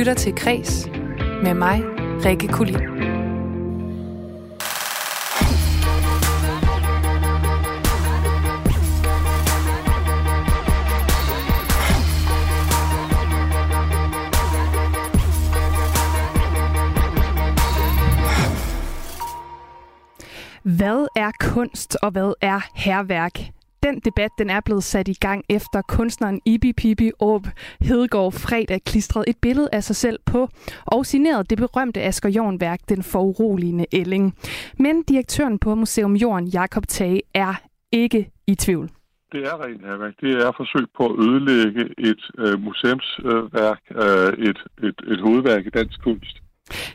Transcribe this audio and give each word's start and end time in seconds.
lytter 0.00 0.14
til 0.14 0.34
Kres 0.34 0.88
med 1.42 1.54
mig, 1.54 1.82
Rikke 2.24 2.48
Kulin. 2.48 2.80
Hvad 20.62 21.06
er 21.16 21.30
kunst, 21.40 21.96
og 22.02 22.10
hvad 22.10 22.32
er 22.40 22.60
herværk? 22.74 23.40
Den 23.82 24.00
debat 24.00 24.30
den 24.38 24.50
er 24.50 24.60
blevet 24.60 24.84
sat 24.84 25.08
i 25.08 25.14
gang 25.14 25.44
efter 25.48 25.82
kunstneren 25.82 26.40
Ibi 26.44 26.72
Pibi 26.72 27.10
Åb 27.20 27.46
Hedegaard 27.80 28.32
fredag 28.32 28.80
klistrede 28.86 29.24
et 29.28 29.36
billede 29.42 29.68
af 29.72 29.84
sig 29.84 29.96
selv 29.96 30.18
på 30.26 30.48
og 30.86 31.06
signerede 31.06 31.44
det 31.44 31.58
berømte 31.58 32.02
Asger 32.02 32.28
Jorn-værk 32.28 32.80
Den 32.88 33.02
foruroligende 33.02 33.86
ælling. 33.92 34.34
Men 34.78 35.02
direktøren 35.02 35.58
på 35.58 35.74
Museum 35.74 36.16
Jorden, 36.16 36.46
Jakob 36.46 36.86
Tage, 36.86 37.22
er 37.34 37.54
ikke 37.92 38.30
i 38.46 38.54
tvivl. 38.54 38.90
Det 39.32 39.42
er 39.42 39.64
rent 39.64 39.82
herværk. 39.86 40.14
Det 40.20 40.32
er 40.44 40.52
forsøg 40.56 40.86
på 40.96 41.06
at 41.06 41.18
ødelægge 41.26 41.82
et 41.98 42.22
øh, 42.38 42.60
museumsværk, 42.60 43.82
øh, 44.04 44.46
et, 44.48 44.58
et, 44.82 44.98
et 45.12 45.20
hovedværk 45.20 45.66
i 45.66 45.70
dansk 45.70 46.02
kunst. 46.02 46.36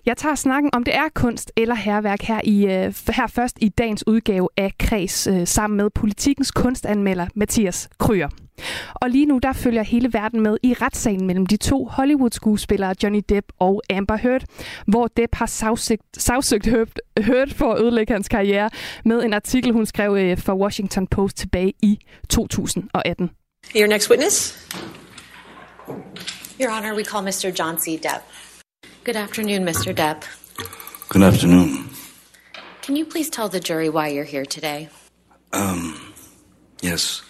Jeg 0.05 0.17
tager 0.17 0.35
snakken 0.35 0.69
om 0.73 0.83
det 0.83 0.95
er 0.95 1.09
kunst 1.13 1.51
eller 1.57 1.75
herværk 1.75 2.21
her, 2.21 2.41
i, 2.43 2.65
øh, 2.65 2.93
her 3.09 3.27
først 3.27 3.57
i 3.61 3.69
dagens 3.69 4.07
udgave 4.07 4.49
af 4.57 4.71
Kreds 4.79 5.27
øh, 5.27 5.47
sammen 5.47 5.77
med 5.77 5.89
politikens 5.89 6.51
kunstanmelder 6.51 7.27
Mathias 7.35 7.89
Kryer. 7.99 8.29
Og 8.95 9.09
lige 9.09 9.25
nu 9.25 9.37
der 9.37 9.53
følger 9.53 9.83
hele 9.83 10.13
verden 10.13 10.41
med 10.41 10.57
i 10.63 10.73
retssagen 10.73 11.27
mellem 11.27 11.45
de 11.45 11.57
to 11.57 11.85
Hollywood-skuespillere 11.85 12.95
Johnny 13.03 13.21
Depp 13.29 13.47
og 13.59 13.81
Amber 13.89 14.15
Heard, 14.15 14.43
hvor 14.87 15.07
Depp 15.17 15.35
har 15.35 15.45
sagsøgt, 15.45 16.03
sagsøgt 16.17 16.65
Heard, 17.19 17.49
for 17.49 17.73
at 17.73 17.81
ødelægge 17.81 18.13
hans 18.13 18.27
karriere 18.27 18.69
med 19.05 19.23
en 19.23 19.33
artikel, 19.33 19.71
hun 19.71 19.85
skrev 19.85 20.15
øh, 20.15 20.37
for 20.37 20.53
Washington 20.53 21.07
Post 21.07 21.37
tilbage 21.37 21.73
i 21.81 21.99
2018. 22.29 23.29
Your 23.75 23.87
next 23.87 24.09
witness? 24.09 24.57
Your 26.61 26.71
Honor, 26.71 26.95
we 26.95 27.03
call 27.03 27.23
Mr. 27.23 27.51
John 27.59 27.77
C. 27.79 27.85
Depp. 27.85 28.23
Good 29.05 29.17
afternoon, 29.17 29.65
Mr. 29.65 29.93
Depp. 29.93 30.25
Good 31.09 31.23
afternoon. 31.23 31.89
Can 32.81 32.97
you 32.97 33.05
please 33.05 33.29
tell 33.29 33.49
the 33.49 33.59
jury 33.59 33.89
why 33.89 34.07
you're 34.07 34.31
here 34.31 34.45
today? 34.45 34.89
Um, 35.53 35.93
yes. 36.85 37.23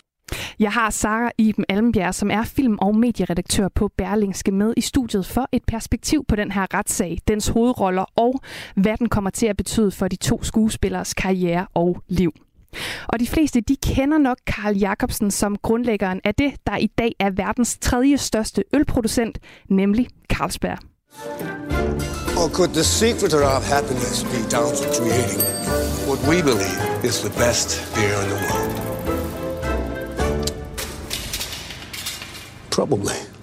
Jeg 0.59 0.71
har 0.71 0.89
Sara 0.89 1.31
Iben 1.37 1.65
Almbjerg, 1.69 2.15
som 2.15 2.31
er 2.31 2.43
film- 2.43 2.77
og 2.81 2.95
medieredaktør 2.95 3.67
på 3.67 3.89
Berlingske, 3.97 4.51
med 4.51 4.73
i 4.77 4.81
studiet 4.81 5.25
for 5.25 5.49
et 5.51 5.63
perspektiv 5.67 6.25
på 6.27 6.35
den 6.35 6.51
her 6.51 6.73
retssag, 6.73 7.17
dens 7.27 7.47
hovedroller 7.47 8.05
og 8.15 8.41
hvad 8.75 8.97
den 8.97 9.09
kommer 9.09 9.29
til 9.29 9.47
at 9.47 9.57
betyde 9.57 9.91
for 9.91 10.07
de 10.07 10.15
to 10.15 10.43
skuespillers 10.43 11.13
karriere 11.13 11.67
og 11.73 12.01
liv. 12.07 12.33
Og 13.07 13.19
de 13.19 13.27
fleste 13.27 13.61
de 13.61 13.75
kender 13.75 14.17
nok 14.17 14.37
Karl 14.47 14.77
Jacobsen 14.77 15.31
som 15.31 15.57
grundlæggeren 15.57 16.21
af 16.23 16.35
det, 16.35 16.53
der 16.67 16.77
i 16.77 16.87
dag 16.87 17.11
er 17.19 17.29
verdens 17.29 17.77
tredje 17.77 18.17
største 18.17 18.63
ølproducent, 18.73 19.39
nemlig 19.69 20.07
Carlsberg. 20.29 20.77
Or 22.37 22.49
could 22.49 22.73
the 22.73 22.83
secret 22.83 23.33
of 23.33 23.41
our 23.43 23.61
happiness 23.61 24.23
be 24.23 24.47
down 24.49 24.73
to 24.75 24.99
creating 24.99 25.39
what 26.07 26.19
we 26.27 26.41
believe 26.41 27.03
is 27.03 27.21
the 27.23 27.29
best 27.31 27.93
beer 27.95 28.13
in 28.13 28.29
the 28.29 28.35
world? 28.35 28.75
Probably. 32.69 33.34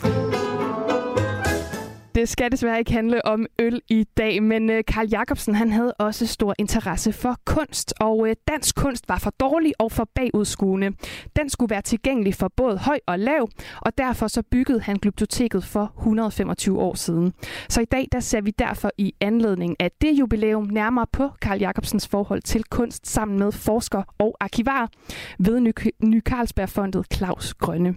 Det 2.22 2.28
skal 2.28 2.52
desværre 2.52 2.78
ikke 2.78 2.92
handle 2.92 3.26
om 3.26 3.46
øl 3.58 3.80
i 3.88 4.04
dag, 4.16 4.42
men 4.42 4.70
øh, 4.70 4.84
Karl 4.86 5.08
Jacobsen 5.08 5.54
han 5.54 5.70
havde 5.72 5.94
også 5.94 6.26
stor 6.26 6.54
interesse 6.58 7.12
for 7.12 7.36
kunst, 7.44 7.94
og 8.00 8.28
øh, 8.28 8.36
dansk 8.48 8.76
kunst 8.76 9.08
var 9.08 9.18
for 9.18 9.30
dårlig 9.30 9.72
og 9.78 9.92
for 9.92 10.08
bagudskuende. 10.14 10.90
Den 11.36 11.48
skulle 11.48 11.70
være 11.70 11.82
tilgængelig 11.82 12.34
for 12.34 12.48
både 12.56 12.78
høj 12.78 12.98
og 13.06 13.18
lav, 13.18 13.48
og 13.80 13.98
derfor 13.98 14.26
så 14.26 14.42
byggede 14.50 14.80
han 14.80 14.96
Glyptoteket 14.96 15.64
for 15.64 15.92
125 15.98 16.80
år 16.80 16.94
siden. 16.94 17.32
Så 17.68 17.80
i 17.80 17.84
dag 17.84 18.08
der 18.12 18.20
ser 18.20 18.40
vi 18.40 18.50
derfor 18.50 18.90
i 18.98 19.14
anledning 19.20 19.76
af 19.80 19.90
det 20.00 20.12
jubilæum 20.12 20.64
nærmere 20.64 21.06
på 21.12 21.28
Karl 21.42 21.58
Jacobsens 21.58 22.08
forhold 22.08 22.42
til 22.42 22.64
kunst 22.64 23.06
sammen 23.06 23.38
med 23.38 23.52
forsker 23.52 24.02
og 24.18 24.36
arkivar 24.40 24.90
ved 25.38 25.60
Ny, 25.60 25.72
Ny 26.04 26.22
Carlsbergfondet 26.22 27.06
Claus 27.14 27.54
Grønne. 27.54 27.94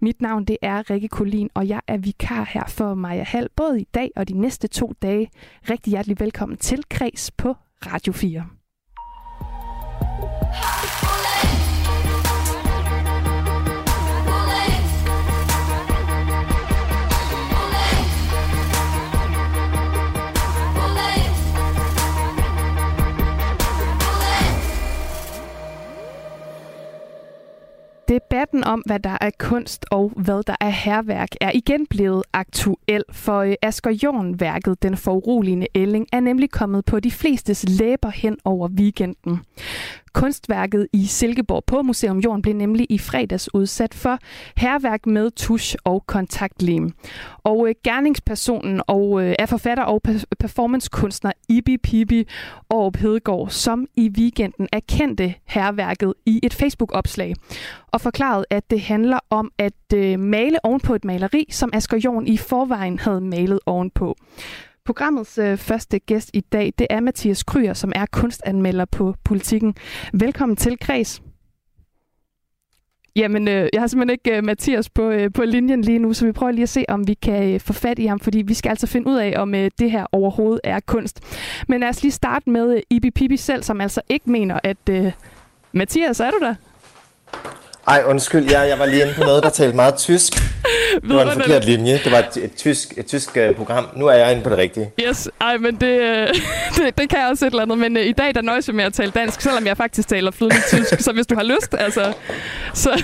Mit 0.00 0.20
navn 0.20 0.44
det 0.44 0.56
er 0.62 0.90
Rikke 0.90 1.08
Kolin, 1.08 1.50
og 1.54 1.68
jeg 1.68 1.80
er 1.86 1.96
vikar 1.96 2.44
her 2.44 2.64
for 2.68 2.94
Maja 2.94 3.24
Hall, 3.24 3.48
både 3.56 3.67
i 3.76 3.86
dag 3.94 4.10
og 4.16 4.28
de 4.28 4.40
næste 4.40 4.68
to 4.68 4.92
dage. 5.02 5.30
Rigtig 5.70 5.90
hjertelig 5.90 6.20
velkommen 6.20 6.58
til 6.58 6.84
Kreds 6.90 7.30
på 7.30 7.54
Radio 7.86 8.12
4. 8.12 8.57
Debatten 28.08 28.64
om, 28.64 28.82
hvad 28.86 29.00
der 29.00 29.18
er 29.20 29.30
kunst 29.38 29.86
og 29.90 30.12
hvad 30.16 30.42
der 30.46 30.56
er 30.60 30.68
herværk, 30.68 31.28
er 31.40 31.50
igen 31.54 31.86
blevet 31.86 32.22
aktuel, 32.32 33.02
for 33.12 33.38
øh, 33.38 33.54
Asger 33.62 33.90
Jorn-værket 34.02 34.82
Den 34.82 34.96
foruroligende 34.96 35.66
ælling 35.74 36.06
er 36.12 36.20
nemlig 36.20 36.50
kommet 36.50 36.84
på 36.84 37.00
de 37.00 37.10
flestes 37.10 37.64
læber 37.68 38.10
hen 38.10 38.38
over 38.44 38.68
weekenden. 38.68 39.40
Kunstværket 40.12 40.86
i 40.92 41.06
Silkeborg 41.06 41.64
på 41.66 41.82
Museum 41.82 42.18
Jorden 42.18 42.42
blev 42.42 42.54
nemlig 42.54 42.86
i 42.90 42.98
fredags 42.98 43.54
udsat 43.54 43.94
for 43.94 44.18
herværk 44.56 45.06
med 45.06 45.30
tusch 45.30 45.76
og 45.84 46.06
kontaktlim. 46.06 46.92
Og 47.38 47.68
øh, 47.68 47.74
gerningspersonen 47.84 48.82
og 48.86 49.22
øh, 49.22 49.34
er 49.38 49.46
forfatter 49.46 49.84
og 49.84 50.02
performancekunstner 50.40 51.32
Ibi 51.48 51.76
Pibi 51.76 52.28
og 52.68 52.92
Hedegaard, 52.98 53.48
som 53.50 53.86
i 53.96 54.08
weekenden 54.08 54.68
erkendte 54.72 55.34
herværket 55.46 56.14
i 56.26 56.40
et 56.42 56.54
Facebook-opslag 56.54 57.34
og 57.92 58.00
forklarede, 58.00 58.44
at 58.50 58.70
det 58.70 58.80
handler 58.80 59.18
om 59.30 59.50
at 59.58 59.72
øh, 59.94 60.18
male 60.18 60.64
ovenpå 60.64 60.94
et 60.94 61.04
maleri, 61.04 61.44
som 61.50 61.70
Asger 61.72 61.98
Jorn 62.04 62.26
i 62.26 62.36
forvejen 62.36 62.98
havde 62.98 63.20
malet 63.20 63.60
ovenpå. 63.66 64.16
Programmets 64.88 65.38
øh, 65.38 65.56
første 65.56 65.98
gæst 65.98 66.30
i 66.34 66.40
dag, 66.40 66.72
det 66.78 66.86
er 66.90 67.00
Mathias 67.00 67.42
Kryer, 67.42 67.74
som 67.74 67.92
er 67.94 68.06
kunstanmelder 68.12 68.84
på 68.84 69.14
Politiken. 69.24 69.74
Velkommen 70.12 70.56
til 70.56 70.78
Kreds. 70.78 71.22
Jamen, 73.16 73.48
øh, 73.48 73.68
jeg 73.72 73.82
har 73.82 73.86
simpelthen 73.86 74.10
ikke 74.10 74.36
øh, 74.36 74.44
Mathias 74.44 74.90
på, 74.90 75.02
øh, 75.10 75.32
på 75.32 75.44
linjen 75.44 75.82
lige 75.82 75.98
nu, 75.98 76.12
så 76.12 76.26
vi 76.26 76.32
prøver 76.32 76.52
lige 76.52 76.62
at 76.62 76.68
se, 76.68 76.84
om 76.88 77.08
vi 77.08 77.14
kan 77.14 77.54
øh, 77.54 77.60
få 77.60 77.72
fat 77.72 77.98
i 77.98 78.06
ham, 78.06 78.20
fordi 78.20 78.42
vi 78.42 78.54
skal 78.54 78.70
altså 78.70 78.86
finde 78.86 79.08
ud 79.08 79.16
af, 79.16 79.34
om 79.36 79.54
øh, 79.54 79.70
det 79.78 79.90
her 79.90 80.06
overhovedet 80.12 80.60
er 80.64 80.80
kunst. 80.80 81.20
Men 81.68 81.80
lad 81.80 81.88
os 81.88 82.02
lige 82.02 82.12
starte 82.12 82.50
med 82.50 82.76
øh, 82.76 82.82
Ibi 82.90 83.10
Pibi 83.10 83.36
selv, 83.36 83.62
som 83.62 83.80
altså 83.80 84.00
ikke 84.08 84.30
mener, 84.30 84.60
at... 84.62 84.88
Øh, 84.90 85.12
Mathias, 85.72 86.20
er 86.20 86.30
du 86.30 86.38
der? 86.40 86.54
Ej, 87.88 88.02
undskyld, 88.06 88.50
jeg, 88.50 88.68
jeg 88.68 88.78
var 88.78 88.86
lige 88.86 89.02
inde 89.02 89.14
på 89.14 89.20
noget, 89.20 89.42
der 89.42 89.50
talte 89.50 89.76
meget 89.76 89.94
tysk. 89.96 90.32
Det 91.02 91.16
var 91.16 91.22
en 91.22 91.40
forkert 91.40 91.64
linje. 91.64 92.00
Det 92.04 92.12
var 92.12 92.18
et, 92.18 92.36
et 92.36 92.54
tysk, 92.56 92.94
et 92.96 93.06
tysk 93.06 93.36
uh, 93.36 93.56
program. 93.56 93.86
Nu 93.96 94.06
er 94.06 94.12
jeg 94.14 94.32
inde 94.32 94.42
på 94.42 94.50
det 94.50 94.58
rigtige. 94.58 94.90
Yes, 95.08 95.28
ej, 95.40 95.56
men 95.56 95.74
det, 95.74 95.80
det, 96.76 96.98
det 96.98 97.08
kan 97.10 97.18
jeg 97.18 97.28
også 97.28 97.46
et 97.46 97.50
eller 97.50 97.62
andet. 97.62 97.78
Men 97.78 97.96
uh, 97.96 98.02
i 98.02 98.12
dag 98.12 98.34
der 98.34 98.42
nøjes 98.42 98.68
jeg 98.68 98.74
med 98.74 98.84
at 98.84 98.92
tale 98.92 99.10
dansk, 99.10 99.40
selvom 99.40 99.66
jeg 99.66 99.76
faktisk 99.76 100.08
taler 100.08 100.30
flydende 100.30 100.62
tysk. 100.68 101.00
Så 101.00 101.12
hvis 101.12 101.26
du 101.26 101.34
har 101.34 101.42
lyst, 101.42 101.74
altså... 101.78 102.12
Så... 102.74 102.90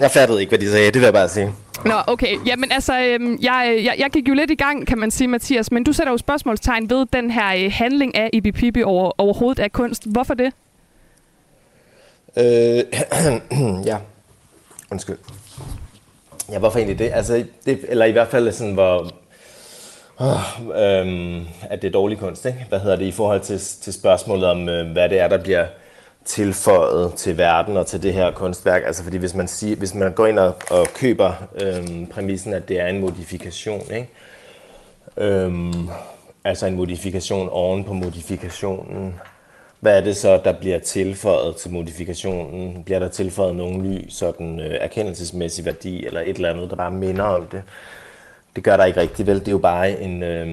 Jeg 0.00 0.10
fattede 0.10 0.40
ikke, 0.40 0.50
hvad 0.50 0.58
de 0.58 0.70
sagde. 0.70 0.86
Det 0.86 0.94
vil 0.94 1.02
jeg 1.02 1.12
bare 1.12 1.28
sige. 1.28 1.52
Nå, 1.84 1.94
okay. 2.06 2.36
Jamen 2.46 2.72
altså, 2.72 3.00
øhm, 3.00 3.38
jeg, 3.42 3.80
jeg, 3.84 3.94
jeg 3.98 4.10
gik 4.10 4.28
jo 4.28 4.34
lidt 4.34 4.50
i 4.50 4.54
gang, 4.54 4.86
kan 4.86 4.98
man 4.98 5.10
sige, 5.10 5.28
Mathias. 5.28 5.72
Men 5.72 5.84
du 5.84 5.92
sætter 5.92 6.12
jo 6.12 6.18
spørgsmålstegn 6.18 6.90
ved 6.90 7.06
den 7.12 7.30
her 7.30 7.64
øh, 7.64 7.72
handling 7.74 8.16
af 8.16 8.30
Ibi 8.32 8.52
Pibi 8.52 8.82
over, 8.82 9.20
overhovedet 9.20 9.62
af 9.62 9.72
kunst. 9.72 10.02
Hvorfor 10.06 10.34
det? 10.34 10.52
Øh, 12.36 12.84
ja, 13.90 13.98
undskyld. 14.90 15.18
Ja, 16.50 16.58
hvorfor 16.58 16.78
egentlig 16.78 16.98
det? 16.98 17.10
Altså, 17.14 17.44
det, 17.66 17.84
eller 17.88 18.04
i 18.04 18.12
hvert 18.12 18.28
fald 18.28 18.52
sådan, 18.52 18.74
hvor... 18.74 19.10
Øh, 20.74 21.42
at 21.70 21.82
det 21.82 21.88
er 21.88 21.92
dårlig 21.92 22.18
kunst, 22.18 22.46
ikke? 22.46 22.66
Hvad 22.68 22.80
hedder 22.80 22.96
det 22.96 23.04
i 23.04 23.12
forhold 23.12 23.40
til, 23.40 23.58
til 23.58 23.92
spørgsmålet 23.92 24.44
om, 24.44 24.68
øh, 24.68 24.92
hvad 24.92 25.08
det 25.08 25.18
er, 25.18 25.28
der 25.28 25.42
bliver 25.42 25.66
tilføjet 26.24 27.14
til 27.14 27.38
verden 27.38 27.76
og 27.76 27.86
til 27.86 28.02
det 28.02 28.12
her 28.12 28.30
kunstværk. 28.30 28.82
Altså 28.86 29.02
fordi 29.02 29.16
hvis 29.16 29.34
man, 29.34 29.48
siger, 29.48 29.76
hvis 29.76 29.94
man 29.94 30.12
går 30.12 30.26
ind 30.26 30.38
og, 30.38 30.54
og 30.70 30.86
køber 30.94 31.32
øh, 31.54 32.08
præmissen, 32.08 32.54
at 32.54 32.68
det 32.68 32.80
er 32.80 32.86
en 32.86 33.00
modifikation, 33.00 33.82
ikke? 33.90 34.08
Øh, 35.16 35.74
altså 36.44 36.66
en 36.66 36.76
modifikation 36.76 37.48
oven 37.48 37.84
på 37.84 37.92
modifikationen, 37.92 39.14
hvad 39.84 39.98
er 39.98 40.04
det 40.04 40.16
så, 40.16 40.40
der 40.44 40.52
bliver 40.52 40.78
tilføjet 40.78 41.56
til 41.56 41.70
modifikationen? 41.70 42.84
Bliver 42.84 42.98
der 42.98 43.08
tilføjet 43.08 43.56
nogen 43.56 43.82
ny 43.82 44.08
sådan 44.08 44.60
øh, 44.60 44.76
erkendelsesmæssig 44.80 45.64
værdi, 45.64 46.06
eller 46.06 46.20
et 46.20 46.36
eller 46.36 46.50
andet, 46.50 46.70
der 46.70 46.76
bare 46.76 46.90
minder 46.90 47.24
om 47.24 47.46
det? 47.46 47.62
det 48.56 48.64
gør 48.64 48.76
der 48.76 48.84
ikke 48.84 49.00
rigtigt 49.00 49.28
vel. 49.28 49.40
Det 49.40 49.48
er 49.48 49.52
jo 49.52 49.58
bare 49.58 50.00
en, 50.00 50.22
øh, 50.22 50.46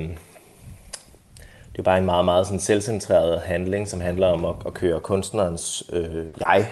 det 1.72 1.80
er 1.80 1.84
bare 1.84 1.98
en 1.98 2.06
meget, 2.06 2.26
meget 2.26 2.46
sådan 2.46 2.60
selvcentreret 2.60 3.42
handling, 3.42 3.88
som 3.88 4.02
handler 4.02 4.28
om 4.28 4.46
at, 4.46 4.56
at 4.66 4.74
køre 4.74 5.00
kunstnerens 5.00 5.84
øh, 5.94 6.26
jeg 6.48 6.68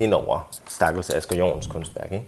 ind 0.00 0.14
over 0.14 0.48
Stakkels 0.68 1.10
Asger 1.10 1.36
Jorns 1.36 1.66
kunstværk. 1.66 2.12
Ikke? 2.12 2.26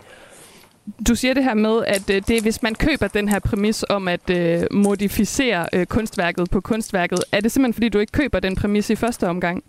Du 1.08 1.14
siger 1.14 1.34
det 1.34 1.44
her 1.44 1.54
med, 1.54 1.84
at 1.86 2.10
øh, 2.10 2.22
det 2.28 2.42
hvis 2.42 2.62
man 2.62 2.74
køber 2.74 3.08
den 3.08 3.28
her 3.28 3.38
præmis 3.38 3.84
om 3.88 4.08
at 4.08 4.30
øh, 4.30 4.62
modificere 4.70 5.66
øh, 5.72 5.86
kunstværket 5.86 6.50
på 6.50 6.60
kunstværket, 6.60 7.24
er 7.32 7.40
det 7.40 7.52
simpelthen 7.52 7.74
fordi, 7.74 7.88
du 7.88 7.98
ikke 7.98 8.12
køber 8.12 8.40
den 8.40 8.56
præmis 8.56 8.90
i 8.90 8.96
første 8.96 9.28
omgang? 9.28 9.64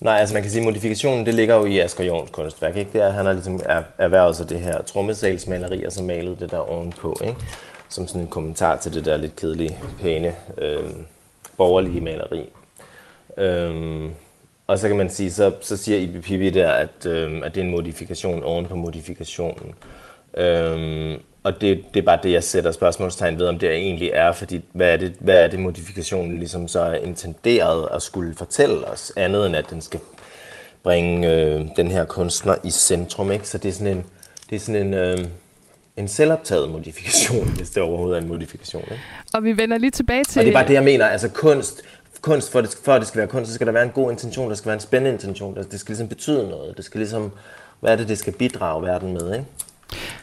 Nej, 0.00 0.18
altså 0.18 0.34
man 0.34 0.42
kan 0.42 0.50
sige, 0.50 0.60
at 0.60 0.64
modifikationen 0.64 1.26
det 1.26 1.34
ligger 1.34 1.54
jo 1.54 1.64
i 1.64 1.78
Asger 1.78 2.04
Jorns 2.04 2.30
kunstværk. 2.30 2.76
Ikke? 2.76 2.90
Det 2.92 3.02
er, 3.02 3.10
han 3.10 3.26
har 3.26 3.32
ligesom 3.32 3.60
erhvervet 3.98 4.36
sig 4.36 4.48
det 4.48 4.60
her 4.60 4.82
trommesalsmaleri, 4.82 5.84
og 5.84 5.92
så 5.92 6.02
malet 6.02 6.40
det 6.40 6.50
der 6.50 6.58
ovenpå. 6.58 7.16
Ikke? 7.24 7.36
Som 7.88 8.06
sådan 8.06 8.20
en 8.20 8.28
kommentar 8.28 8.76
til 8.76 8.94
det 8.94 9.04
der 9.04 9.16
lidt 9.16 9.36
kedelige, 9.36 9.78
pæne, 10.00 10.34
øh, 10.58 10.90
borgerlige 11.56 12.00
maleri. 12.00 12.48
Øh, 13.36 14.10
og 14.66 14.78
så 14.78 14.88
kan 14.88 14.96
man 14.96 15.10
sige, 15.10 15.30
så, 15.30 15.52
så 15.60 15.76
siger 15.76 15.98
Ibi 15.98 16.20
Pibi 16.20 16.50
der, 16.50 16.70
at, 16.70 17.06
øh, 17.06 17.40
at 17.44 17.54
det 17.54 17.60
er 17.60 17.64
en 17.64 17.70
modifikation 17.70 18.42
oven 18.42 18.66
på 18.66 18.76
modifikationen. 18.76 19.74
Øh, 20.36 21.18
og 21.42 21.60
det, 21.60 21.84
det 21.94 22.00
er 22.00 22.04
bare 22.04 22.18
det, 22.22 22.32
jeg 22.32 22.44
sætter 22.44 22.72
spørgsmålstegn 22.72 23.38
ved, 23.38 23.46
om 23.46 23.58
det 23.58 23.70
egentlig 23.70 24.10
er, 24.14 24.32
fordi 24.32 24.60
hvad 24.72 24.92
er 24.92 24.96
det, 24.96 25.12
hvad 25.20 25.44
er 25.44 25.48
det 25.48 25.58
modifikationen 25.58 26.38
ligesom 26.38 26.68
så 26.68 26.80
er 26.80 26.94
intenderet 26.94 27.88
at 27.94 28.02
skulle 28.02 28.34
fortælle 28.34 28.88
os, 28.88 29.12
andet 29.16 29.46
end 29.46 29.56
at 29.56 29.70
den 29.70 29.80
skal 29.80 30.00
bringe 30.82 31.34
øh, 31.34 31.64
den 31.76 31.90
her 31.90 32.04
kunstner 32.04 32.54
i 32.64 32.70
centrum. 32.70 33.32
Ikke? 33.32 33.48
Så 33.48 33.58
det 33.58 33.68
er 33.68 33.72
sådan 33.72 33.96
en, 33.96 34.04
det 34.50 34.56
er 34.56 34.60
sådan 34.60 34.86
en, 34.86 34.94
øh, 34.94 35.18
en 35.96 36.08
selvoptaget 36.08 36.70
modifikation, 36.70 37.48
hvis 37.56 37.70
det 37.70 37.82
overhovedet 37.82 38.18
er 38.18 38.22
en 38.22 38.28
modifikation. 38.28 38.82
Ikke? 38.82 39.02
Og 39.34 39.44
vi 39.44 39.56
vender 39.56 39.78
lige 39.78 39.90
tilbage 39.90 40.24
til... 40.24 40.38
Og 40.38 40.44
det 40.44 40.50
er 40.50 40.54
bare 40.54 40.68
det, 40.68 40.74
jeg 40.74 40.84
mener. 40.84 41.06
Altså 41.06 41.28
kunst, 41.28 41.82
kunst 42.20 42.52
for, 42.52 42.60
det, 42.60 42.78
for 42.84 42.92
at 42.92 43.00
det 43.00 43.08
skal 43.08 43.18
være 43.18 43.28
kunst, 43.28 43.48
så 43.48 43.54
skal 43.54 43.66
der 43.66 43.72
være 43.72 43.84
en 43.84 43.90
god 43.90 44.10
intention, 44.10 44.50
der 44.50 44.56
skal 44.56 44.66
være 44.66 44.74
en 44.74 44.80
spændende 44.80 45.12
intention, 45.12 45.56
det 45.56 45.80
skal 45.80 45.92
ligesom 45.92 46.08
betyde 46.08 46.48
noget, 46.48 46.76
det 46.76 46.84
skal 46.84 46.98
ligesom, 46.98 47.32
hvad 47.80 47.92
er 47.92 47.96
det, 47.96 48.08
det 48.08 48.18
skal 48.18 48.32
bidrage 48.32 48.82
verden 48.82 49.12
med, 49.12 49.32
ikke? 49.32 49.44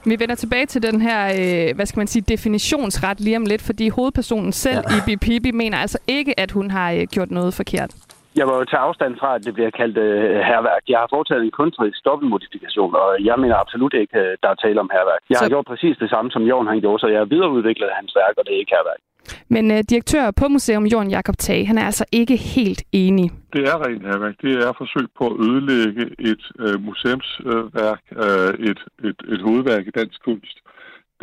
Vi 0.06 0.16
vender 0.20 0.36
tilbage 0.36 0.66
til 0.66 0.84
den 0.84 1.02
her, 1.02 1.20
øh, 1.42 1.76
hvad 1.76 1.86
skal 1.86 2.00
man 2.00 2.08
sige, 2.08 2.24
definitionsret 2.36 3.20
lige 3.20 3.38
om 3.38 3.46
lidt, 3.46 3.62
fordi 3.62 3.90
hovedpersonen 3.90 4.52
selv, 4.52 4.82
ja. 4.90 4.96
Ibi 4.98 5.16
Pibi, 5.26 5.52
mener 5.52 5.78
altså 5.78 6.00
ikke, 6.08 6.40
at 6.40 6.52
hun 6.52 6.72
har 6.72 6.92
øh, 6.92 7.02
gjort 7.12 7.32
noget 7.32 7.54
forkert. 7.54 7.92
Jeg 8.40 8.48
var 8.48 8.56
jo 8.60 8.66
til 8.66 8.80
afstand 8.88 9.14
fra, 9.22 9.30
at 9.36 9.46
det 9.46 9.54
bliver 9.58 9.72
kaldt 9.80 9.98
øh, 9.98 10.40
herværk. 10.52 10.84
Jeg 10.94 11.00
har 11.02 11.10
foretaget 11.16 11.44
en 11.44 11.58
kunstnerisk 11.60 12.00
dobbeltmodifikation, 12.06 12.96
og 13.02 13.10
jeg 13.30 13.36
mener 13.44 13.56
absolut 13.64 13.94
ikke, 14.02 14.20
øh, 14.24 14.32
der 14.44 14.50
er 14.50 14.58
tale 14.66 14.80
om 14.84 14.90
herværk. 14.96 15.22
Jeg 15.30 15.38
så... 15.38 15.44
har 15.44 15.50
gjort 15.54 15.68
præcis 15.72 15.96
det 16.04 16.10
samme, 16.10 16.30
som 16.32 16.44
Jorden 16.52 16.72
han 16.74 16.82
gjorde, 16.84 17.00
så 17.00 17.08
jeg 17.08 17.20
har 17.24 17.34
videreudviklet 17.36 17.98
hans 18.00 18.12
værk, 18.20 18.34
og 18.38 18.44
det 18.46 18.54
er 18.54 18.62
ikke 18.64 18.76
herværk. 18.78 19.02
Men 19.48 19.72
øh, 19.72 19.84
direktør 19.90 20.32
på 20.32 20.48
Museum 20.48 20.86
Jorden 20.86 21.12
Jakob 21.12 21.38
Tage, 21.38 21.66
han 21.66 21.78
er 21.78 21.86
altså 21.86 22.06
ikke 22.12 22.36
helt 22.36 22.84
enig. 22.92 23.32
Det 23.54 23.64
er 23.72 23.86
rent 23.86 24.04
herværk. 24.04 24.36
Det 24.42 24.54
er 24.66 24.74
forsøg 24.78 25.08
på 25.18 25.26
at 25.28 25.40
ødelægge 25.48 26.06
et 26.20 26.44
øh, 26.60 26.82
museumsværk, 26.82 28.02
øh, 28.24 28.68
et, 28.70 28.80
et, 29.10 29.20
et 29.34 29.42
hovedværk 29.42 29.88
i 29.88 29.92
dansk 30.00 30.24
kunst. 30.24 30.58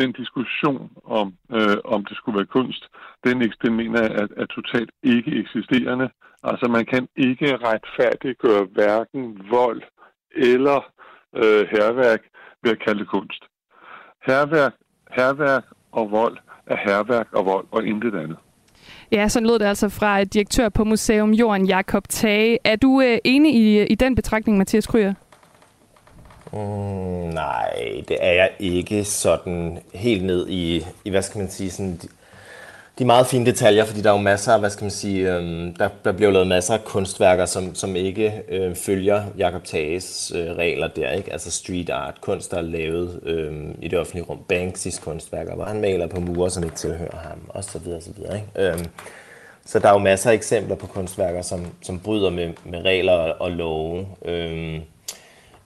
Den 0.00 0.12
diskussion 0.12 0.90
om, 1.04 1.34
øh, 1.52 1.76
om 1.84 2.04
det 2.04 2.16
skulle 2.16 2.38
være 2.38 2.54
kunst, 2.58 2.84
den, 3.24 3.52
den 3.62 3.74
mener 3.74 4.02
jeg 4.02 4.12
er, 4.20 4.26
er 4.42 4.46
totalt 4.46 4.90
ikke 5.02 5.30
eksisterende. 5.42 6.08
Altså 6.42 6.66
man 6.68 6.84
kan 6.84 7.08
ikke 7.16 7.56
retfærdiggøre 7.56 8.64
hverken 8.72 9.40
vold 9.50 9.82
eller 10.34 10.78
øh, 11.36 11.62
herværk 11.74 12.22
ved 12.62 12.70
at 12.70 12.82
kalde 12.84 13.00
det 13.00 13.08
kunst. 13.08 13.42
Herværk, 14.26 14.72
herværk 15.10 15.64
og 15.92 16.10
vold 16.10 16.36
er 16.66 16.76
herværk 16.76 17.26
og 17.32 17.46
vold 17.46 17.66
og 17.70 17.86
intet 17.86 18.14
andet. 18.14 18.36
Ja, 19.12 19.28
sådan 19.28 19.46
lød 19.46 19.58
det 19.58 19.66
altså 19.66 19.88
fra 19.88 20.24
direktør 20.24 20.68
på 20.68 20.84
Museum 20.84 21.30
Jorden, 21.32 21.66
Jakob 21.66 22.08
Tage. 22.08 22.58
Er 22.64 22.76
du 22.76 23.00
øh, 23.00 23.18
enig 23.24 23.54
i, 23.54 23.82
i 23.86 23.94
den 23.94 24.14
betragtning, 24.14 24.58
Mathias 24.58 24.86
Kryer? 24.86 25.14
Mm, 26.52 26.58
nej, 27.34 28.02
det 28.08 28.16
er 28.20 28.32
jeg 28.32 28.50
ikke 28.58 29.04
sådan 29.04 29.78
helt 29.94 30.24
ned 30.24 30.48
i, 30.48 30.86
i 31.04 31.10
hvad 31.10 31.22
skal 31.22 31.38
man 31.38 31.50
sige, 31.50 31.70
sådan 31.70 32.00
de 32.98 33.04
meget 33.04 33.26
fine 33.26 33.46
detaljer, 33.46 33.84
fordi 33.84 34.00
der 34.00 34.10
er 34.10 34.14
jo 34.14 34.20
masser, 34.20 34.58
hvad 34.58 34.70
skal 34.70 34.84
man 34.84 34.90
sige, 34.90 35.34
øh, 35.34 35.42
der, 35.78 35.88
der 36.04 36.12
bliver 36.12 36.30
lavet 36.30 36.46
masser 36.46 36.74
af 36.74 36.84
kunstværker, 36.84 37.46
som, 37.46 37.74
som 37.74 37.96
ikke 37.96 38.42
øh, 38.48 38.74
følger 38.74 39.24
Jakob 39.38 39.64
Tages 39.64 40.32
øh, 40.34 40.46
regler 40.46 40.88
der, 40.88 41.10
ikke? 41.10 41.32
Altså 41.32 41.50
street 41.50 41.90
art, 41.90 42.20
kunst, 42.20 42.50
der 42.50 42.56
er 42.56 42.62
lavet 42.62 43.20
øh, 43.22 43.52
i 43.82 43.88
det 43.88 43.98
offentlige 43.98 44.24
rum, 44.24 44.38
Banksys 44.48 44.98
kunstværker, 44.98 45.54
hvor 45.54 45.64
han 45.64 45.80
maler 45.80 46.06
på 46.06 46.20
mure, 46.20 46.50
som 46.50 46.64
ikke 46.64 46.76
tilhører 46.76 47.18
ham, 47.28 47.38
og 47.48 47.64
så 47.64 47.78
videre, 47.78 48.00
så 48.00 48.10
videre, 48.16 48.36
ikke? 48.36 48.72
Øh, 48.72 48.84
så 49.66 49.78
der 49.78 49.88
er 49.88 49.92
jo 49.92 49.98
masser 49.98 50.30
af 50.30 50.34
eksempler 50.34 50.76
på 50.76 50.86
kunstværker, 50.86 51.42
som, 51.42 51.66
som 51.82 52.00
bryder 52.00 52.30
med, 52.30 52.52
med 52.64 52.84
regler 52.84 53.12
og, 53.12 53.34
og 53.40 53.50
love. 53.50 54.06
Øh, 54.24 54.80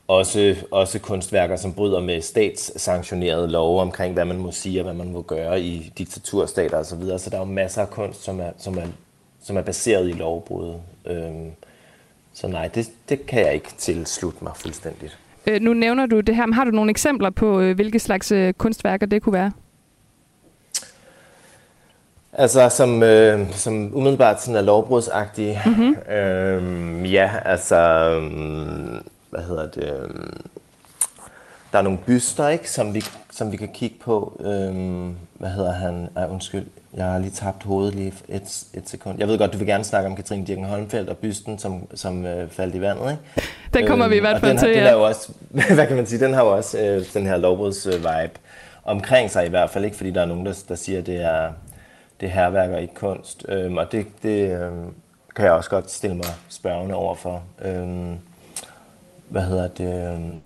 også, 0.09 0.57
også 0.71 0.99
kunstværker, 0.99 1.57
som 1.57 1.73
bryder 1.73 2.01
med 2.01 2.21
statssanktionerede 2.21 3.49
love 3.49 3.81
omkring, 3.81 4.15
hvad 4.15 4.25
man 4.25 4.37
må 4.37 4.53
sige 4.53 4.81
og 4.81 4.85
hvad 4.85 4.95
man 4.95 5.13
må 5.13 5.23
gøre 5.23 5.61
i 5.61 5.93
diktaturstater 5.99 6.79
osv. 6.79 6.85
Så, 6.85 6.97
videre. 6.97 7.19
så 7.19 7.31
der 7.31 7.37
er 7.37 7.41
jo 7.41 7.47
masser 7.47 7.83
af 7.83 7.91
kunst, 7.91 8.25
som 8.25 8.41
er, 8.41 8.51
som 8.59 8.79
er, 8.79 8.87
som 9.43 9.57
er 9.57 9.63
baseret 9.63 10.09
i 10.09 10.13
lovbrud. 10.13 10.75
Øhm, 11.07 11.51
så 12.33 12.49
nej, 12.49 12.69
det, 12.69 12.91
det 13.09 13.27
kan 13.27 13.41
jeg 13.41 13.55
ikke 13.55 13.71
tilslutte 13.79 14.39
mig 14.45 14.53
fuldstændigt. 14.57 15.19
Øh, 15.47 15.61
nu 15.61 15.75
nævner 15.75 16.07
du 16.07 16.21
det 16.21 16.37
her, 16.37 16.47
men 16.47 16.53
har 16.53 16.65
du 16.65 16.71
nogle 16.71 16.91
eksempler 16.91 17.31
på, 17.31 17.61
øh, 17.61 17.75
hvilke 17.75 17.99
slags 17.99 18.33
øh, 18.33 18.55
kunstværker 18.55 19.07
det 19.07 19.23
kunne 19.23 19.33
være? 19.33 19.53
Altså, 22.33 22.69
som, 22.69 23.03
øh, 23.03 23.53
som 23.53 23.97
umiddelbart 23.97 24.43
sådan 24.43 24.57
er 24.57 24.61
lovbrudsagtige. 24.61 25.61
Mm-hmm. 25.67 26.15
Øhm, 26.15 27.05
ja, 27.05 27.31
altså... 27.45 27.77
Øh, 28.21 29.01
hvad 29.37 29.45
hedder 29.45 29.67
det, 29.67 30.03
øhm, 30.03 30.47
der 31.73 31.79
er 31.79 31.83
nogle 31.83 31.99
byster, 32.07 32.49
ikke, 32.49 32.71
som 32.71 32.95
vi, 32.95 33.05
som 33.31 33.53
vi 33.53 33.57
kan 33.57 33.69
kigge 33.69 33.97
på. 34.01 34.41
Øhm, 34.45 35.17
hvad 35.35 35.51
hedder 35.51 35.73
han? 35.73 36.09
Ej, 36.17 36.27
undskyld, 36.31 36.67
jeg 36.95 37.05
har 37.05 37.19
lige 37.19 37.31
tabt 37.31 37.63
hovedet 37.63 37.95
lige 37.95 38.15
et, 38.29 38.65
et 38.75 38.89
sekund. 38.89 39.19
Jeg 39.19 39.29
ved 39.29 39.39
godt, 39.39 39.53
du 39.53 39.59
vil 39.59 39.67
gerne 39.67 39.85
snakke 39.85 40.09
om 40.09 40.17
Katrine 40.17 40.47
Dirken 40.47 40.65
Holmfeldt 40.65 41.09
og 41.09 41.17
bysten, 41.17 41.59
som, 41.59 41.87
som 41.95 42.27
øh, 42.27 42.51
faldt 42.51 42.75
i 42.75 42.81
vandet, 42.81 43.11
ikke? 43.11 43.49
Den 43.75 43.87
kommer 43.87 44.05
øhm, 44.07 44.13
vi 44.13 44.17
i 44.17 44.21
hvert 44.21 44.41
fald 44.41 44.59
til, 44.59 44.69
ja. 44.69 44.87
Den 44.87 44.95
også, 44.95 45.33
hvad 45.75 45.87
kan 45.87 45.97
man 45.97 46.07
sige, 46.07 46.25
den 46.25 46.35
har 46.35 46.45
jo 46.45 46.57
også 46.57 46.79
øh, 46.79 47.05
den 47.15 47.27
her 47.27 47.37
lovbruds-vibe 47.37 48.39
omkring 48.85 49.31
sig 49.31 49.47
i 49.47 49.51
hvert 49.51 49.71
fald, 49.71 49.85
ikke? 49.85 49.97
Fordi 49.97 50.11
der 50.11 50.21
er 50.21 50.27
nogen, 50.27 50.47
der, 50.47 50.55
der 50.69 50.75
siger, 50.75 50.99
at 50.99 51.07
det 51.07 51.21
er, 51.21 51.53
det 52.21 52.27
er 52.27 52.31
herværker 52.31 52.79
i 52.79 52.87
kunst. 52.95 53.45
Øhm, 53.49 53.77
og 53.77 53.93
det, 53.93 54.07
det 54.23 54.63
øhm, 54.63 54.95
kan 55.37 55.45
jeg 55.45 55.53
også 55.53 55.71
godt 55.71 55.91
stille 55.91 56.17
mig 56.17 56.27
spørgende 56.49 56.95
over 56.95 57.15
for. 57.15 57.43
Øhm, 57.65 58.19
hvad 59.29 59.43
hedder 59.43 59.69
det? 59.69 60.15
Øhm, 60.15 60.41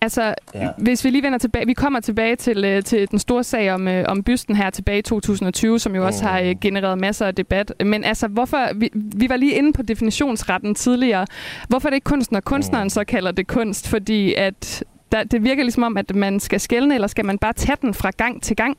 altså, 0.00 0.34
ja. 0.54 0.68
hvis 0.78 1.04
vi 1.04 1.10
lige 1.10 1.22
vender 1.22 1.38
tilbage, 1.38 1.66
vi 1.66 1.72
kommer 1.72 2.00
tilbage 2.00 2.36
til, 2.36 2.64
øh, 2.64 2.84
til 2.84 3.10
den 3.10 3.18
store 3.18 3.44
sag 3.44 3.72
om, 3.72 3.88
øh, 3.88 4.04
om 4.08 4.22
bysten 4.22 4.56
her 4.56 4.70
tilbage 4.70 4.98
i 4.98 5.02
2020, 5.02 5.78
som 5.78 5.94
jo 5.94 6.06
også 6.06 6.24
mm. 6.24 6.28
har 6.28 6.40
øh, 6.40 6.56
genereret 6.60 6.98
masser 6.98 7.26
af 7.26 7.34
debat. 7.34 7.72
Men 7.84 8.04
altså, 8.04 8.28
hvorfor, 8.28 8.74
vi, 8.74 8.90
vi 8.94 9.28
var 9.28 9.36
lige 9.36 9.54
inde 9.54 9.72
på 9.72 9.82
definitionsretten 9.82 10.74
tidligere. 10.74 11.26
Hvorfor 11.68 11.88
er 11.88 11.90
det 11.90 11.96
ikke 11.96 12.04
kunst, 12.04 12.32
når 12.32 12.40
kunstneren 12.40 12.84
mm. 12.84 12.90
så 12.90 13.04
kalder 13.04 13.30
det 13.30 13.46
kunst? 13.46 13.88
Fordi 13.88 14.34
at 14.34 14.84
der, 15.12 15.24
det 15.24 15.44
virker 15.44 15.62
ligesom 15.62 15.82
om, 15.82 15.96
at 15.96 16.14
man 16.14 16.40
skal 16.40 16.60
skælne, 16.60 16.94
eller 16.94 17.08
skal 17.08 17.24
man 17.24 17.38
bare 17.38 17.52
tage 17.52 17.76
den 17.82 17.94
fra 17.94 18.10
gang 18.10 18.42
til 18.42 18.56
gang? 18.56 18.76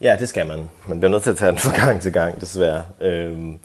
Ja, 0.00 0.16
det 0.20 0.28
skal 0.28 0.46
man. 0.46 0.68
Man 0.88 1.00
bliver 1.00 1.10
nødt 1.10 1.22
til 1.22 1.30
at 1.30 1.36
tage 1.36 1.50
den 1.50 1.58
fra 1.58 1.84
gang 1.86 2.00
til 2.00 2.12
gang, 2.12 2.40
desværre. 2.40 2.82
Øhm, 3.00 3.58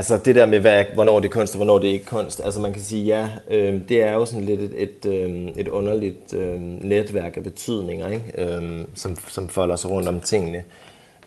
Altså 0.00 0.18
det 0.24 0.34
der 0.34 0.46
med, 0.46 0.60
hvad, 0.60 0.84
hvornår 0.94 1.20
det 1.20 1.28
er 1.28 1.32
kunst 1.32 1.54
og 1.54 1.56
hvornår 1.56 1.78
det 1.78 1.88
er 1.88 1.92
ikke 1.92 2.04
kunst. 2.04 2.40
Altså 2.44 2.60
man 2.60 2.72
kan 2.72 2.82
sige, 2.82 3.04
ja, 3.04 3.28
øh, 3.50 3.80
det 3.88 4.02
er 4.02 4.12
jo 4.12 4.24
sådan 4.24 4.44
lidt 4.44 4.60
et, 4.60 4.72
et, 4.76 5.06
øh, 5.06 5.48
et 5.56 5.68
underligt 5.68 6.34
øh, 6.34 6.60
netværk 6.60 7.36
af 7.36 7.42
betydninger, 7.42 8.08
ikke? 8.08 8.24
Øh, 8.38 8.84
som, 8.94 9.16
som 9.28 9.48
folder 9.48 9.76
sig 9.76 9.90
rundt 9.90 10.08
om 10.08 10.20
tingene. 10.20 10.64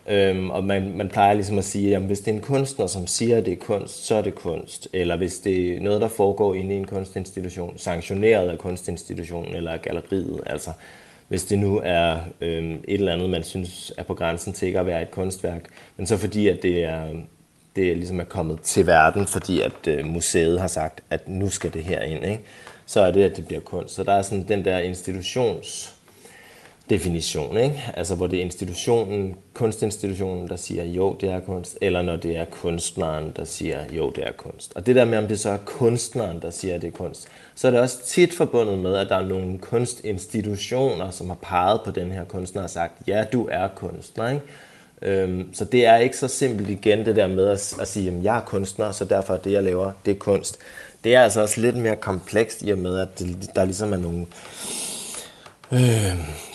Øh, 0.08 0.46
og 0.46 0.64
man, 0.64 0.96
man 0.96 1.08
plejer 1.08 1.34
ligesom 1.34 1.58
at 1.58 1.64
sige, 1.64 1.96
at 1.96 2.02
hvis 2.02 2.20
det 2.20 2.30
er 2.30 2.34
en 2.34 2.40
kunstner, 2.40 2.86
som 2.86 3.06
siger, 3.06 3.36
at 3.36 3.44
det 3.46 3.52
er 3.52 3.56
kunst, 3.56 4.06
så 4.06 4.14
er 4.14 4.22
det 4.22 4.34
kunst. 4.34 4.88
Eller 4.92 5.16
hvis 5.16 5.38
det 5.38 5.76
er 5.76 5.80
noget, 5.80 6.00
der 6.00 6.08
foregår 6.08 6.54
inde 6.54 6.74
i 6.74 6.78
en 6.78 6.86
kunstinstitution, 6.86 7.78
sanktioneret 7.78 8.48
af 8.48 8.58
kunstinstitutionen 8.58 9.56
eller 9.56 9.72
af 9.72 9.82
galleriet, 9.82 10.40
altså 10.46 10.70
hvis 11.28 11.44
det 11.44 11.58
nu 11.58 11.80
er 11.84 12.16
øh, 12.40 12.70
et 12.70 12.78
eller 12.88 13.12
andet, 13.12 13.30
man 13.30 13.42
synes 13.42 13.92
er 13.98 14.02
på 14.02 14.14
grænsen 14.14 14.52
til 14.52 14.66
ikke 14.66 14.80
at 14.80 14.86
være 14.86 15.02
et 15.02 15.10
kunstværk, 15.10 15.64
men 15.96 16.06
så 16.06 16.16
fordi, 16.16 16.48
at 16.48 16.62
det 16.62 16.84
er 16.84 17.06
det 17.76 17.96
ligesom 17.96 18.20
er 18.20 18.24
kommet 18.24 18.60
til 18.60 18.86
verden, 18.86 19.26
fordi 19.26 19.60
at 19.60 19.88
øh, 19.88 20.06
museet 20.06 20.60
har 20.60 20.68
sagt, 20.68 21.00
at 21.10 21.28
nu 21.28 21.50
skal 21.50 21.72
det 21.72 21.84
her 21.84 22.00
ind, 22.00 22.24
ikke? 22.24 22.44
så 22.86 23.00
er 23.00 23.10
det, 23.10 23.22
at 23.22 23.36
det 23.36 23.46
bliver 23.46 23.60
kunst. 23.60 23.94
Så 23.94 24.02
der 24.02 24.12
er 24.12 24.22
sådan 24.22 24.48
den 24.48 24.64
der 24.64 24.78
institutions 24.78 25.94
definition, 26.90 27.56
ikke? 27.56 27.82
Altså 27.94 28.14
hvor 28.14 28.26
det 28.26 28.38
er 28.38 28.42
institutionen, 28.42 29.36
kunstinstitutionen, 29.54 30.48
der 30.48 30.56
siger, 30.56 30.84
jo, 30.84 31.16
det 31.20 31.30
er 31.30 31.40
kunst, 31.40 31.78
eller 31.80 32.02
når 32.02 32.16
det 32.16 32.36
er 32.36 32.44
kunstneren, 32.44 33.32
der 33.36 33.44
siger, 33.44 33.84
jo, 33.92 34.10
det 34.10 34.26
er 34.26 34.32
kunst. 34.32 34.72
Og 34.76 34.86
det 34.86 34.96
der 34.96 35.04
med, 35.04 35.18
om 35.18 35.28
det 35.28 35.40
så 35.40 35.50
er 35.50 35.56
kunstneren, 35.56 36.42
der 36.42 36.50
siger, 36.50 36.74
at 36.74 36.82
det 36.82 36.88
er 36.88 36.96
kunst, 36.96 37.28
så 37.54 37.66
er 37.66 37.70
det 37.70 37.80
også 37.80 38.04
tit 38.06 38.34
forbundet 38.34 38.78
med, 38.78 38.96
at 38.96 39.08
der 39.08 39.16
er 39.16 39.26
nogle 39.26 39.58
kunstinstitutioner, 39.58 41.10
som 41.10 41.28
har 41.28 41.38
peget 41.42 41.80
på 41.84 41.90
den 41.90 42.12
her 42.12 42.24
kunstner 42.24 42.62
og 42.62 42.70
sagt, 42.70 42.92
ja, 43.06 43.24
du 43.32 43.48
er 43.50 43.68
kunstner, 43.68 44.28
ikke? 44.28 44.42
Øhm, 45.02 45.54
så 45.54 45.64
det 45.64 45.86
er 45.86 45.96
ikke 45.96 46.16
så 46.16 46.28
simpelt 46.28 46.70
igen, 46.70 47.06
det 47.06 47.16
der 47.16 47.26
med 47.26 47.48
at, 47.48 47.74
at 47.80 47.88
sige, 47.88 48.10
at 48.10 48.24
jeg 48.24 48.36
er 48.36 48.40
kunstner, 48.40 48.92
så 48.92 49.04
derfor 49.04 49.34
er 49.34 49.38
det, 49.38 49.52
jeg 49.52 49.62
laver, 49.62 49.92
det 50.04 50.10
er 50.10 50.18
kunst. 50.18 50.58
Det 51.04 51.14
er 51.14 51.22
altså 51.22 51.40
også 51.40 51.60
lidt 51.60 51.76
mere 51.76 51.96
komplekst 51.96 52.62
i 52.62 52.70
og 52.70 52.78
med, 52.78 52.98
at 52.98 53.18
det, 53.18 53.50
der 53.56 53.64
ligesom 53.64 53.92
er 53.92 53.96
nogle 53.96 54.26
Øh, 55.72 55.80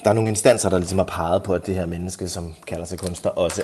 der 0.04 0.10
er 0.10 0.14
nogle 0.14 0.30
instanser, 0.30 0.70
der 0.70 0.78
ligesom 0.78 0.98
har 0.98 1.06
peget 1.06 1.44
på, 1.44 1.54
at 1.54 1.66
det 1.66 1.76
her 1.76 1.86
menneske, 1.86 2.28
som 2.28 2.54
kalder 2.68 2.86
sig 2.86 3.00
kunstner, 3.00 3.32
også 3.32 3.64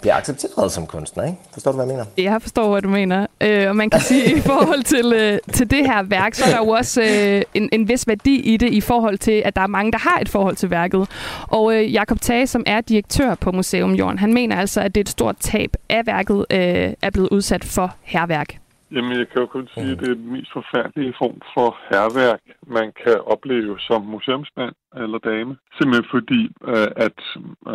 bliver 0.00 0.14
accepteret 0.14 0.72
som 0.72 0.86
kunstner, 0.86 1.24
ikke? 1.24 1.38
Forstår 1.52 1.72
du, 1.72 1.76
hvad 1.76 1.86
jeg 1.86 1.96
mener? 1.96 2.30
Jeg 2.32 2.42
forstår, 2.42 2.70
hvad 2.70 2.82
du 2.82 2.88
mener. 2.88 3.26
Øh, 3.44 3.68
og 3.68 3.76
man 3.76 3.90
kan 3.90 4.00
sige, 4.00 4.36
i 4.38 4.40
forhold 4.40 4.82
til, 4.82 5.12
øh, 5.14 5.38
til 5.52 5.70
det 5.70 5.86
her 5.86 6.02
værk, 6.02 6.34
så 6.34 6.44
er 6.44 6.50
der 6.50 6.58
jo 6.66 6.68
også 6.68 7.02
øh, 7.02 7.42
en, 7.54 7.68
en 7.72 7.88
vis 7.88 8.08
værdi 8.08 8.54
i 8.54 8.56
det, 8.56 8.70
i 8.72 8.80
forhold 8.80 9.18
til, 9.18 9.42
at 9.44 9.56
der 9.56 9.62
er 9.62 9.66
mange, 9.66 9.92
der 9.92 9.98
har 9.98 10.18
et 10.20 10.28
forhold 10.28 10.56
til 10.56 10.70
værket. 10.70 11.08
Og 11.48 11.76
øh, 11.76 11.92
Jakob 11.92 12.20
Tage, 12.20 12.46
som 12.46 12.62
er 12.66 12.80
direktør 12.80 13.34
på 13.34 13.52
Museum 13.52 13.92
Jorden, 13.92 14.18
han 14.18 14.34
mener 14.34 14.56
altså, 14.56 14.80
at 14.80 14.94
det 14.94 15.00
er 15.00 15.04
et 15.04 15.08
stort 15.08 15.36
tab 15.36 15.70
af 15.88 16.06
værket, 16.06 16.46
øh, 16.50 16.92
er 17.02 17.10
blevet 17.12 17.28
udsat 17.28 17.64
for 17.64 17.96
herværk. 18.02 18.54
Jamen, 18.94 19.18
jeg 19.18 19.28
kan 19.28 19.40
jo 19.40 19.46
kun 19.46 19.68
sige, 19.74 19.92
at 19.92 20.00
det 20.00 20.08
er 20.08 20.14
den 20.14 20.32
mest 20.32 20.52
forfærdelige 20.52 21.14
form 21.18 21.38
for 21.54 21.68
herværk, 21.90 22.40
man 22.66 22.92
kan 23.04 23.18
opleve 23.34 23.80
som 23.80 24.02
museumsmand 24.02 24.74
eller 25.02 25.18
dame. 25.18 25.56
Simpelthen 25.76 26.06
fordi, 26.10 26.42
øh, 26.72 26.90
at 27.06 27.18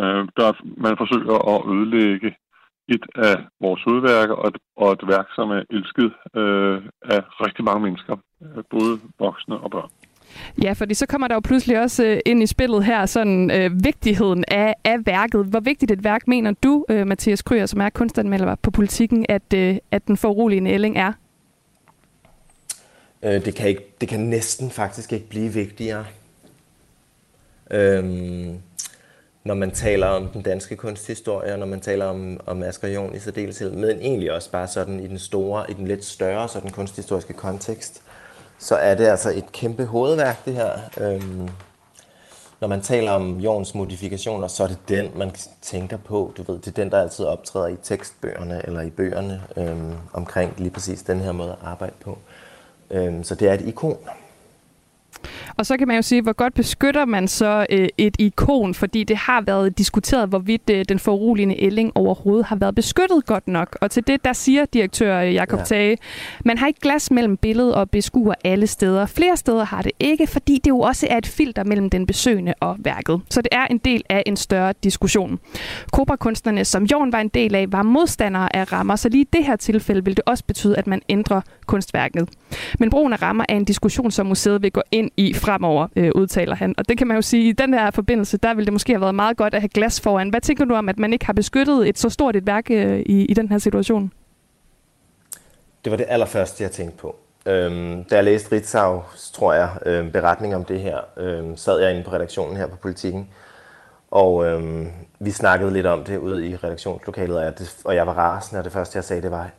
øh, 0.00 0.22
der, 0.38 0.50
man 0.86 0.94
forsøger 1.02 1.38
at 1.54 1.60
ødelægge 1.74 2.30
et 2.90 3.04
af 3.14 3.36
vores 3.60 3.86
udværker 3.86 4.34
og 4.34 4.48
et, 4.48 4.58
og 4.76 4.92
et 4.92 5.02
værk, 5.08 5.26
som 5.34 5.50
er 5.50 5.62
elsket 5.70 6.12
øh, 6.40 6.76
af 7.14 7.20
rigtig 7.46 7.64
mange 7.64 7.80
mennesker, 7.80 8.16
både 8.70 9.00
voksne 9.18 9.56
og 9.58 9.70
børn. 9.70 9.90
Ja, 10.62 10.72
fordi 10.72 10.94
så 10.94 11.06
kommer 11.06 11.28
der 11.28 11.34
jo 11.34 11.40
pludselig 11.40 11.80
også 11.80 12.04
øh, 12.04 12.18
ind 12.26 12.42
i 12.42 12.46
spillet 12.46 12.84
her 12.84 13.06
sådan 13.06 13.50
øh, 13.50 13.84
vigtigheden 13.84 14.44
af, 14.48 14.74
af 14.84 14.96
værket. 15.06 15.46
Hvor 15.46 15.60
vigtigt 15.60 15.90
et 15.90 16.04
værk 16.04 16.28
mener 16.28 16.52
du, 16.62 16.84
øh, 16.88 17.06
Mathias 17.06 17.42
Kryer, 17.42 17.66
som 17.66 17.80
er 17.80 17.88
kunstanmelder 17.90 18.54
på 18.54 18.70
politikken, 18.70 19.26
at, 19.28 19.54
øh, 19.54 19.76
at 19.90 20.06
den 20.06 20.16
foruroligende 20.16 20.70
ælling 20.70 20.98
er? 20.98 21.12
Øh, 23.24 23.44
det, 23.44 23.54
kan 23.54 23.68
ikke, 23.68 23.84
det 24.00 24.08
kan 24.08 24.20
næsten 24.20 24.70
faktisk 24.70 25.12
ikke 25.12 25.28
blive 25.28 25.52
vigtigere. 25.52 26.04
Øhm, 27.70 28.58
når 29.44 29.54
man 29.54 29.70
taler 29.70 30.06
om 30.06 30.28
den 30.28 30.42
danske 30.42 30.76
kunsthistorie, 30.76 31.52
og 31.52 31.58
når 31.58 31.66
man 31.66 31.80
taler 31.80 32.04
om, 32.04 32.40
om 32.46 32.62
Asger 32.62 32.88
Jorn 32.88 33.14
i 33.14 33.18
særdeleshed, 33.18 33.70
men 33.70 33.98
egentlig 33.98 34.32
også 34.32 34.50
bare 34.50 34.68
sådan 34.68 35.00
i 35.00 35.06
den 35.06 35.18
store, 35.18 35.70
i 35.70 35.74
den 35.74 35.86
lidt 35.86 36.04
større 36.04 36.48
sådan 36.48 36.70
kunsthistoriske 36.70 37.32
kontekst 37.32 38.02
så 38.60 38.74
er 38.74 38.94
det 38.94 39.06
altså 39.06 39.30
et 39.30 39.52
kæmpe 39.52 39.84
hovedværk, 39.84 40.44
det 40.44 40.54
her. 40.54 40.72
Øhm, 41.00 41.48
når 42.60 42.68
man 42.68 42.80
taler 42.80 43.12
om 43.12 43.38
Jorns 43.38 43.74
modifikationer, 43.74 44.48
så 44.48 44.62
er 44.62 44.68
det 44.68 44.78
den, 44.88 45.10
man 45.16 45.30
tænker 45.62 45.96
på. 45.96 46.32
Du 46.36 46.52
ved, 46.52 46.58
det 46.58 46.66
er 46.66 46.82
den, 46.82 46.90
der 46.90 47.00
altid 47.00 47.24
optræder 47.24 47.66
i 47.66 47.76
tekstbøgerne 47.82 48.66
eller 48.66 48.80
i 48.80 48.90
bøgerne 48.90 49.42
øhm, 49.56 49.92
omkring 50.12 50.54
lige 50.58 50.70
præcis 50.70 51.02
den 51.02 51.20
her 51.20 51.32
måde 51.32 51.50
at 51.50 51.56
arbejde 51.62 51.94
på. 52.00 52.18
Øhm, 52.90 53.24
så 53.24 53.34
det 53.34 53.48
er 53.48 53.54
et 53.54 53.60
ikon. 53.60 53.98
Og 55.56 55.66
så 55.66 55.76
kan 55.76 55.88
man 55.88 55.96
jo 55.96 56.02
sige, 56.02 56.22
hvor 56.22 56.32
godt 56.32 56.54
beskytter 56.54 57.04
man 57.04 57.28
så 57.28 57.66
øh, 57.70 57.88
et 57.98 58.16
ikon, 58.18 58.74
fordi 58.74 59.04
det 59.04 59.16
har 59.16 59.40
været 59.40 59.78
diskuteret, 59.78 60.28
hvorvidt 60.28 60.70
øh, 60.70 60.84
den 60.88 60.98
foruroligende 60.98 61.62
ælling 61.62 61.92
overhovedet 61.94 62.46
har 62.46 62.56
været 62.56 62.74
beskyttet 62.74 63.26
godt 63.26 63.48
nok. 63.48 63.78
Og 63.80 63.90
til 63.90 64.06
det, 64.06 64.24
der 64.24 64.32
siger 64.32 64.64
direktør 64.64 65.20
øh, 65.20 65.34
Jakob 65.34 65.58
ja. 65.58 65.64
Tage, 65.64 65.98
man 66.44 66.58
har 66.58 66.66
ikke 66.66 66.80
glas 66.80 67.10
mellem 67.10 67.36
billedet 67.36 67.74
og 67.74 67.90
beskuer 67.90 68.34
alle 68.44 68.66
steder. 68.66 69.06
Flere 69.06 69.36
steder 69.36 69.64
har 69.64 69.82
det 69.82 69.92
ikke, 70.00 70.26
fordi 70.26 70.60
det 70.64 70.70
jo 70.70 70.80
også 70.80 71.06
er 71.10 71.18
et 71.18 71.26
filter 71.26 71.64
mellem 71.64 71.90
den 71.90 72.06
besøgende 72.06 72.54
og 72.60 72.76
værket. 72.78 73.20
Så 73.30 73.42
det 73.42 73.48
er 73.52 73.66
en 73.66 73.78
del 73.78 74.02
af 74.08 74.22
en 74.26 74.36
større 74.36 74.74
diskussion. 74.84 75.38
Kobrakunstnerne, 75.92 76.64
som 76.64 76.84
Jorn 76.84 77.12
var 77.12 77.20
en 77.20 77.28
del 77.28 77.54
af, 77.54 77.72
var 77.72 77.82
modstandere 77.82 78.56
af 78.56 78.72
rammer, 78.72 78.96
så 78.96 79.08
lige 79.08 79.22
i 79.22 79.28
det 79.32 79.44
her 79.44 79.56
tilfælde 79.56 80.04
vil 80.04 80.16
det 80.16 80.24
også 80.26 80.44
betyde, 80.44 80.76
at 80.76 80.86
man 80.86 81.02
ændrer 81.08 81.40
kunstværket. 81.66 82.28
Men 82.78 82.90
brugen 82.90 83.12
af 83.12 83.22
rammer 83.22 83.44
er 83.48 83.56
en 83.56 83.64
diskussion, 83.64 84.10
som 84.10 84.26
museet 84.26 84.62
vil 84.62 84.72
gå 84.72 84.82
ind 84.92 85.09
i 85.16 85.34
fremover, 85.34 85.86
øh, 85.96 86.10
udtaler 86.14 86.54
han. 86.54 86.74
Og 86.78 86.88
det 86.88 86.98
kan 86.98 87.06
man 87.06 87.14
jo 87.14 87.22
sige, 87.22 87.48
i 87.48 87.52
den 87.52 87.74
her 87.74 87.90
forbindelse, 87.90 88.36
der 88.38 88.54
ville 88.54 88.64
det 88.64 88.72
måske 88.72 88.92
have 88.92 89.00
været 89.00 89.14
meget 89.14 89.36
godt 89.36 89.54
at 89.54 89.60
have 89.60 89.68
glas 89.68 90.00
foran. 90.00 90.28
Hvad 90.28 90.40
tænker 90.40 90.64
du 90.64 90.74
om, 90.74 90.88
at 90.88 90.98
man 90.98 91.12
ikke 91.12 91.26
har 91.26 91.32
beskyttet 91.32 91.88
et 91.88 91.98
så 91.98 92.08
stort 92.08 92.36
et 92.36 92.46
værk 92.46 92.70
øh, 92.70 93.00
i, 93.00 93.24
i 93.24 93.34
den 93.34 93.48
her 93.48 93.58
situation? 93.58 94.12
Det 95.84 95.90
var 95.90 95.96
det 95.96 96.06
allerførste, 96.08 96.62
jeg 96.62 96.70
tænkte 96.70 96.96
på. 96.98 97.16
Øhm, 97.46 98.04
da 98.04 98.14
jeg 98.14 98.24
læste 98.24 98.52
Ritzau, 98.52 99.02
tror 99.32 99.52
jeg, 99.52 99.70
øhm, 99.86 100.10
beretning 100.10 100.54
om 100.54 100.64
det 100.64 100.80
her, 100.80 100.98
øhm, 101.16 101.56
sad 101.56 101.80
jeg 101.80 101.90
inde 101.90 102.04
på 102.04 102.12
redaktionen 102.12 102.56
her 102.56 102.66
på 102.66 102.76
Politiken, 102.76 103.28
og 104.10 104.46
øhm, 104.46 104.88
vi 105.18 105.30
snakkede 105.30 105.72
lidt 105.72 105.86
om 105.86 106.04
det 106.04 106.18
ude 106.18 106.48
i 106.48 106.56
redaktionslokalet, 106.56 107.36
og 107.36 107.44
jeg, 107.44 107.54
og 107.84 107.94
jeg 107.94 108.06
var 108.06 108.12
rasende, 108.12 108.58
og 108.58 108.64
det 108.64 108.72
første, 108.72 108.96
jeg 108.96 109.04
sagde, 109.04 109.22
det 109.22 109.30
var, 109.30 109.50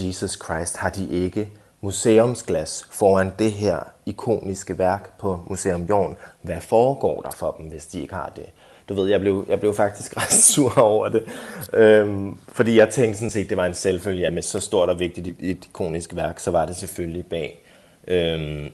Jesus 0.00 0.38
Christ, 0.44 0.76
har 0.76 0.90
de 0.90 1.08
ikke 1.08 1.48
museumsglas 1.80 2.86
foran 2.90 3.32
det 3.38 3.52
her 3.52 3.78
ikoniske 4.06 4.78
værk 4.78 5.18
på 5.18 5.40
Museum 5.46 5.82
Jorn. 5.82 6.16
Hvad 6.42 6.60
foregår 6.60 7.20
der 7.20 7.30
for 7.30 7.56
dem, 7.58 7.66
hvis 7.66 7.86
de 7.86 8.00
ikke 8.00 8.14
har 8.14 8.32
det? 8.36 8.46
Du 8.88 8.94
ved, 8.94 9.08
jeg 9.08 9.20
blev, 9.20 9.46
jeg 9.48 9.60
blev 9.60 9.74
faktisk 9.74 10.16
ret 10.20 10.32
sur 10.32 10.78
over 10.78 11.08
det. 11.08 11.24
Øhm, 11.72 12.38
fordi 12.52 12.78
jeg 12.78 12.88
tænkte 12.88 13.18
sådan 13.18 13.30
set, 13.30 13.48
det 13.48 13.56
var 13.56 13.66
en 13.66 13.74
selvfølge, 13.74 14.26
at 14.26 14.32
med 14.32 14.42
så 14.42 14.60
stort 14.60 14.88
og 14.88 14.98
vigtigt 14.98 15.28
et 15.28 15.64
ikonisk 15.64 16.16
værk, 16.16 16.38
så 16.38 16.50
var 16.50 16.66
det 16.66 16.76
selvfølgelig 16.76 17.26
bag 17.26 17.64
øhm, 18.08 18.68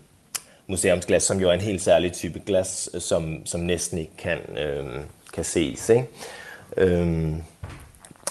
museumsglas, 0.66 1.22
som 1.22 1.40
jo 1.40 1.48
er 1.48 1.52
en 1.52 1.60
helt 1.60 1.82
særlig 1.82 2.12
type 2.12 2.42
glas, 2.46 2.90
øh, 2.94 3.00
som, 3.00 3.46
som 3.46 3.60
næsten 3.60 3.98
ikke 3.98 4.16
kan, 4.18 4.38
øhm, 4.58 5.02
kan 5.32 5.44
ses. 5.44 5.88
Ikke? 5.88 6.06
Øhm, 6.76 7.42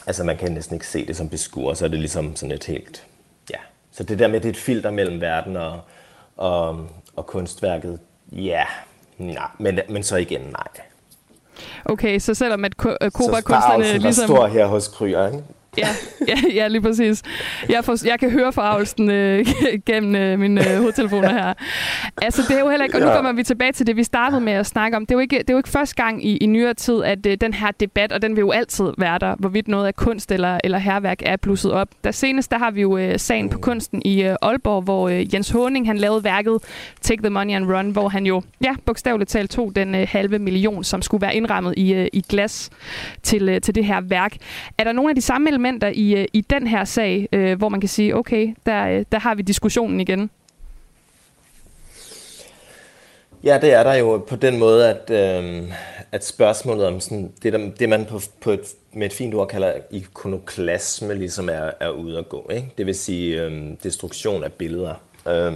altså 0.07 0.23
man 0.23 0.37
kan 0.37 0.51
næsten 0.51 0.73
ikke 0.73 0.87
se 0.87 1.07
det 1.07 1.15
som 1.15 1.29
beskuer, 1.29 1.73
så 1.73 1.85
er 1.85 1.89
det 1.89 1.99
ligesom 1.99 2.35
sådan 2.35 2.51
et 2.51 2.63
helt 2.63 3.05
så 3.93 4.03
det 4.03 4.19
der 4.19 4.27
med, 4.27 4.39
det 4.39 4.45
er 4.45 4.49
et 4.49 4.57
filter 4.57 4.91
mellem 4.91 5.21
verden 5.21 5.57
og, 5.57 5.79
og, 6.37 6.87
og 7.15 7.25
kunstværket, 7.25 7.99
ja, 8.31 8.63
nej, 9.17 9.47
men, 9.59 9.79
men 9.89 10.03
så 10.03 10.15
igen 10.15 10.41
nej. 10.41 10.85
Okay, 11.85 12.19
så 12.19 12.33
selvom 12.33 12.65
at 12.65 12.73
Cobra-kunstnerne 12.73 13.83
ligesom... 13.83 14.13
Så 14.13 14.23
stor 14.23 14.47
her 14.47 14.65
hos 14.65 14.87
Kryer, 14.87 15.27
ikke? 15.27 15.43
Ja, 15.77 15.87
ja, 16.27 16.35
ja, 16.53 16.67
lige 16.67 16.81
præcis. 16.81 17.21
Jeg, 17.69 17.85
får, 17.85 18.07
jeg 18.07 18.19
kan 18.19 18.31
høre 18.31 18.53
forarvelsen 18.53 19.09
øh, 19.09 19.45
gennem 19.87 20.15
øh, 20.15 20.39
mine 20.39 20.71
øh, 20.71 20.77
hovedtelefoner 20.77 21.29
her. 21.29 21.53
Altså, 22.21 22.41
det 22.47 22.55
er 22.55 22.59
jo 22.59 22.69
heller 22.69 22.85
ikke... 22.85 22.97
Og 22.97 23.01
nu 23.01 23.07
kommer 23.07 23.31
vi 23.31 23.43
tilbage 23.43 23.71
til 23.71 23.87
det, 23.87 23.95
vi 23.95 24.03
startede 24.03 24.41
med 24.41 24.53
at 24.53 24.65
snakke 24.65 24.97
om. 24.97 25.05
Det 25.05 25.11
er 25.11 25.15
jo 25.15 25.19
ikke, 25.19 25.37
det 25.37 25.49
er 25.49 25.53
jo 25.53 25.57
ikke 25.57 25.69
første 25.69 25.95
gang 25.95 26.25
i, 26.25 26.37
i 26.37 26.45
nyere 26.45 26.73
tid, 26.73 27.03
at 27.03 27.25
øh, 27.25 27.37
den 27.41 27.53
her 27.53 27.71
debat, 27.71 28.11
og 28.11 28.21
den 28.21 28.35
vil 28.35 28.41
jo 28.41 28.51
altid 28.51 28.85
være 28.97 29.19
der, 29.19 29.35
hvorvidt 29.39 29.67
noget 29.67 29.87
af 29.87 29.95
kunst 29.95 30.31
eller, 30.31 30.59
eller 30.63 30.77
herværk 30.77 31.19
er 31.25 31.35
blusset 31.35 31.71
op. 31.71 31.87
Der 32.03 32.11
senest, 32.11 32.51
der 32.51 32.57
har 32.57 32.71
vi 32.71 32.81
jo 32.81 32.97
øh, 32.97 33.19
sagen 33.19 33.49
på 33.49 33.59
kunsten 33.59 34.01
i 34.05 34.23
øh, 34.23 34.35
Aalborg, 34.41 34.83
hvor 34.83 35.09
øh, 35.09 35.33
Jens 35.33 35.49
Honing, 35.49 35.87
han 35.87 35.97
lavede 35.97 36.23
værket 36.23 36.57
Take 37.01 37.21
the 37.21 37.29
Money 37.29 37.55
and 37.55 37.71
Run, 37.71 37.89
hvor 37.89 38.09
han 38.09 38.25
jo, 38.25 38.41
ja, 38.63 38.75
bogstaveligt 38.85 39.29
talt 39.29 39.51
tog 39.51 39.75
den 39.75 39.95
øh, 39.95 40.07
halve 40.09 40.39
million, 40.39 40.83
som 40.83 41.01
skulle 41.01 41.21
være 41.21 41.35
indrammet 41.35 41.73
i, 41.77 41.93
øh, 41.93 42.07
i 42.13 42.21
glas 42.29 42.69
til, 43.23 43.49
øh, 43.49 43.61
til 43.61 43.75
det 43.75 43.85
her 43.85 44.01
værk. 44.01 44.35
Er 44.77 44.83
der 44.83 44.91
nogle 44.91 45.09
af 45.09 45.15
de 45.15 45.21
samme 45.21 45.49
elementer 45.63 45.87
i, 45.87 46.15
øh, 46.15 46.25
i 46.33 46.41
den 46.41 46.67
her 46.67 46.85
sag, 46.85 47.27
øh, 47.31 47.57
hvor 47.57 47.69
man 47.69 47.79
kan 47.79 47.89
sige, 47.89 48.15
okay, 48.15 48.55
der, 48.65 48.87
øh, 48.87 49.05
der 49.11 49.19
har 49.19 49.35
vi 49.35 49.41
diskussionen 49.41 49.99
igen? 49.99 50.29
Ja, 53.43 53.59
det 53.61 53.73
er 53.73 53.83
der 53.83 53.93
jo 53.93 54.17
på 54.27 54.35
den 54.35 54.59
måde, 54.59 54.89
at, 54.89 55.09
øh, 55.09 55.63
at 56.11 56.25
spørgsmålet 56.25 56.85
om 56.85 56.99
sådan, 56.99 57.31
det, 57.43 57.53
der, 57.53 57.69
det 57.79 57.89
man 57.89 58.05
på, 58.05 58.19
på 58.41 58.51
et, 58.51 58.59
med 58.93 59.07
et 59.07 59.13
fint 59.13 59.33
ord 59.33 59.47
kalder 59.47 59.73
ikonoklasme, 59.91 61.13
ligesom 61.13 61.49
er, 61.49 61.71
er 61.79 61.89
ude 61.89 62.17
at 62.17 62.29
gå. 62.29 62.49
Ikke? 62.51 62.67
Det 62.77 62.85
vil 62.85 62.95
sige 62.95 63.41
øh, 63.41 63.71
destruktion 63.83 64.43
af 64.43 64.53
billeder. 64.53 64.95
Øh, 65.27 65.53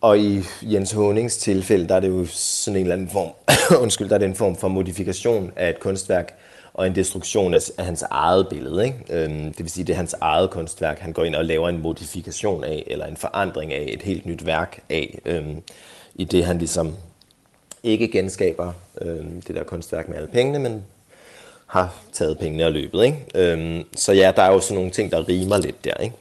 og 0.00 0.18
i 0.18 0.42
Jens 0.62 0.92
Honings 0.92 1.36
tilfælde, 1.36 1.88
der 1.88 1.94
er 1.94 2.00
det 2.00 2.08
jo 2.08 2.26
sådan 2.26 2.76
en 2.76 2.82
eller 2.82 2.94
anden 2.94 3.10
form, 3.10 3.30
undskyld, 3.82 4.08
der 4.08 4.14
er 4.14 4.18
det 4.18 4.28
en 4.28 4.34
form 4.34 4.56
for 4.56 4.68
modifikation 4.68 5.52
af 5.56 5.68
et 5.68 5.80
kunstværk, 5.80 6.34
og 6.74 6.86
en 6.86 6.94
destruktion 6.94 7.54
af, 7.54 7.60
af 7.78 7.84
hans 7.84 8.02
eget 8.10 8.48
billede. 8.48 8.84
Ikke? 8.84 8.98
Øhm, 9.10 9.44
det 9.44 9.58
vil 9.58 9.70
sige, 9.70 9.84
det 9.84 9.92
er 9.92 9.96
hans 9.96 10.14
eget 10.20 10.50
kunstværk, 10.50 10.98
han 10.98 11.12
går 11.12 11.24
ind 11.24 11.34
og 11.34 11.44
laver 11.44 11.68
en 11.68 11.82
modifikation 11.82 12.64
af, 12.64 12.84
eller 12.86 13.06
en 13.06 13.16
forandring 13.16 13.72
af 13.72 13.86
et 13.88 14.02
helt 14.02 14.26
nyt 14.26 14.46
værk 14.46 14.80
af, 14.90 15.18
øhm, 15.24 15.62
i 16.14 16.24
det 16.24 16.44
han 16.44 16.58
ligesom 16.58 16.94
ikke 17.82 18.08
genskaber 18.08 18.72
øhm, 19.00 19.42
det 19.42 19.56
der 19.56 19.64
kunstværk 19.64 20.08
med 20.08 20.16
alle 20.16 20.28
pengene, 20.28 20.58
men 20.58 20.84
har 21.66 21.94
taget 22.12 22.38
pengene 22.38 22.64
og 22.64 22.72
løbet. 22.72 23.04
Ikke? 23.04 23.18
Øhm, 23.34 23.84
så 23.96 24.12
ja, 24.12 24.32
der 24.36 24.42
er 24.42 24.52
jo 24.52 24.60
sådan 24.60 24.74
nogle 24.74 24.90
ting, 24.90 25.10
der 25.10 25.28
rimer 25.28 25.58
lidt 25.58 25.84
der. 25.84 25.94
Ikke? 25.94 26.14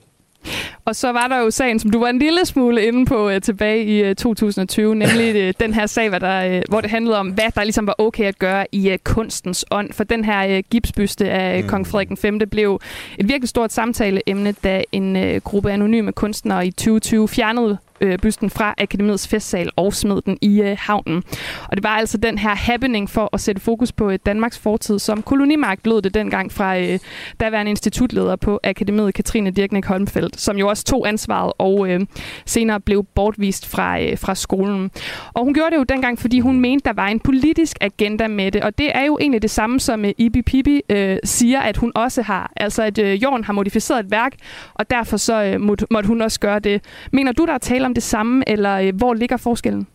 Og 0.85 0.95
så 0.95 1.11
var 1.11 1.27
der 1.27 1.37
jo 1.37 1.51
sagen, 1.51 1.79
som 1.79 1.91
du 1.91 1.99
var 1.99 2.07
en 2.07 2.19
lille 2.19 2.45
smule 2.45 2.85
inde 2.85 3.05
på 3.05 3.29
uh, 3.29 3.39
tilbage 3.41 3.85
i 3.85 4.09
uh, 4.09 4.15
2020, 4.15 4.95
nemlig 4.95 5.47
uh, 5.47 5.53
den 5.65 5.73
her 5.73 5.85
sag, 5.85 6.09
hvor, 6.09 6.19
der, 6.19 6.57
uh, 6.57 6.61
hvor 6.69 6.81
det 6.81 6.89
handlede 6.89 7.19
om, 7.19 7.27
hvad 7.27 7.51
der 7.55 7.63
ligesom 7.63 7.87
var 7.87 7.95
okay 7.97 8.23
at 8.23 8.39
gøre 8.39 8.65
i 8.71 8.91
uh, 8.91 8.97
kunstens 9.03 9.65
ånd. 9.71 9.93
For 9.93 10.03
den 10.03 10.25
her 10.25 10.57
uh, 10.57 10.63
gipsbyste 10.71 11.29
af 11.29 11.63
mm. 11.63 11.69
kong 11.69 11.87
Frederik 11.87 12.23
V 12.23 12.47
blev 12.51 12.79
et 13.17 13.27
virkelig 13.27 13.49
stort 13.49 13.73
samtaleemne, 13.73 14.51
da 14.51 14.83
en 14.91 15.15
uh, 15.15 15.35
gruppe 15.43 15.71
anonyme 15.71 16.11
kunstnere 16.11 16.67
i 16.67 16.71
2020 16.71 17.27
fjernede 17.27 17.77
øh, 18.01 18.19
bysten 18.19 18.49
fra 18.49 18.73
Akademiets 18.77 19.27
festsal 19.27 19.69
og 19.75 19.93
smed 19.93 20.21
den 20.21 20.37
i 20.41 20.61
øh, 20.61 20.77
havnen. 20.79 21.23
Og 21.67 21.77
det 21.77 21.83
var 21.83 21.89
altså 21.89 22.17
den 22.17 22.37
her 22.37 22.55
happening 22.55 23.09
for 23.09 23.29
at 23.33 23.41
sætte 23.41 23.61
fokus 23.61 23.91
på 23.91 24.09
øh, 24.09 24.19
Danmarks 24.25 24.59
fortid 24.59 24.99
som 24.99 25.21
kolonimagt, 25.21 25.87
lød 25.87 26.01
det 26.01 26.13
dengang 26.13 26.51
fra 26.51 26.79
øh, 26.79 26.99
daværende 27.39 27.69
institutleder 27.69 28.35
på 28.35 28.59
Akademiet, 28.63 29.13
Katrine 29.13 29.51
Dirknik 29.51 29.85
Holmfeldt, 29.85 30.41
som 30.41 30.57
jo 30.57 30.67
også 30.67 30.83
tog 30.83 31.07
ansvaret 31.07 31.53
og 31.57 31.89
øh, 31.89 31.99
senere 32.45 32.79
blev 32.79 33.05
bortvist 33.15 33.67
fra, 33.67 34.01
øh, 34.01 34.17
fra 34.17 34.35
skolen. 34.35 34.91
Og 35.33 35.43
hun 35.43 35.53
gjorde 35.53 35.71
det 35.71 35.77
jo 35.77 35.83
dengang, 35.83 36.19
fordi 36.19 36.39
hun 36.39 36.59
mente, 36.59 36.85
der 36.85 36.93
var 36.93 37.07
en 37.07 37.19
politisk 37.19 37.77
agenda 37.81 38.27
med 38.27 38.51
det, 38.51 38.63
og 38.63 38.77
det 38.77 38.91
er 38.95 39.05
jo 39.05 39.17
egentlig 39.21 39.41
det 39.41 39.51
samme, 39.51 39.79
som 39.79 40.05
øh, 40.05 40.11
Ibi 40.17 40.41
Pibi 40.41 40.81
øh, 40.89 41.17
siger, 41.23 41.59
at 41.59 41.77
hun 41.77 41.91
også 41.95 42.21
har. 42.21 42.51
Altså, 42.55 42.83
at 42.83 42.97
øh, 42.97 43.23
Jorden 43.23 43.43
har 43.43 43.53
modificeret 43.53 43.99
et 43.99 44.11
værk, 44.11 44.33
og 44.73 44.89
derfor 44.89 45.17
så 45.17 45.43
øh, 45.43 45.61
måtte, 45.61 45.85
måtte 45.91 46.07
hun 46.07 46.21
også 46.21 46.39
gøre 46.39 46.59
det. 46.59 46.83
Mener 47.13 47.31
du, 47.31 47.45
der 47.45 47.53
er 47.53 47.57
tale 47.57 47.85
om 47.89 47.93
det 47.93 48.03
samme, 48.03 48.43
eller 48.47 48.75
øh, 48.75 48.95
hvor 48.95 49.13
ligger 49.13 49.37
forskellen? 49.37 49.87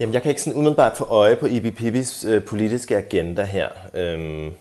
Jamen, 0.00 0.14
jeg 0.14 0.22
kan 0.22 0.28
ikke 0.30 0.42
sådan 0.42 0.58
umiddelbart 0.58 0.96
få 0.96 1.04
øje 1.04 1.36
på 1.36 1.46
IBPB's 1.46 2.28
øh, 2.28 2.44
politiske 2.44 2.96
agenda 2.96 3.44
her. 3.44 3.68
Øhm, 3.94 4.52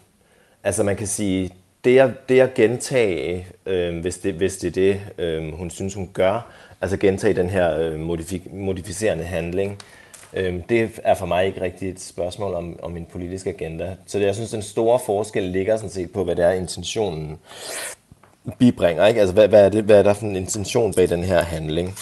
altså, 0.63 0.83
man 0.83 0.95
kan 0.95 1.07
sige, 1.07 1.51
det 1.83 1.99
at, 1.99 2.29
det 2.29 2.39
at 2.39 2.53
gentage, 2.53 3.47
øh, 3.65 3.99
hvis, 4.01 4.17
det, 4.17 4.33
hvis 4.33 4.57
det 4.57 4.67
er 4.67 4.71
det, 4.71 5.01
øh, 5.17 5.53
hun 5.53 5.69
synes, 5.69 5.93
hun 5.93 6.09
gør, 6.13 6.51
altså 6.81 6.97
gentage 6.97 7.33
den 7.33 7.49
her 7.49 7.79
øh, 7.79 8.09
modifik- 8.09 8.55
modificerende 8.55 9.23
handling, 9.23 9.77
øh, 10.33 10.59
det 10.69 10.99
er 11.03 11.15
for 11.15 11.25
mig 11.25 11.45
ikke 11.45 11.61
rigtig 11.61 11.89
et 11.89 12.01
spørgsmål 12.01 12.53
om, 12.53 12.79
om 12.83 12.97
en 12.97 13.05
politisk 13.11 13.47
agenda. 13.47 13.95
Så 14.05 14.19
det, 14.19 14.25
jeg 14.25 14.35
synes, 14.35 14.51
den 14.51 14.61
store 14.61 14.99
forskel 15.05 15.43
ligger 15.43 15.77
sådan 15.77 15.89
set 15.89 16.11
på, 16.11 16.23
hvad 16.23 16.35
det 16.35 16.45
er 16.45 16.51
intentionen 16.51 17.39
bibringer. 18.59 19.05
Ikke? 19.05 19.19
Altså, 19.19 19.33
hvad, 19.33 19.47
hvad, 19.47 19.65
er 19.65 19.69
det, 19.69 19.83
hvad 19.83 19.99
er 19.99 20.03
der 20.03 20.13
for 20.13 20.25
en 20.25 20.35
intention 20.35 20.93
bag 20.93 21.09
den 21.09 21.23
her 21.23 21.41
handling? 21.41 21.95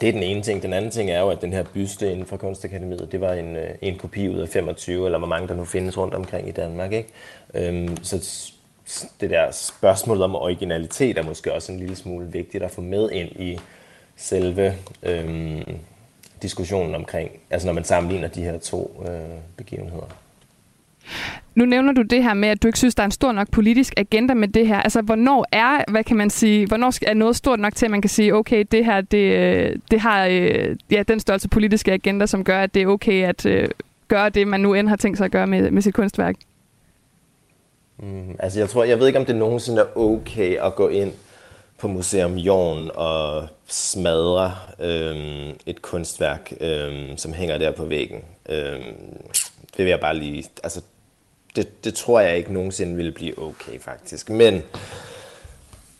Det 0.00 0.08
er 0.08 0.12
den 0.12 0.22
ene 0.22 0.42
ting. 0.42 0.62
Den 0.62 0.72
anden 0.72 0.90
ting 0.90 1.10
er 1.10 1.20
jo, 1.20 1.28
at 1.28 1.40
den 1.40 1.52
her 1.52 1.62
byste 1.62 2.12
inden 2.12 2.26
for 2.26 2.36
Kunstakademiet, 2.36 3.08
det 3.12 3.20
var 3.20 3.32
en, 3.32 3.56
øh, 3.56 3.70
en 3.82 3.98
kopi 3.98 4.28
ud 4.28 4.38
af 4.38 4.48
25, 4.48 5.04
eller 5.04 5.18
hvor 5.18 5.28
mange 5.28 5.48
der 5.48 5.54
nu 5.54 5.64
findes 5.64 5.98
rundt 5.98 6.14
omkring 6.14 6.48
i 6.48 6.52
Danmark. 6.52 6.92
Ikke? 6.92 7.08
Øhm, 7.54 7.96
så 8.04 8.42
det 9.20 9.30
der 9.30 9.50
spørgsmål 9.50 10.22
om 10.22 10.34
originalitet 10.34 11.18
er 11.18 11.22
måske 11.22 11.54
også 11.54 11.72
en 11.72 11.78
lille 11.78 11.96
smule 11.96 12.32
vigtigt 12.32 12.64
at 12.64 12.70
få 12.70 12.80
med 12.80 13.10
ind 13.10 13.28
i 13.28 13.58
selve 14.16 14.74
øhm, 15.02 15.78
diskussionen 16.42 16.94
omkring, 16.94 17.30
altså 17.50 17.66
når 17.66 17.72
man 17.72 17.84
sammenligner 17.84 18.28
de 18.28 18.42
her 18.42 18.58
to 18.58 19.04
øh, 19.08 19.38
begivenheder. 19.56 20.06
Nu 21.54 21.64
nævner 21.64 21.92
du 21.92 22.02
det 22.02 22.22
her 22.22 22.34
med, 22.34 22.48
at 22.48 22.62
du 22.62 22.68
ikke 22.68 22.78
synes, 22.78 22.94
der 22.94 23.02
er 23.02 23.04
en 23.04 23.10
stor 23.10 23.32
nok 23.32 23.50
politisk 23.50 23.94
agenda 23.96 24.34
med 24.34 24.48
det 24.48 24.66
her. 24.66 24.80
Altså, 24.80 25.02
hvornår 25.02 25.46
er, 25.52 25.90
hvad 25.90 26.04
kan 26.04 26.16
man 26.16 26.30
sige, 26.30 26.66
hvornår 26.66 26.92
er 27.06 27.14
noget 27.14 27.36
stort 27.36 27.60
nok 27.60 27.74
til, 27.74 27.84
at 27.84 27.90
man 27.90 28.02
kan 28.02 28.08
sige, 28.08 28.34
okay, 28.34 28.64
det 28.72 28.84
her, 28.84 29.00
det, 29.00 29.32
øh, 29.32 29.76
det 29.90 30.00
har 30.00 30.26
øh, 30.26 30.76
ja, 30.90 31.02
den 31.08 31.20
størrelse 31.20 31.48
politiske 31.48 31.92
agenda, 31.92 32.26
som 32.26 32.44
gør, 32.44 32.60
at 32.60 32.74
det 32.74 32.82
er 32.82 32.86
okay 32.86 33.24
at 33.24 33.46
øh, 33.46 33.68
gøre 34.08 34.28
det, 34.28 34.48
man 34.48 34.60
nu 34.60 34.74
end 34.74 34.88
har 34.88 34.96
tænkt 34.96 35.18
sig 35.18 35.24
at 35.24 35.32
gøre 35.32 35.46
med, 35.46 35.70
med 35.70 35.82
sit 35.82 35.94
kunstværk? 35.94 36.34
Mm, 37.98 38.36
altså, 38.38 38.58
jeg 38.58 38.68
tror, 38.68 38.84
jeg 38.84 38.98
ved 38.98 39.06
ikke, 39.06 39.18
om 39.18 39.24
det 39.24 39.36
nogensinde 39.36 39.80
er 39.80 39.98
okay 39.98 40.56
at 40.56 40.74
gå 40.74 40.88
ind 40.88 41.12
på 41.78 41.88
Museum 41.88 42.34
Jorn 42.34 42.90
og 42.94 43.48
smadre 43.66 44.54
øhm, 44.80 45.56
et 45.66 45.82
kunstværk, 45.82 46.52
øhm, 46.60 47.16
som 47.16 47.32
hænger 47.32 47.58
der 47.58 47.70
på 47.70 47.84
væggen. 47.84 48.20
Øhm, 48.48 48.82
det 49.76 49.84
vil 49.84 49.86
jeg 49.86 50.00
bare 50.00 50.16
lige... 50.16 50.44
Altså, 50.62 50.80
det, 51.56 51.84
det 51.84 51.94
tror 51.94 52.20
jeg 52.20 52.36
ikke 52.36 52.52
nogensinde 52.52 52.96
ville 52.96 53.12
blive 53.12 53.42
okay, 53.42 53.80
faktisk. 53.80 54.30
Men 54.30 54.62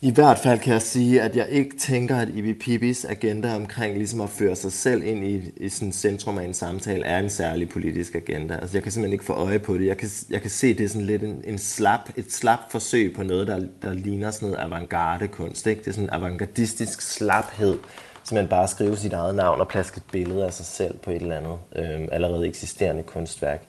i 0.01 0.11
hvert 0.11 0.37
fald 0.37 0.59
kan 0.59 0.73
jeg 0.73 0.81
sige, 0.81 1.21
at 1.21 1.35
jeg 1.35 1.49
ikke 1.49 1.77
tænker, 1.77 2.17
at 2.17 2.29
Ibi 2.29 2.53
Pibis 2.53 3.05
agenda 3.05 3.55
omkring 3.55 3.97
ligesom 3.97 4.21
at 4.21 4.29
føre 4.29 4.55
sig 4.55 4.71
selv 4.71 5.03
ind 5.03 5.25
i, 5.25 5.41
i 5.57 5.69
sådan 5.69 5.91
centrum 5.91 6.37
af 6.37 6.43
en 6.43 6.53
samtale 6.53 7.05
er 7.05 7.19
en 7.19 7.29
særlig 7.29 7.69
politisk 7.69 8.15
agenda. 8.15 8.53
Altså, 8.53 8.77
jeg 8.77 8.83
kan 8.83 8.91
simpelthen 8.91 9.13
ikke 9.13 9.25
få 9.25 9.33
øje 9.33 9.59
på 9.59 9.77
det. 9.77 9.85
Jeg 9.85 9.97
kan, 9.97 10.09
jeg 10.29 10.41
kan 10.41 10.49
se, 10.49 10.73
det 10.73 10.83
er 10.83 10.87
sådan 10.87 11.05
lidt 11.05 11.23
en, 11.23 11.41
en 11.43 11.57
slap, 11.57 12.09
et 12.15 12.31
slap 12.31 12.59
forsøg 12.71 13.13
på 13.15 13.23
noget, 13.23 13.47
der, 13.47 13.59
der 13.81 13.93
ligner 13.93 14.31
sådan 14.31 14.49
noget 14.49 14.63
avantgarde 14.63 15.27
kunst. 15.27 15.67
Ikke? 15.67 15.79
Det 15.79 15.87
er 15.87 15.91
sådan 15.91 16.03
en 16.03 16.13
avantgardistisk 16.13 17.01
slaphed, 17.01 17.77
som 18.23 18.35
man 18.35 18.47
bare 18.47 18.67
skriver 18.67 18.95
sit 18.95 19.13
eget 19.13 19.35
navn 19.35 19.61
og 19.61 19.67
plasker 19.67 19.97
et 19.97 20.11
billede 20.11 20.45
af 20.45 20.53
sig 20.53 20.65
selv 20.65 20.97
på 20.97 21.11
et 21.11 21.21
eller 21.21 21.37
andet 21.37 21.57
øh, 21.75 22.07
allerede 22.11 22.47
eksisterende 22.47 23.03
kunstværk. 23.03 23.63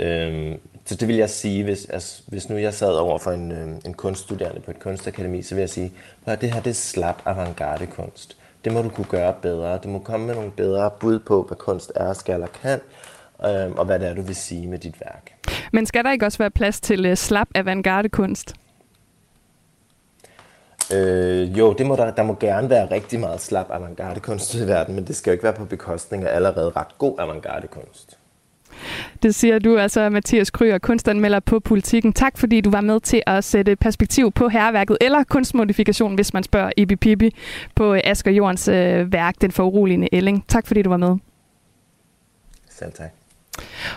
Øh, 0.00 0.54
så 0.88 0.94
det 0.94 1.08
vil 1.08 1.16
jeg 1.16 1.30
sige, 1.30 1.64
hvis, 1.64 1.84
altså, 1.84 2.22
hvis 2.26 2.48
nu 2.48 2.56
jeg 2.56 2.74
sad 2.74 2.92
over 2.92 3.18
for 3.18 3.30
en, 3.30 3.52
øh, 3.52 3.68
en 3.86 3.94
kunststuderende 3.94 4.60
på 4.60 4.70
et 4.70 4.78
kunstakademi, 4.78 5.42
så 5.42 5.54
vil 5.54 5.62
jeg 5.62 5.70
sige, 5.70 5.92
at 6.26 6.40
det 6.40 6.52
her 6.52 6.60
det 6.60 6.70
er 6.70 6.74
slap 6.74 7.22
avantgarde 7.24 7.86
kunst. 7.86 8.36
Det 8.64 8.72
må 8.72 8.82
du 8.82 8.88
kunne 8.88 9.04
gøre 9.04 9.34
bedre. 9.42 9.78
Du 9.78 9.88
må 9.88 9.98
komme 9.98 10.26
med 10.26 10.34
nogle 10.34 10.50
bedre 10.50 10.90
bud 11.00 11.18
på, 11.18 11.42
hvad 11.42 11.56
kunst 11.56 11.92
er, 11.94 12.12
skal 12.12 12.42
og 12.42 12.52
kan, 12.52 12.80
øh, 13.44 13.70
og 13.70 13.84
hvad 13.84 13.98
det 13.98 14.08
er, 14.08 14.14
du 14.14 14.22
vil 14.22 14.36
sige 14.36 14.66
med 14.66 14.78
dit 14.78 15.00
værk. 15.00 15.32
Men 15.72 15.86
skal 15.86 16.04
der 16.04 16.12
ikke 16.12 16.26
også 16.26 16.38
være 16.38 16.50
plads 16.50 16.80
til 16.80 17.10
uh, 17.10 17.14
slap 17.14 17.48
avantgarde 17.54 18.08
kunst? 18.08 18.54
Øh, 20.94 21.58
jo, 21.58 21.72
det 21.72 21.86
må 21.86 21.96
der, 21.96 22.10
der 22.10 22.22
må 22.22 22.36
gerne 22.40 22.70
være 22.70 22.90
rigtig 22.90 23.20
meget 23.20 23.40
slap 23.40 23.70
avantgarde 23.70 24.20
kunst 24.20 24.54
i 24.54 24.66
verden, 24.66 24.94
men 24.94 25.06
det 25.06 25.16
skal 25.16 25.30
jo 25.30 25.32
ikke 25.32 25.44
være 25.44 25.52
på 25.52 25.64
bekostning 25.64 26.24
af 26.24 26.34
allerede 26.34 26.72
ret 26.76 26.98
god 26.98 27.14
avantgarde 27.18 27.66
kunst. 27.66 28.17
Det 29.22 29.34
siger 29.34 29.58
du 29.58 29.78
altså, 29.78 30.10
Mathias 30.10 30.50
Kryer, 30.50 30.78
kunstanmelder 30.78 31.40
på 31.40 31.60
Politikken. 31.60 32.12
Tak 32.12 32.38
fordi 32.38 32.60
du 32.60 32.70
var 32.70 32.80
med 32.80 33.00
til 33.00 33.22
at 33.26 33.44
sætte 33.44 33.76
perspektiv 33.76 34.32
på 34.32 34.48
herværket 34.48 34.96
eller 35.00 35.24
kunstmodifikation, 35.24 36.14
hvis 36.14 36.34
man 36.34 36.42
spørger 36.42 36.70
Ibi 36.76 36.96
Pibi 36.96 37.34
på 37.74 37.94
øh, 37.94 38.00
Asger 38.04 38.32
Jordens 38.32 38.68
øh, 38.68 39.12
værk, 39.12 39.34
Den 39.40 39.52
foruroligende 39.52 40.08
ælling. 40.12 40.44
Tak 40.48 40.66
fordi 40.66 40.82
du 40.82 40.90
var 40.90 40.96
med. 40.96 41.16
Selv 42.70 42.92
tak. 42.92 43.17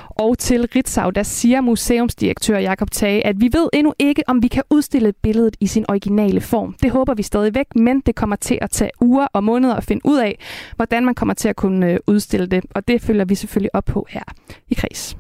Og 0.10 0.38
til 0.38 0.68
Ritzau, 0.76 1.10
der 1.10 1.24
siger 1.24 1.62
museumsdirektør 1.62 2.58
Jakob 2.58 2.92
Tage, 2.92 3.26
at 3.26 3.42
vi 3.42 3.50
ved 3.54 3.70
endnu 3.74 3.94
ikke, 4.00 4.24
om 4.28 4.44
vi 4.44 4.48
kan 4.48 4.64
udstille 4.70 5.14
billedet 5.14 5.58
i 5.60 5.68
sin 5.68 5.86
originale 5.90 6.42
form. 6.42 6.76
Det 6.82 6.92
håber 6.92 7.14
vi 7.14 7.24
stadigvæk, 7.24 7.76
men 7.76 8.00
det 8.06 8.16
kommer 8.16 8.36
til 8.36 8.58
at 8.62 8.72
tage 8.72 8.92
uger 9.02 9.28
og 9.34 9.44
måneder 9.44 9.76
at 9.76 9.84
finde 9.84 10.02
ud 10.06 10.20
af, 10.20 10.40
hvordan 10.76 11.06
man 11.06 11.16
kommer 11.16 11.34
til 11.34 11.50
at 11.50 11.56
kunne 11.56 11.92
øh, 11.92 12.00
udstille 12.08 12.48
det. 12.48 12.66
Og 12.76 12.88
det 12.88 13.02
følger 13.02 13.26
vi 13.26 13.36
selvfølgelig 13.36 13.76
op 13.76 13.86
på 13.86 14.08
her 14.10 14.24
i 14.70 14.74
Kreds. 14.74 15.18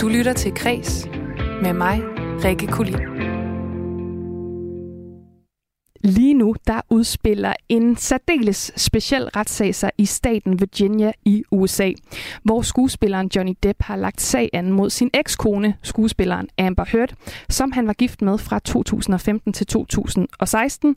Du 0.00 0.08
lytter 0.08 0.32
til 0.32 0.54
Kres 0.54 1.08
med 1.62 1.72
mig, 1.72 2.00
Rikke 2.44 2.66
Kulin. 2.66 3.23
Lige 6.04 6.34
nu 6.34 6.54
der 6.66 6.80
udspiller 6.90 7.54
en 7.68 7.96
særdeles 7.96 8.72
speciel 8.76 9.28
retssag 9.28 9.74
sig 9.74 9.90
i 9.98 10.06
staten 10.06 10.60
Virginia 10.60 11.12
i 11.24 11.42
USA, 11.50 11.92
hvor 12.42 12.62
skuespilleren 12.62 13.30
Johnny 13.36 13.54
Depp 13.62 13.82
har 13.82 13.96
lagt 13.96 14.20
sag 14.20 14.50
an 14.52 14.72
mod 14.72 14.90
sin 14.90 15.10
ekskone, 15.14 15.76
skuespilleren 15.82 16.48
Amber 16.58 16.84
Heard, 16.88 17.14
som 17.48 17.72
han 17.72 17.86
var 17.86 17.92
gift 17.92 18.22
med 18.22 18.38
fra 18.38 18.58
2015 18.58 19.52
til 19.52 19.66
2016, 19.66 20.96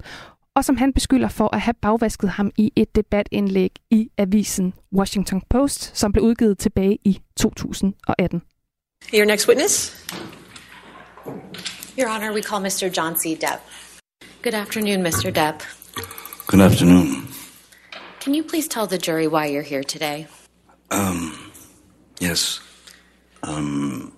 og 0.55 0.65
som 0.65 0.77
han 0.77 0.93
beskylder 0.93 1.29
for 1.29 1.55
at 1.55 1.61
have 1.61 1.73
bagvasket 1.81 2.29
ham 2.29 2.51
i 2.57 2.71
et 2.75 2.95
debatindlæg 2.95 3.71
i 3.91 4.09
avisen 4.17 4.73
Washington 4.93 5.41
Post, 5.49 5.97
som 5.97 6.11
blev 6.11 6.23
udgivet 6.23 6.57
tilbage 6.57 6.97
i 7.03 7.21
2018. 7.37 8.41
Your 9.13 9.25
next 9.25 9.47
witness? 9.47 10.05
Your 11.99 12.07
Honor, 12.07 12.33
we 12.33 12.41
call 12.41 12.61
Mr. 12.61 12.97
John 12.97 13.15
C. 13.17 13.23
Depp. 13.23 13.86
Good 14.47 14.55
afternoon, 14.55 15.03
Mr. 15.03 15.29
Depp. 15.29 15.61
Good 16.47 16.61
afternoon. 16.61 17.27
Can 18.21 18.33
you 18.33 18.45
please 18.45 18.69
tell 18.69 18.87
the 18.87 18.97
jury 18.97 19.27
why 19.27 19.47
you're 19.47 19.61
here 19.61 19.83
today? 19.83 20.27
Um, 20.89 21.51
yes. 22.21 22.61
Um, 23.43 24.13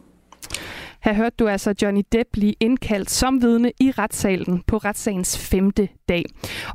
Her 1.02 1.14
hørte 1.14 1.36
du 1.40 1.48
altså 1.48 1.74
Johnny 1.82 2.02
Depp 2.12 2.30
blive 2.32 2.54
indkaldt 2.60 3.10
som 3.10 3.42
vidne 3.42 3.72
i 3.80 3.92
retssalen 3.92 4.64
på 4.68 4.78
retssagens 4.78 5.38
femte 5.38 5.88
dag. 6.10 6.26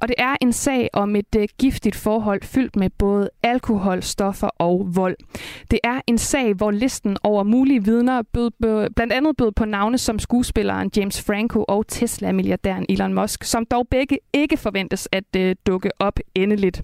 Og 0.02 0.08
det 0.08 0.14
er 0.18 0.36
en 0.40 0.52
sag 0.52 0.88
om 0.92 1.16
et 1.16 1.36
uh, 1.36 1.44
giftigt 1.58 1.96
forhold 1.96 2.42
fyldt 2.42 2.76
med 2.76 2.90
både 2.98 3.30
alkohol, 3.42 4.02
stoffer 4.02 4.48
og 4.48 4.88
vold. 4.94 5.16
Det 5.70 5.78
er 5.84 6.00
en 6.06 6.18
sag, 6.18 6.54
hvor 6.54 6.70
listen 6.70 7.16
over 7.22 7.42
mulige 7.42 7.84
vidner 7.84 8.22
bød, 8.22 8.50
bød, 8.62 8.90
blandt 8.90 9.12
andet 9.12 9.36
bød 9.36 9.52
på 9.52 9.64
navne 9.64 9.98
som 9.98 10.18
skuespilleren 10.18 10.90
James 10.96 11.22
Franco 11.22 11.64
og 11.68 11.84
Tesla-milliardæren 11.88 12.86
Elon 12.88 13.14
Musk, 13.14 13.44
som 13.44 13.66
dog 13.66 13.88
begge 13.90 14.18
ikke 14.32 14.56
forventes 14.56 15.08
at 15.12 15.24
uh, 15.36 15.52
dukke 15.66 15.90
op 15.98 16.18
endeligt. 16.34 16.82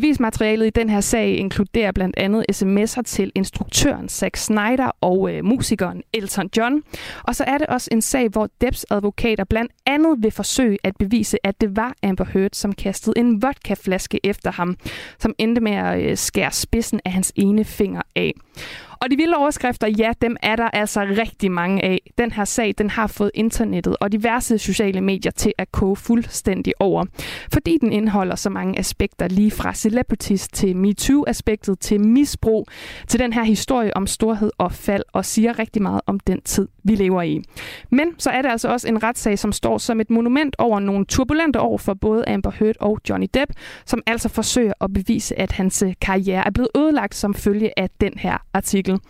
Bevismaterialet 0.00 0.66
i 0.66 0.70
den 0.70 0.90
her 0.90 1.00
sag 1.00 1.36
inkluderer 1.36 1.92
blandt 1.92 2.16
andet 2.16 2.44
sms'er 2.52 3.02
til 3.02 3.32
instruktøren 3.34 4.08
Zack 4.08 4.36
Snyder 4.36 4.90
og 5.00 5.32
øh, 5.32 5.44
musikeren 5.44 6.02
Elton 6.12 6.50
John. 6.56 6.82
Og 7.22 7.36
så 7.36 7.44
er 7.44 7.58
det 7.58 7.66
også 7.66 7.88
en 7.92 8.02
sag, 8.02 8.28
hvor 8.28 8.48
Depps 8.60 8.86
advokater 8.90 9.44
blandt 9.44 9.72
andet 9.86 10.16
vil 10.18 10.30
forsøge 10.30 10.78
at 10.84 10.96
bevise, 10.98 11.46
at 11.46 11.60
det 11.60 11.76
var 11.76 11.94
Amber 12.02 12.24
Heard, 12.24 12.50
som 12.52 12.72
kastede 12.72 13.18
en 13.18 13.42
vodkaflaske 13.42 14.20
efter 14.24 14.52
ham, 14.52 14.76
som 15.18 15.34
endte 15.38 15.60
med 15.60 15.72
at 15.72 16.02
øh, 16.02 16.16
skære 16.16 16.52
spidsen 16.52 17.00
af 17.04 17.12
hans 17.12 17.32
ene 17.36 17.64
finger 17.64 18.02
af. 18.16 18.32
Og 19.00 19.10
de 19.10 19.16
vilde 19.16 19.36
overskrifter, 19.36 19.88
ja, 19.88 20.12
dem 20.22 20.36
er 20.42 20.56
der 20.56 20.68
altså 20.68 21.00
rigtig 21.00 21.50
mange 21.50 21.84
af. 21.84 22.00
Den 22.18 22.32
her 22.32 22.44
sag, 22.44 22.74
den 22.78 22.90
har 22.90 23.06
fået 23.06 23.30
internettet 23.34 23.96
og 24.00 24.12
diverse 24.12 24.58
sociale 24.58 25.00
medier 25.00 25.32
til 25.32 25.52
at 25.58 25.72
koge 25.72 25.96
fuldstændig 25.96 26.72
over. 26.80 27.04
Fordi 27.52 27.78
den 27.80 27.92
indeholder 27.92 28.36
så 28.36 28.50
mange 28.50 28.78
aspekter, 28.78 29.28
lige 29.28 29.50
fra 29.50 29.74
celebrities 29.74 30.48
til 30.48 30.76
MeToo-aspektet, 30.76 31.80
til 31.80 32.00
misbrug, 32.00 32.66
til 33.08 33.20
den 33.20 33.32
her 33.32 33.44
historie 33.44 33.96
om 33.96 34.06
storhed 34.06 34.50
og 34.58 34.72
fald, 34.72 35.02
og 35.12 35.24
siger 35.24 35.58
rigtig 35.58 35.82
meget 35.82 36.00
om 36.06 36.20
den 36.20 36.40
tid, 36.40 36.68
vi 36.84 36.94
lever 36.94 37.22
i. 37.22 37.42
Men 37.90 38.08
så 38.18 38.30
er 38.30 38.42
det 38.42 38.48
altså 38.48 38.68
også 38.68 38.88
en 38.88 39.02
retssag, 39.02 39.38
som 39.38 39.52
står 39.52 39.78
som 39.78 40.00
et 40.00 40.10
monument 40.10 40.56
over 40.58 40.80
nogle 40.80 41.04
turbulente 41.04 41.60
år 41.60 41.78
for 41.78 41.94
både 41.94 42.28
Amber 42.28 42.50
Heard 42.50 42.76
og 42.80 42.98
Johnny 43.08 43.26
Depp, 43.34 43.52
som 43.86 44.02
altså 44.06 44.28
forsøger 44.28 44.72
at 44.80 44.92
bevise, 44.92 45.38
at 45.38 45.52
hans 45.52 45.84
karriere 46.00 46.46
er 46.46 46.50
blevet 46.50 46.70
ødelagt 46.76 47.14
som 47.14 47.34
følge 47.34 47.78
af 47.78 47.90
den 48.00 48.12
her 48.16 48.38
artikel 48.54 48.85
artikel. 48.92 49.00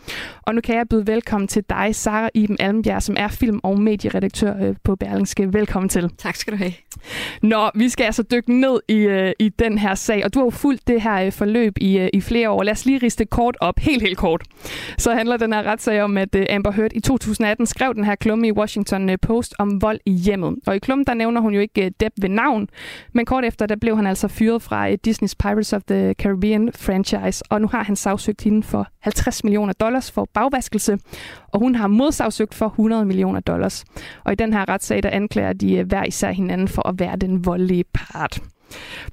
Og 0.42 0.54
nu 0.54 0.60
kan 0.60 0.76
jeg 0.76 0.88
byde 0.88 1.06
velkommen 1.06 1.48
til 1.48 1.64
dig, 1.70 1.94
Sara 1.94 2.28
Iben 2.34 2.56
Almbjerg, 2.60 3.02
som 3.02 3.16
er 3.18 3.28
film- 3.28 3.60
og 3.62 3.80
medieredaktør 3.80 4.54
øh, 4.62 4.74
på 4.84 4.96
Berlingske. 4.96 5.52
Velkommen 5.52 5.88
til. 5.88 6.10
Tak 6.18 6.36
skal 6.36 6.52
du 6.52 6.58
have. 6.58 6.72
Nå, 7.42 7.70
vi 7.74 7.88
skal 7.88 8.04
altså 8.04 8.22
dykke 8.22 8.60
ned 8.60 8.80
i, 8.88 8.96
øh, 8.96 9.32
i 9.38 9.48
den 9.48 9.78
her 9.78 9.94
sag, 9.94 10.24
og 10.24 10.34
du 10.34 10.38
har 10.38 10.46
jo 10.46 10.50
fulgt 10.50 10.88
det 10.88 11.02
her 11.02 11.26
øh, 11.26 11.32
forløb 11.32 11.78
i, 11.80 12.10
i 12.12 12.20
flere 12.20 12.50
år. 12.50 12.62
Lad 12.62 12.72
os 12.72 12.86
lige 12.86 12.98
riste 12.98 13.24
kort 13.24 13.56
op, 13.60 13.78
helt, 13.78 14.02
helt 14.02 14.18
kort. 14.18 14.42
Så 14.98 15.14
handler 15.14 15.36
den 15.36 15.52
her 15.52 15.62
retssag 15.62 16.02
om, 16.02 16.16
at 16.16 16.36
Amber 16.50 16.70
Heard 16.70 16.92
i 16.94 17.00
2018 17.00 17.66
skrev 17.66 17.94
den 17.94 18.04
her 18.04 18.14
klumme 18.14 18.48
i 18.48 18.52
Washington 18.52 19.10
Post 19.22 19.54
om 19.58 19.82
vold 19.82 20.00
i 20.06 20.12
hjemmet. 20.12 20.56
Og 20.66 20.76
i 20.76 20.78
klummen, 20.78 21.06
der 21.06 21.14
nævner 21.14 21.40
hun 21.40 21.54
jo 21.54 21.60
ikke 21.60 21.92
Depp 22.00 22.14
ved 22.20 22.28
navn, 22.28 22.68
men 23.12 23.26
kort 23.26 23.44
efter, 23.44 23.66
der 23.66 23.76
blev 23.76 23.96
han 23.96 24.06
altså 24.06 24.28
fyret 24.28 24.62
fra 24.62 24.90
Disney's 24.90 25.34
Pirates 25.38 25.72
of 25.72 25.82
the 25.82 26.14
Caribbean 26.14 26.70
franchise, 26.72 27.44
og 27.50 27.60
nu 27.60 27.68
har 27.68 27.82
han 27.82 27.96
sagsøgt 27.96 28.42
hende 28.42 28.62
for 28.62 28.88
50 29.06 29.44
millioner 29.44 29.72
dollars 29.72 30.10
for 30.10 30.28
bagvaskelse, 30.34 30.98
og 31.48 31.60
hun 31.60 31.74
har 31.74 31.88
modsagsøgt 31.88 32.54
for 32.54 32.66
100 32.66 33.04
millioner 33.04 33.40
dollars. 33.40 33.84
Og 34.24 34.32
i 34.32 34.36
den 34.36 34.52
her 34.52 34.68
retssag, 34.68 35.02
der 35.02 35.10
anklager 35.10 35.52
de 35.52 35.76
øh, 35.76 35.86
hver 35.86 36.04
især 36.04 36.30
hinanden 36.30 36.68
for 36.68 36.88
at 36.88 36.94
være 36.98 37.16
den 37.16 37.46
voldelige 37.46 37.84
part. 37.94 38.40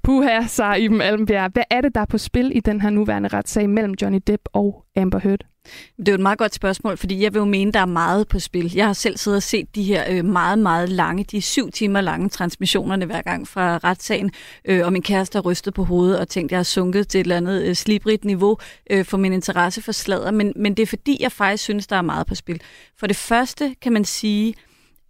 Puha, 0.03 0.41
Sara 0.47 0.75
Iben 0.75 1.01
Almbjerg. 1.01 1.51
Hvad 1.53 1.63
er 1.69 1.81
det, 1.81 1.95
der 1.95 2.01
er 2.01 2.05
på 2.05 2.17
spil 2.17 2.51
i 2.55 2.59
den 2.59 2.81
her 2.81 2.89
nuværende 2.89 3.29
retssag 3.29 3.69
mellem 3.69 3.93
Johnny 4.01 4.19
Depp 4.27 4.41
og 4.53 4.83
Amber 4.95 5.19
Heard? 5.19 5.52
Det 5.97 6.07
er 6.07 6.11
jo 6.11 6.15
et 6.15 6.21
meget 6.21 6.37
godt 6.37 6.53
spørgsmål, 6.53 6.97
fordi 6.97 7.23
jeg 7.23 7.33
vil 7.33 7.39
jo 7.39 7.45
mene, 7.45 7.71
der 7.71 7.79
er 7.79 7.85
meget 7.85 8.27
på 8.27 8.39
spil. 8.39 8.73
Jeg 8.75 8.85
har 8.85 8.93
selv 8.93 9.17
siddet 9.17 9.37
og 9.37 9.43
set 9.43 9.75
de 9.75 9.83
her 9.83 10.05
øh, 10.09 10.25
meget, 10.25 10.59
meget 10.59 10.89
lange, 10.89 11.23
de 11.23 11.41
syv 11.41 11.71
timer 11.71 12.01
lange 12.01 12.29
transmissionerne 12.29 13.05
hver 13.05 13.21
gang 13.21 13.47
fra 13.47 13.77
retssagen, 13.77 14.31
øh, 14.65 14.85
og 14.85 14.93
min 14.93 15.01
kæreste 15.01 15.35
har 15.35 15.41
rystet 15.41 15.73
på 15.73 15.83
hovedet 15.83 16.19
og 16.19 16.27
tænkt, 16.27 16.47
at 16.47 16.51
jeg 16.51 16.59
har 16.59 16.63
sunket 16.63 17.07
til 17.07 17.19
et 17.19 17.23
eller 17.23 17.37
andet 17.37 17.63
øh, 17.63 17.75
slibrigt 17.75 18.25
niveau 18.25 18.57
øh, 18.89 19.05
for 19.05 19.17
min 19.17 19.33
interesse 19.33 19.81
for 19.81 19.91
sladder, 19.91 20.31
men, 20.31 20.53
men 20.55 20.73
det 20.73 20.83
er 20.83 20.87
fordi, 20.87 21.17
jeg 21.19 21.31
faktisk 21.31 21.63
synes, 21.63 21.87
der 21.87 21.95
er 21.95 22.01
meget 22.01 22.27
på 22.27 22.35
spil. 22.35 22.61
For 22.99 23.07
det 23.07 23.15
første 23.15 23.75
kan 23.81 23.93
man 23.93 24.05
sige, 24.05 24.53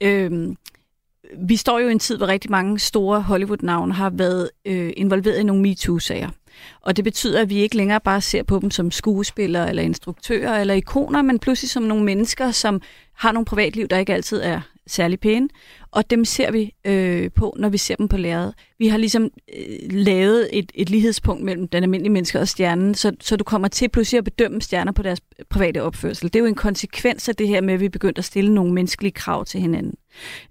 øh, 0.02 0.56
vi 1.48 1.56
står 1.56 1.80
jo 1.80 1.88
i 1.88 1.92
en 1.92 2.00
tid, 2.00 2.18
hvor 2.18 2.28
rigtig 2.28 2.52
mange 2.52 2.80
store 2.80 3.22
Hollywood-navne 3.22 3.94
har 3.94 4.10
været 4.10 4.50
øh, 4.66 4.94
involveret 4.98 5.39
i 5.39 5.44
nogle 5.44 5.62
MeToo-sager. 5.62 6.30
Og 6.82 6.98
det 6.98 7.04
betyder, 7.04 7.42
at 7.42 7.50
vi 7.50 7.56
ikke 7.56 7.78
længere 7.78 8.00
bare 8.00 8.22
ser 8.22 8.44
på 8.44 8.60
dem 8.60 8.72
som 8.72 8.92
skuespillere 8.92 9.70
eller 9.70 9.84
instruktører 9.84 10.62
eller 10.62 10.74
ikoner, 10.74 11.22
men 11.22 11.39
pludselig 11.39 11.70
som 11.70 11.84
nogle 11.84 12.04
mennesker, 12.04 12.52
som 12.52 12.82
har 13.13 13.32
nogle 13.32 13.46
privatliv, 13.46 13.88
der 13.88 13.98
ikke 13.98 14.13
altid 14.13 14.42
er 14.42 14.62
særlig 14.88 15.20
pæne. 15.20 15.50
Og 15.92 16.10
dem 16.10 16.26
ser 16.26 16.52
vi 16.52 16.74
øh, 16.86 17.32
på, 17.36 17.56
når 17.60 17.70
vi 17.70 17.78
ser 17.78 17.96
dem 17.96 18.08
på 18.08 18.18
lærredet. 18.18 18.54
Vi 18.80 18.88
har 18.88 18.98
ligesom 18.98 19.24
øh, 19.58 19.92
lavet 19.92 20.50
et, 20.54 20.72
et 20.76 20.89
lighedspunkt 20.89 21.44
mellem 21.44 21.68
den 21.68 21.84
almindelige 21.84 22.12
menneske 22.12 22.39
og 22.39 22.48
stjernen, 22.48 22.96
så, 22.96 23.12
så 23.20 23.36
du 23.36 23.44
kommer 23.44 23.68
til 23.68 23.89
pludselig 23.89 24.18
at 24.18 24.24
bedømme 24.24 24.62
stjerner 24.62 24.92
på 24.92 25.02
deres 25.02 25.22
private 25.50 25.84
opførsel. 25.84 26.28
Det 26.28 26.36
er 26.36 26.39
jo 26.39 26.46
en 26.46 26.56
konsekvens 26.56 27.30
af 27.30 27.36
det 27.36 27.48
her 27.48 27.62
med, 27.62 27.74
at 27.74 27.80
vi 27.80 27.89
begyndte 27.89 28.20
at 28.20 28.26
stille 28.26 28.54
nogle 28.54 28.74
menneskelige 28.74 29.12
krav 29.12 29.46
til 29.46 29.60
hinanden. 29.60 29.94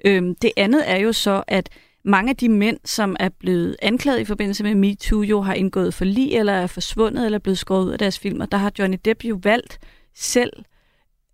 Øh, 0.05 0.23
det 0.43 0.53
andet 0.57 0.91
er 0.91 0.97
jo 0.97 1.13
så, 1.13 1.43
at 1.47 1.69
mange 2.05 2.31
af 2.31 2.37
de 2.37 2.49
mænd, 2.49 2.79
som 2.85 3.17
er 3.21 3.29
blevet 3.29 3.77
anklaget 3.83 4.21
i 4.21 4.25
forbindelse 4.25 4.65
med 4.65 4.75
MeToo, 4.75 5.23
jo 5.23 5.41
har 5.41 5.55
indgået 5.55 5.95
forlig, 5.95 6.33
eller 6.33 6.53
er 6.53 6.67
forsvundet 6.67 7.25
eller 7.25 7.39
er 7.39 7.43
blevet 7.43 7.59
skåret 7.59 7.85
ud 7.85 7.91
af 7.91 7.99
deres 7.99 8.19
filmer. 8.19 8.47
Der 8.47 8.57
har 8.57 8.73
Johnny 8.79 8.99
Depp 9.05 9.25
jo 9.25 9.41
valgt 9.43 9.79
selv 10.15 10.53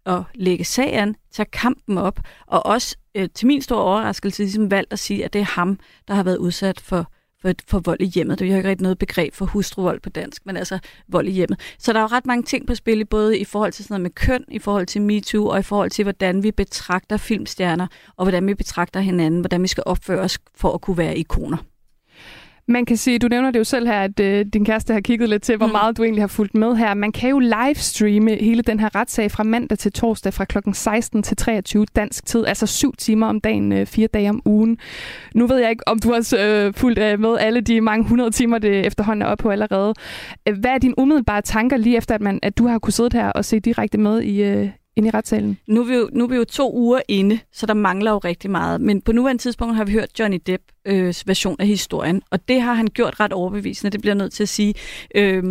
at 0.06 0.22
lægge 0.34 0.64
sagen, 0.64 1.16
tage 1.32 1.48
kampen 1.52 1.98
op, 1.98 2.20
og 2.46 2.66
også 2.66 2.96
øh, 3.14 3.28
til 3.34 3.46
min 3.46 3.62
store 3.62 3.82
overraskelse 3.82 4.42
ligesom 4.42 4.70
valgt 4.70 4.92
at 4.92 4.98
sige, 4.98 5.24
at 5.24 5.32
det 5.32 5.40
er 5.40 5.44
ham, 5.44 5.78
der 6.08 6.14
har 6.14 6.22
været 6.22 6.36
udsat 6.36 6.80
for 6.80 7.12
for, 7.42 7.52
for 7.68 7.78
vold 7.78 8.00
i 8.00 8.04
hjemmet. 8.04 8.38
Det 8.38 8.44
er 8.44 8.50
jo 8.50 8.56
ikke 8.56 8.68
rigtig 8.68 8.82
noget 8.82 8.98
begreb 8.98 9.34
for 9.34 9.46
hustruvold 9.46 10.00
på 10.00 10.08
dansk, 10.08 10.46
men 10.46 10.56
altså 10.56 10.78
vold 11.08 11.28
i 11.28 11.30
hjemmet. 11.30 11.60
Så 11.78 11.92
der 11.92 11.98
er 11.98 12.02
jo 12.02 12.06
ret 12.06 12.26
mange 12.26 12.42
ting 12.42 12.66
på 12.66 12.74
spil, 12.74 13.04
både 13.04 13.38
i 13.38 13.44
forhold 13.44 13.72
til 13.72 13.84
sådan 13.84 13.94
noget 13.94 14.02
med 14.02 14.10
køn, 14.10 14.44
i 14.48 14.58
forhold 14.58 14.86
til 14.86 15.02
MeToo, 15.02 15.46
og 15.46 15.58
i 15.58 15.62
forhold 15.62 15.90
til, 15.90 16.02
hvordan 16.02 16.42
vi 16.42 16.50
betragter 16.50 17.16
filmstjerner, 17.16 17.86
og 18.16 18.24
hvordan 18.24 18.46
vi 18.46 18.54
betragter 18.54 19.00
hinanden, 19.00 19.40
hvordan 19.40 19.62
vi 19.62 19.68
skal 19.68 19.82
opføre 19.86 20.20
os 20.20 20.38
for 20.54 20.72
at 20.72 20.80
kunne 20.80 20.98
være 20.98 21.18
ikoner. 21.18 21.56
Man 22.70 22.84
kan 22.84 22.96
sige, 22.96 23.18
du 23.18 23.28
nævner 23.28 23.50
det 23.50 23.58
jo 23.58 23.64
selv 23.64 23.86
her, 23.86 24.00
at 24.00 24.20
øh, 24.20 24.46
din 24.52 24.64
kæreste 24.64 24.92
har 24.92 25.00
kigget 25.00 25.28
lidt 25.28 25.42
til, 25.42 25.56
hvor 25.56 25.66
mm. 25.66 25.72
meget 25.72 25.96
du 25.96 26.02
egentlig 26.02 26.22
har 26.22 26.28
fulgt 26.28 26.54
med 26.54 26.76
her. 26.76 26.94
Man 26.94 27.12
kan 27.12 27.30
jo 27.30 27.38
livestreame 27.38 28.34
hele 28.34 28.62
den 28.62 28.80
her 28.80 28.94
retssag 28.94 29.30
fra 29.30 29.42
mandag 29.42 29.78
til 29.78 29.92
torsdag 29.92 30.34
fra 30.34 30.44
kl. 30.44 30.58
16 30.72 31.22
til 31.22 31.36
23 31.36 31.86
dansk 31.96 32.26
tid, 32.26 32.46
altså 32.46 32.66
syv 32.66 32.96
timer 32.96 33.26
om 33.26 33.40
dagen, 33.40 33.72
øh, 33.72 33.86
fire 33.86 34.08
dage 34.14 34.30
om 34.30 34.42
ugen. 34.44 34.78
Nu 35.34 35.46
ved 35.46 35.58
jeg 35.58 35.70
ikke, 35.70 35.88
om 35.88 35.98
du 35.98 36.12
har 36.12 36.34
øh, 36.38 36.74
fulgt 36.74 36.98
øh, 36.98 37.20
med 37.20 37.36
alle 37.40 37.60
de 37.60 37.80
mange 37.80 38.08
hundrede 38.08 38.30
timer, 38.30 38.58
det 38.58 38.86
efterhånden 38.86 39.22
er 39.22 39.26
oppe 39.26 39.42
på 39.42 39.50
allerede. 39.50 39.94
Øh, 40.48 40.58
hvad 40.58 40.70
er 40.70 40.78
dine 40.78 40.98
umiddelbare 40.98 41.42
tanker 41.42 41.76
lige 41.76 41.96
efter, 41.96 42.14
at, 42.14 42.20
man, 42.20 42.38
at 42.42 42.58
du 42.58 42.66
har 42.66 42.78
kunnet 42.78 42.94
sidde 42.94 43.18
her 43.18 43.28
og 43.28 43.44
se 43.44 43.60
direkte 43.60 43.98
med 43.98 44.22
i, 44.22 44.42
øh, 44.42 44.68
ind 44.98 45.06
i 45.06 45.10
retssalen? 45.10 45.58
Nu 45.66 45.80
er, 45.80 45.84
vi 45.84 45.94
jo, 45.94 46.08
nu 46.12 46.24
er 46.24 46.28
vi 46.28 46.36
jo 46.36 46.44
to 46.44 46.74
uger 46.74 47.00
inde, 47.08 47.38
så 47.52 47.66
der 47.66 47.74
mangler 47.74 48.10
jo 48.10 48.18
rigtig 48.18 48.50
meget. 48.50 48.80
Men 48.80 49.00
på 49.00 49.12
nuværende 49.12 49.42
tidspunkt 49.42 49.76
har 49.76 49.84
vi 49.84 49.92
hørt 49.92 50.18
Johnny 50.18 50.40
Depps 50.46 50.74
øh, 50.84 51.14
version 51.26 51.56
af 51.58 51.66
historien, 51.66 52.22
og 52.30 52.48
det 52.48 52.62
har 52.62 52.74
han 52.74 52.86
gjort 52.86 53.20
ret 53.20 53.32
overbevisende, 53.32 53.90
det 53.90 54.00
bliver 54.00 54.14
nødt 54.14 54.32
til 54.32 54.42
at 54.42 54.48
sige. 54.48 54.74
Øh, 55.14 55.44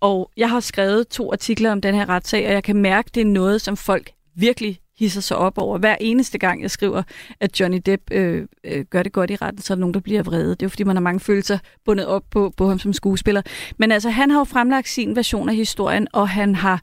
og 0.00 0.30
jeg 0.36 0.50
har 0.50 0.60
skrevet 0.60 1.08
to 1.08 1.32
artikler 1.32 1.72
om 1.72 1.80
den 1.80 1.94
her 1.94 2.08
retssag, 2.08 2.46
og 2.46 2.52
jeg 2.52 2.62
kan 2.62 2.76
mærke, 2.76 3.10
det 3.14 3.20
er 3.20 3.24
noget, 3.24 3.60
som 3.60 3.76
folk 3.76 4.10
virkelig 4.36 4.78
hisser 4.98 5.20
sig 5.20 5.36
op 5.36 5.58
over. 5.58 5.78
Hver 5.78 5.96
eneste 6.00 6.38
gang, 6.38 6.62
jeg 6.62 6.70
skriver, 6.70 7.02
at 7.40 7.60
Johnny 7.60 7.80
Depp 7.86 8.02
øh, 8.10 8.46
øh, 8.64 8.84
gør 8.84 9.02
det 9.02 9.12
godt 9.12 9.30
i 9.30 9.36
retten, 9.36 9.62
så 9.62 9.72
er 9.72 9.74
der 9.74 9.80
nogen, 9.80 9.94
der 9.94 10.00
bliver 10.00 10.22
vrede. 10.22 10.50
Det 10.50 10.62
er 10.62 10.66
jo, 10.66 10.68
fordi 10.68 10.84
man 10.84 10.96
har 10.96 11.00
mange 11.00 11.20
følelser 11.20 11.58
bundet 11.84 12.06
op 12.06 12.22
på, 12.30 12.52
på 12.56 12.68
ham 12.68 12.78
som 12.78 12.92
skuespiller. 12.92 13.42
Men 13.78 13.92
altså, 13.92 14.10
han 14.10 14.30
har 14.30 14.38
jo 14.38 14.44
fremlagt 14.44 14.88
sin 14.88 15.16
version 15.16 15.48
af 15.48 15.54
historien, 15.54 16.08
og 16.12 16.28
han 16.28 16.54
har, 16.54 16.82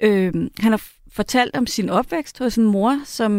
øh, 0.00 0.32
han 0.60 0.72
har 0.72 0.82
fortalt 1.18 1.56
om 1.56 1.66
sin 1.66 1.90
opvækst 1.90 2.38
hos 2.38 2.56
en 2.56 2.64
mor, 2.64 3.00
som 3.04 3.32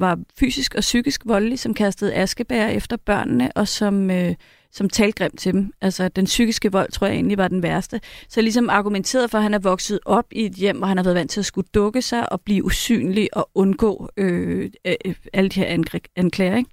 var 0.00 0.18
fysisk 0.38 0.74
og 0.74 0.80
psykisk 0.80 1.22
voldelig, 1.24 1.58
som 1.58 1.74
kastede 1.74 2.14
askebær 2.14 2.66
efter 2.66 2.96
børnene, 2.96 3.52
og 3.54 3.68
som, 3.68 4.10
øh, 4.10 4.34
som 4.72 4.88
talte 4.88 5.18
grimt 5.18 5.38
til 5.38 5.52
dem. 5.52 5.72
Altså, 5.80 6.08
den 6.08 6.24
psykiske 6.24 6.72
vold, 6.72 6.92
tror 6.92 7.06
jeg 7.06 7.14
egentlig 7.14 7.38
var 7.38 7.48
den 7.48 7.62
værste. 7.62 8.00
Så 8.28 8.40
ligesom 8.40 8.70
argumenteret 8.70 9.30
for, 9.30 9.38
at 9.38 9.42
han 9.42 9.54
er 9.54 9.58
vokset 9.58 10.00
op 10.04 10.24
i 10.32 10.44
et 10.44 10.52
hjem, 10.52 10.78
hvor 10.78 10.86
han 10.86 10.96
har 10.96 11.04
været 11.04 11.16
vant 11.16 11.30
til 11.30 11.40
at 11.40 11.46
skulle 11.46 11.68
dukke 11.74 12.02
sig 12.02 12.32
og 12.32 12.40
blive 12.40 12.64
usynlig 12.64 13.28
og 13.32 13.50
undgå 13.54 14.08
øh, 14.16 14.70
øh, 14.84 14.94
øh 15.04 15.14
alle 15.32 15.50
de 15.50 15.60
her 15.60 15.84
anklager. 16.16 16.56
Ikke? 16.56 16.70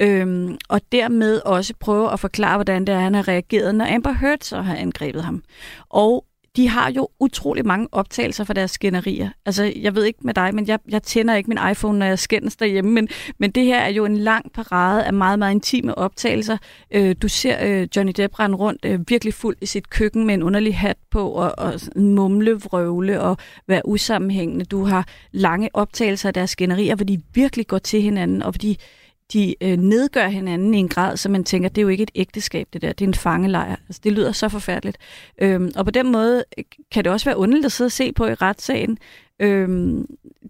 Øhm, 0.00 0.58
og 0.68 0.80
dermed 0.92 1.40
også 1.44 1.74
prøve 1.80 2.12
at 2.12 2.20
forklare, 2.20 2.56
hvordan 2.56 2.84
det 2.84 2.94
er, 2.94 2.98
han 2.98 3.14
har 3.14 3.28
reageret, 3.28 3.74
når 3.74 3.94
Amber 3.94 4.12
Heard 4.12 4.38
så 4.42 4.60
har 4.60 4.76
angrebet 4.76 5.24
ham. 5.24 5.42
Og 5.88 6.24
de 6.56 6.68
har 6.68 6.90
jo 6.90 7.08
utrolig 7.20 7.66
mange 7.66 7.88
optagelser 7.92 8.44
for 8.44 8.52
deres 8.52 8.70
skænderier. 8.70 9.30
Altså, 9.46 9.72
jeg 9.76 9.94
ved 9.94 10.04
ikke 10.04 10.18
med 10.22 10.34
dig, 10.34 10.54
men 10.54 10.66
jeg, 10.66 10.78
jeg 10.88 11.02
tænder 11.02 11.34
ikke 11.34 11.48
min 11.48 11.58
iPhone, 11.70 11.98
når 11.98 12.06
jeg 12.06 12.18
skændes 12.18 12.56
derhjemme, 12.56 12.90
men, 12.90 13.08
men 13.38 13.50
det 13.50 13.64
her 13.64 13.78
er 13.78 13.88
jo 13.88 14.04
en 14.04 14.16
lang 14.16 14.52
parade 14.52 15.04
af 15.04 15.12
meget, 15.12 15.38
meget 15.38 15.54
intime 15.54 15.98
optagelser. 15.98 16.56
Øh, 16.90 17.16
du 17.22 17.28
ser 17.28 17.56
øh, 17.66 17.88
Johnny 17.96 18.12
Depp 18.16 18.38
rende 18.38 18.56
rundt 18.56 18.84
øh, 18.84 19.00
virkelig 19.08 19.34
fuld 19.34 19.56
i 19.60 19.66
sit 19.66 19.90
køkken 19.90 20.26
med 20.26 20.34
en 20.34 20.42
underlig 20.42 20.78
hat 20.78 20.96
på, 21.10 21.28
og, 21.28 21.54
og 21.58 21.80
mumle, 21.96 22.52
vrøvle 22.52 23.20
og 23.20 23.36
være 23.68 23.88
usammenhængende. 23.88 24.64
Du 24.64 24.84
har 24.84 25.08
lange 25.32 25.70
optagelser 25.72 26.28
af 26.28 26.34
deres 26.34 26.50
skænderier, 26.50 26.94
hvor 26.94 27.04
de 27.04 27.22
virkelig 27.34 27.66
går 27.66 27.78
til 27.78 28.02
hinanden, 28.02 28.42
og 28.42 28.50
hvor 28.50 28.58
de 28.58 28.76
de 29.32 29.54
øh, 29.60 29.76
nedgør 29.76 30.28
hinanden 30.28 30.74
i 30.74 30.78
en 30.78 30.88
grad, 30.88 31.16
så 31.16 31.28
man 31.28 31.44
tænker, 31.44 31.68
det 31.68 31.78
er 31.78 31.82
jo 31.82 31.88
ikke 31.88 32.02
et 32.02 32.10
ægteskab, 32.14 32.68
det 32.72 32.82
der, 32.82 32.92
det 32.92 33.04
er 33.04 33.08
en 33.08 33.14
fangelejr. 33.14 33.76
Altså, 33.88 34.00
det 34.04 34.12
lyder 34.12 34.32
så 34.32 34.48
forfærdeligt. 34.48 34.98
Øhm, 35.38 35.70
og 35.76 35.84
på 35.84 35.90
den 35.90 36.12
måde 36.12 36.44
øh, 36.58 36.64
kan 36.92 37.04
det 37.04 37.12
også 37.12 37.24
være 37.24 37.36
underligt 37.36 37.66
at 37.66 37.72
sidde 37.72 37.88
og 37.88 37.92
se 37.92 38.12
på 38.12 38.26
i 38.26 38.34
retssagen. 38.34 38.98
Øhm, 39.40 40.06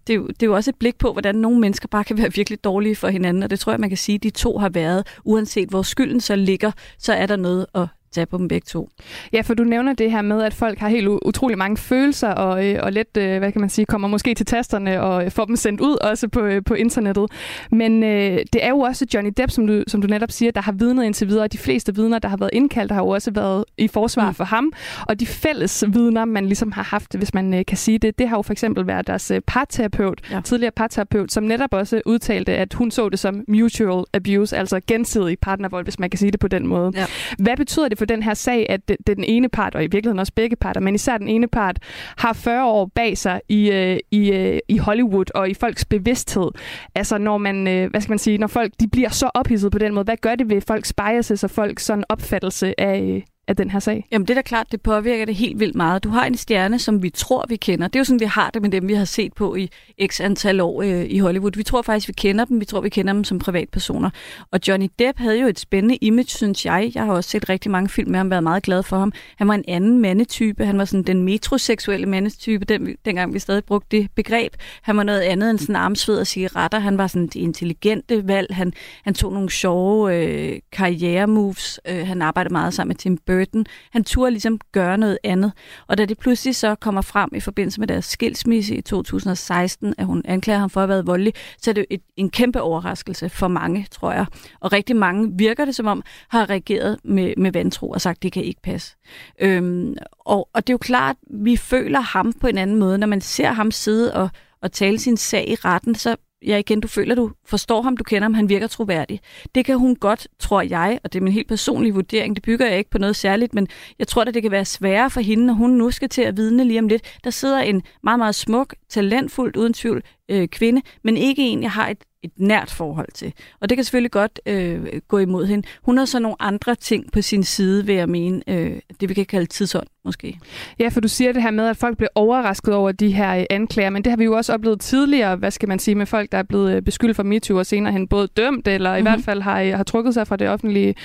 det, 0.07 0.13
er 0.13 0.17
jo, 0.17 0.27
det 0.27 0.43
er 0.43 0.47
jo 0.47 0.55
også 0.55 0.71
et 0.71 0.75
blik 0.75 0.97
på, 0.97 1.11
hvordan 1.11 1.35
nogle 1.35 1.59
mennesker 1.59 1.87
bare 1.87 2.03
kan 2.03 2.17
være 2.17 2.33
virkelig 2.33 2.63
dårlige 2.63 2.95
for 2.95 3.07
hinanden, 3.07 3.43
og 3.43 3.49
det 3.49 3.59
tror 3.59 3.71
jeg, 3.71 3.79
man 3.79 3.89
kan 3.89 3.97
sige, 3.97 4.17
de 4.17 4.29
to 4.29 4.57
har 4.57 4.69
været. 4.69 5.07
Uanset 5.23 5.69
hvor 5.69 5.81
skylden 5.81 6.21
så 6.21 6.35
ligger, 6.35 6.71
så 6.97 7.13
er 7.13 7.25
der 7.25 7.35
noget 7.35 7.65
at 7.75 7.87
tage 8.15 8.25
på 8.25 8.37
dem 8.37 8.47
begge 8.47 8.65
to. 8.65 8.89
Ja, 9.33 9.41
for 9.41 9.53
du 9.53 9.63
nævner 9.63 9.93
det 9.93 10.11
her 10.11 10.21
med, 10.21 10.43
at 10.43 10.53
folk 10.53 10.79
har 10.79 10.89
helt 10.89 11.07
utrolig 11.07 11.57
mange 11.57 11.77
følelser, 11.77 12.29
og, 12.29 12.67
øh, 12.67 12.79
og 12.83 12.93
let, 12.93 13.17
øh, 13.17 13.37
hvad 13.37 13.51
kan 13.51 13.61
man 13.61 13.69
sige, 13.69 13.85
kommer 13.85 14.07
måske 14.07 14.33
til 14.33 14.45
tasterne 14.45 15.01
og 15.01 15.31
får 15.31 15.45
dem 15.45 15.55
sendt 15.55 15.81
ud 15.81 15.95
også 16.01 16.27
på, 16.27 16.39
øh, 16.39 16.63
på 16.65 16.73
internettet. 16.73 17.31
Men 17.71 18.03
øh, 18.03 18.39
det 18.53 18.65
er 18.65 18.69
jo 18.69 18.79
også 18.79 19.05
Johnny 19.13 19.31
Depp, 19.37 19.51
som 19.51 19.67
du, 19.67 19.83
som 19.87 20.01
du 20.01 20.07
netop 20.07 20.31
siger, 20.31 20.51
der 20.51 20.61
har 20.61 20.71
vidnet 20.71 21.05
indtil 21.05 21.27
videre. 21.27 21.47
De 21.47 21.57
fleste 21.57 21.95
vidner, 21.95 22.19
der 22.19 22.29
har 22.29 22.37
været 22.37 22.49
indkaldt, 22.53 22.91
har 22.91 23.01
jo 23.01 23.07
også 23.07 23.31
været 23.31 23.65
i 23.77 23.87
forsvar 23.87 24.27
mm. 24.27 24.33
for 24.33 24.43
ham. 24.43 24.73
Og 25.07 25.19
de 25.19 25.25
fælles 25.25 25.83
vidner, 25.87 26.25
man 26.25 26.45
ligesom 26.45 26.71
har 26.71 26.83
haft, 26.83 27.15
hvis 27.17 27.33
man 27.33 27.53
øh, 27.53 27.65
kan 27.65 27.77
sige 27.77 27.97
det, 27.97 28.19
det 28.19 28.29
har 28.29 28.37
jo 28.37 28.41
for 28.41 28.51
eksempel 28.51 28.87
været 28.87 29.07
deres 29.07 29.31
øh, 29.31 29.41
parterapeut, 29.47 30.21
ja. 30.31 30.41
tidligere 30.41 30.71
parterapeut, 30.71 31.31
som 31.31 31.43
netop 31.43 31.73
også 31.73 32.01
udtalte, 32.05 32.51
at 32.51 32.73
hun 32.73 32.91
så 32.91 33.09
det 33.09 33.19
som 33.19 33.43
mutual 33.47 34.03
abuse, 34.13 34.57
altså 34.57 34.79
gensidig 34.87 35.37
partnervold, 35.41 35.85
hvis 35.85 35.99
man 35.99 36.09
kan 36.09 36.17
sige 36.17 36.31
det 36.31 36.39
på 36.39 36.47
den 36.47 36.67
måde. 36.67 36.91
Ja. 36.95 37.05
Hvad 37.39 37.57
betyder 37.57 37.87
det 37.87 37.97
for 37.97 38.04
den 38.05 38.23
her 38.23 38.33
sag, 38.33 38.65
at 38.69 38.87
det, 38.87 38.97
det 39.07 39.17
den 39.17 39.23
ene 39.23 39.49
part, 39.49 39.75
og 39.75 39.83
i 39.83 39.87
virkeligheden 39.87 40.19
også 40.19 40.33
begge 40.35 40.55
parter, 40.55 40.81
men 40.81 40.95
især 40.95 41.17
den 41.17 41.27
ene 41.27 41.47
part, 41.47 41.79
har 42.17 42.33
40 42.33 42.65
år 42.65 42.91
bag 42.95 43.17
sig 43.17 43.41
i, 43.49 43.71
øh, 43.71 43.97
i, 44.11 44.31
øh, 44.31 44.59
i 44.69 44.77
Hollywood 44.77 45.25
og 45.35 45.49
i 45.49 45.53
folks 45.53 45.85
bevidsthed? 45.85 46.51
Altså 46.95 47.17
når 47.17 47.37
man, 47.37 47.67
øh, 47.67 47.89
hvad 47.89 48.01
skal 48.01 48.11
man 48.11 48.19
sige, 48.19 48.37
når 48.37 48.47
folk 48.47 48.73
de 48.79 48.87
bliver 48.87 49.09
så 49.09 49.29
ophidset 49.33 49.71
på 49.71 49.77
den 49.77 49.93
måde, 49.93 50.03
hvad 50.03 50.17
gør 50.17 50.35
det 50.35 50.49
ved 50.49 50.61
folks 50.61 50.93
biases 50.93 51.43
og 51.43 51.49
folks 51.49 51.85
sådan 51.85 52.03
opfattelse 52.09 52.79
af, 52.79 53.01
øh, 53.01 53.21
af 53.47 53.55
den 53.55 53.69
her 53.69 53.79
sag? 53.79 54.07
Jamen 54.11 54.27
det 54.27 54.33
er 54.33 54.35
da 54.35 54.41
klart, 54.41 54.71
det 54.71 54.81
påvirker 54.81 55.25
det 55.25 55.35
helt 55.35 55.59
vildt 55.59 55.75
meget. 55.75 56.03
Du 56.03 56.09
har 56.09 56.25
en 56.25 56.37
stjerne, 56.37 56.79
som 56.79 57.03
vi 57.03 57.09
tror, 57.09 57.45
vi 57.49 57.55
kender. 57.55 57.87
Det 57.87 57.95
er 57.95 57.99
jo 57.99 58.03
sådan, 58.03 58.19
vi 58.19 58.25
har 58.25 58.49
det 58.49 58.61
med 58.61 58.69
dem, 58.69 58.87
vi 58.87 58.93
har 58.93 59.05
set 59.05 59.33
på 59.33 59.55
i 59.55 59.69
x 60.07 60.21
antal 60.21 60.61
år 60.61 60.81
øh, 60.81 61.05
i 61.09 61.19
Hollywood. 61.19 61.51
Vi 61.57 61.63
tror 61.63 61.81
faktisk, 61.81 62.07
vi 62.07 62.13
kender 62.13 62.45
dem. 62.45 62.59
Vi 62.59 62.65
tror, 62.65 62.81
vi 62.81 62.89
kender 62.89 63.13
dem 63.13 63.23
som 63.23 63.39
privatpersoner. 63.39 64.09
Og 64.51 64.59
Johnny 64.67 64.89
Depp 64.99 65.19
havde 65.19 65.39
jo 65.39 65.47
et 65.47 65.59
spændende 65.59 65.95
image, 65.95 66.27
synes 66.27 66.65
jeg. 66.65 66.91
Jeg 66.95 67.03
har 67.03 67.13
også 67.13 67.29
set 67.29 67.49
rigtig 67.49 67.71
mange 67.71 67.89
film 67.89 68.11
med 68.11 68.19
ham, 68.19 68.29
været 68.29 68.43
meget 68.43 68.63
glad 68.63 68.83
for 68.83 68.97
ham. 68.97 69.11
Han 69.37 69.47
var 69.47 69.53
en 69.53 69.65
anden 69.67 69.99
mandetype. 69.99 70.65
Han 70.65 70.77
var 70.77 70.85
sådan 70.85 71.03
den 71.03 71.23
metroseksuelle 71.23 72.05
mandetype, 72.05 72.65
den, 72.65 72.95
dengang 73.05 73.33
vi 73.33 73.39
stadig 73.39 73.63
brugte 73.63 73.97
det 73.97 74.07
begreb. 74.15 74.53
Han 74.81 74.97
var 74.97 75.03
noget 75.03 75.21
andet 75.21 75.49
end 75.49 75.59
sådan 75.59 75.75
armsved 75.75 76.17
og 76.17 76.27
cigaretter. 76.27 76.79
Han 76.79 76.97
var 76.97 77.07
sådan 77.07 77.27
det 77.27 77.35
intelligente 77.35 78.27
valg. 78.27 78.55
Han, 78.55 78.73
han 79.03 79.13
tog 79.13 79.33
nogle 79.33 79.49
sjove 79.49 80.15
øh, 80.15 80.59
karrieremoves. 80.71 81.79
Øh, 81.87 82.07
han 82.07 82.21
arbejdede 82.21 82.53
meget 82.53 82.73
sammen 82.73 82.89
med 82.89 82.95
Tim 82.95 83.17
Burton 83.17 83.34
Burton. 83.35 83.65
Han 83.91 84.03
turde 84.03 84.31
ligesom 84.31 84.59
gøre 84.71 84.97
noget 84.97 85.17
andet. 85.23 85.51
Og 85.87 85.97
da 85.97 86.05
det 86.05 86.17
pludselig 86.17 86.55
så 86.55 86.75
kommer 86.75 87.01
frem 87.01 87.29
i 87.35 87.39
forbindelse 87.39 87.79
med 87.79 87.87
deres 87.87 88.05
skilsmisse 88.05 88.75
i 88.75 88.81
2016, 88.81 89.93
at 89.97 90.05
hun 90.05 90.21
anklager 90.25 90.59
ham 90.59 90.69
for 90.69 90.81
at 90.81 90.83
have 90.83 90.89
været 90.89 91.07
voldelig, 91.07 91.33
så 91.61 91.71
er 91.71 91.73
det 91.73 91.85
et, 91.89 92.01
en 92.17 92.29
kæmpe 92.29 92.61
overraskelse 92.61 93.29
for 93.29 93.47
mange, 93.47 93.87
tror 93.91 94.11
jeg. 94.11 94.25
Og 94.59 94.73
rigtig 94.73 94.95
mange 94.95 95.31
virker 95.37 95.65
det 95.65 95.75
som 95.75 95.85
om, 95.85 96.03
har 96.29 96.49
reageret 96.49 96.97
med, 97.03 97.33
med 97.37 97.51
vantro 97.51 97.89
og 97.89 98.01
sagt, 98.01 98.23
det 98.23 98.31
kan 98.31 98.43
ikke 98.43 98.61
passe. 98.61 98.95
Øhm, 99.39 99.95
og, 100.19 100.49
og 100.53 100.67
det 100.67 100.69
er 100.69 100.73
jo 100.73 100.77
klart, 100.77 101.15
vi 101.29 101.57
føler 101.57 101.99
ham 101.99 102.33
på 102.33 102.47
en 102.47 102.57
anden 102.57 102.75
måde. 102.75 102.97
Når 102.97 103.07
man 103.07 103.21
ser 103.21 103.51
ham 103.51 103.71
sidde 103.71 104.13
og, 104.13 104.29
og 104.61 104.71
tale 104.71 104.99
sin 104.99 105.17
sag 105.17 105.49
i 105.49 105.55
retten, 105.55 105.95
så 105.95 106.15
ja 106.47 106.57
igen, 106.57 106.79
du 106.79 106.87
føler, 106.87 107.15
du 107.15 107.31
forstår 107.45 107.81
ham, 107.81 107.97
du 107.97 108.03
kender 108.03 108.23
ham, 108.23 108.33
han 108.33 108.49
virker 108.49 108.67
troværdig. 108.67 109.19
Det 109.55 109.65
kan 109.65 109.77
hun 109.77 109.95
godt, 109.95 110.27
tror 110.39 110.61
jeg, 110.61 110.99
og 111.03 111.13
det 111.13 111.19
er 111.19 111.23
min 111.23 111.33
helt 111.33 111.47
personlige 111.47 111.93
vurdering, 111.93 112.35
det 112.35 112.43
bygger 112.43 112.67
jeg 112.67 112.77
ikke 112.77 112.89
på 112.89 112.97
noget 112.97 113.15
særligt, 113.15 113.53
men 113.53 113.67
jeg 113.99 114.07
tror, 114.07 114.21
at 114.21 114.33
det 114.33 114.41
kan 114.41 114.51
være 114.51 114.65
sværere 114.65 115.09
for 115.09 115.21
hende, 115.21 115.45
når 115.45 115.53
hun 115.53 115.69
nu 115.69 115.91
skal 115.91 116.09
til 116.09 116.21
at 116.21 116.37
vidne 116.37 116.63
lige 116.63 116.79
om 116.79 116.87
lidt. 116.87 117.19
Der 117.23 117.29
sidder 117.29 117.59
en 117.59 117.81
meget, 118.03 118.19
meget 118.19 118.35
smuk, 118.35 118.75
talentfuld, 118.89 119.57
uden 119.57 119.73
tvivl, 119.73 120.03
øh, 120.29 120.47
kvinde, 120.47 120.81
men 121.03 121.17
ikke 121.17 121.41
en, 121.41 121.63
jeg 121.63 121.71
har 121.71 121.89
et 121.89 121.97
et 122.25 122.31
nært 122.37 122.71
forhold 122.71 123.11
til. 123.13 123.33
Og 123.61 123.69
det 123.69 123.77
kan 123.77 123.83
selvfølgelig 123.83 124.11
godt 124.11 124.39
øh, 124.45 124.85
gå 125.07 125.17
imod 125.17 125.45
hende. 125.45 125.67
Hun 125.83 125.97
har 125.97 126.05
så 126.05 126.19
nogle 126.19 126.35
andre 126.39 126.75
ting 126.75 127.11
på 127.11 127.21
sin 127.21 127.43
side, 127.43 127.85
vil 127.85 127.95
jeg 127.95 128.09
mene, 128.09 128.41
øh, 128.47 128.79
det 129.01 129.09
vi 129.09 129.13
kan 129.13 129.25
kalde 129.25 129.45
tidsånd 129.45 129.87
måske. 130.05 130.39
Ja, 130.79 130.87
for 130.87 130.99
du 130.99 131.07
siger 131.07 131.33
det 131.33 131.41
her 131.41 131.51
med, 131.51 131.67
at 131.67 131.77
folk 131.77 131.97
bliver 131.97 132.09
overrasket 132.15 132.73
over 132.73 132.91
de 132.91 133.11
her 133.11 133.37
øh, 133.37 133.45
anklager, 133.49 133.89
men 133.89 134.03
det 134.03 134.11
har 134.11 134.17
vi 134.17 134.23
jo 134.23 134.33
også 134.33 134.53
oplevet 134.53 134.81
tidligere, 134.81 135.35
hvad 135.35 135.51
skal 135.51 135.69
man 135.69 135.79
sige, 135.79 135.95
med 135.95 136.05
folk, 136.05 136.31
der 136.31 136.37
er 136.37 136.43
blevet 136.43 136.75
øh, 136.75 136.81
beskyldt 136.81 137.15
for 137.15 137.23
MeToo 137.23 137.57
og 137.57 137.65
senere 137.65 137.93
hen 137.93 138.07
både 138.07 138.27
dømt, 138.27 138.67
eller 138.67 138.89
mm-hmm. 138.89 138.99
i 138.99 139.01
hvert 139.01 139.17
mhm. 139.17 139.23
fald 139.23 139.41
har, 139.41 139.61
øh, 139.61 139.73
har 139.73 139.83
trukket 139.83 140.13
sig 140.13 140.27
fra 140.27 140.35
det 140.35 140.49
offentlige. 140.49 140.95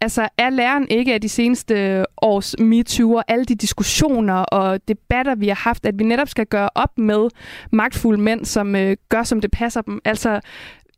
Altså, 0.00 0.28
er 0.38 0.50
læren 0.50 0.88
ikke 0.88 1.14
af 1.14 1.20
de 1.20 1.28
seneste 1.28 2.04
års 2.22 2.58
MeToo 2.58 3.12
og 3.12 3.24
alle 3.28 3.44
de 3.44 3.54
diskussioner 3.54 4.34
og 4.34 4.80
debatter, 4.88 5.34
vi 5.34 5.48
har 5.48 5.54
haft, 5.54 5.86
at 5.86 5.98
vi 5.98 6.04
netop 6.04 6.28
skal 6.28 6.46
gøre 6.46 6.68
op 6.74 6.98
med 6.98 7.28
magtfulde 7.72 8.20
mænd, 8.20 8.44
som 8.44 8.76
øh, 8.76 8.96
gør, 9.08 9.22
som 9.22 9.40
det 9.40 9.50
passer 9.50 9.80
dem? 9.80 10.00
Altså, 10.04 10.40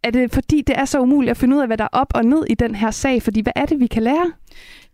er 0.02 0.10
det 0.10 0.32
fordi, 0.34 0.62
det 0.66 0.78
er 0.78 0.84
så 0.84 1.00
umuligt 1.00 1.30
at 1.30 1.36
finde 1.36 1.56
ud 1.56 1.60
af, 1.60 1.66
hvad 1.66 1.78
der 1.78 1.84
er 1.84 1.88
op 1.92 2.12
og 2.14 2.24
ned 2.24 2.44
i 2.50 2.54
den 2.54 2.74
her 2.74 2.90
sag? 2.90 3.22
Fordi 3.22 3.40
hvad 3.40 3.52
er 3.56 3.66
det, 3.66 3.80
vi 3.80 3.86
kan 3.86 4.02
lære? 4.02 4.32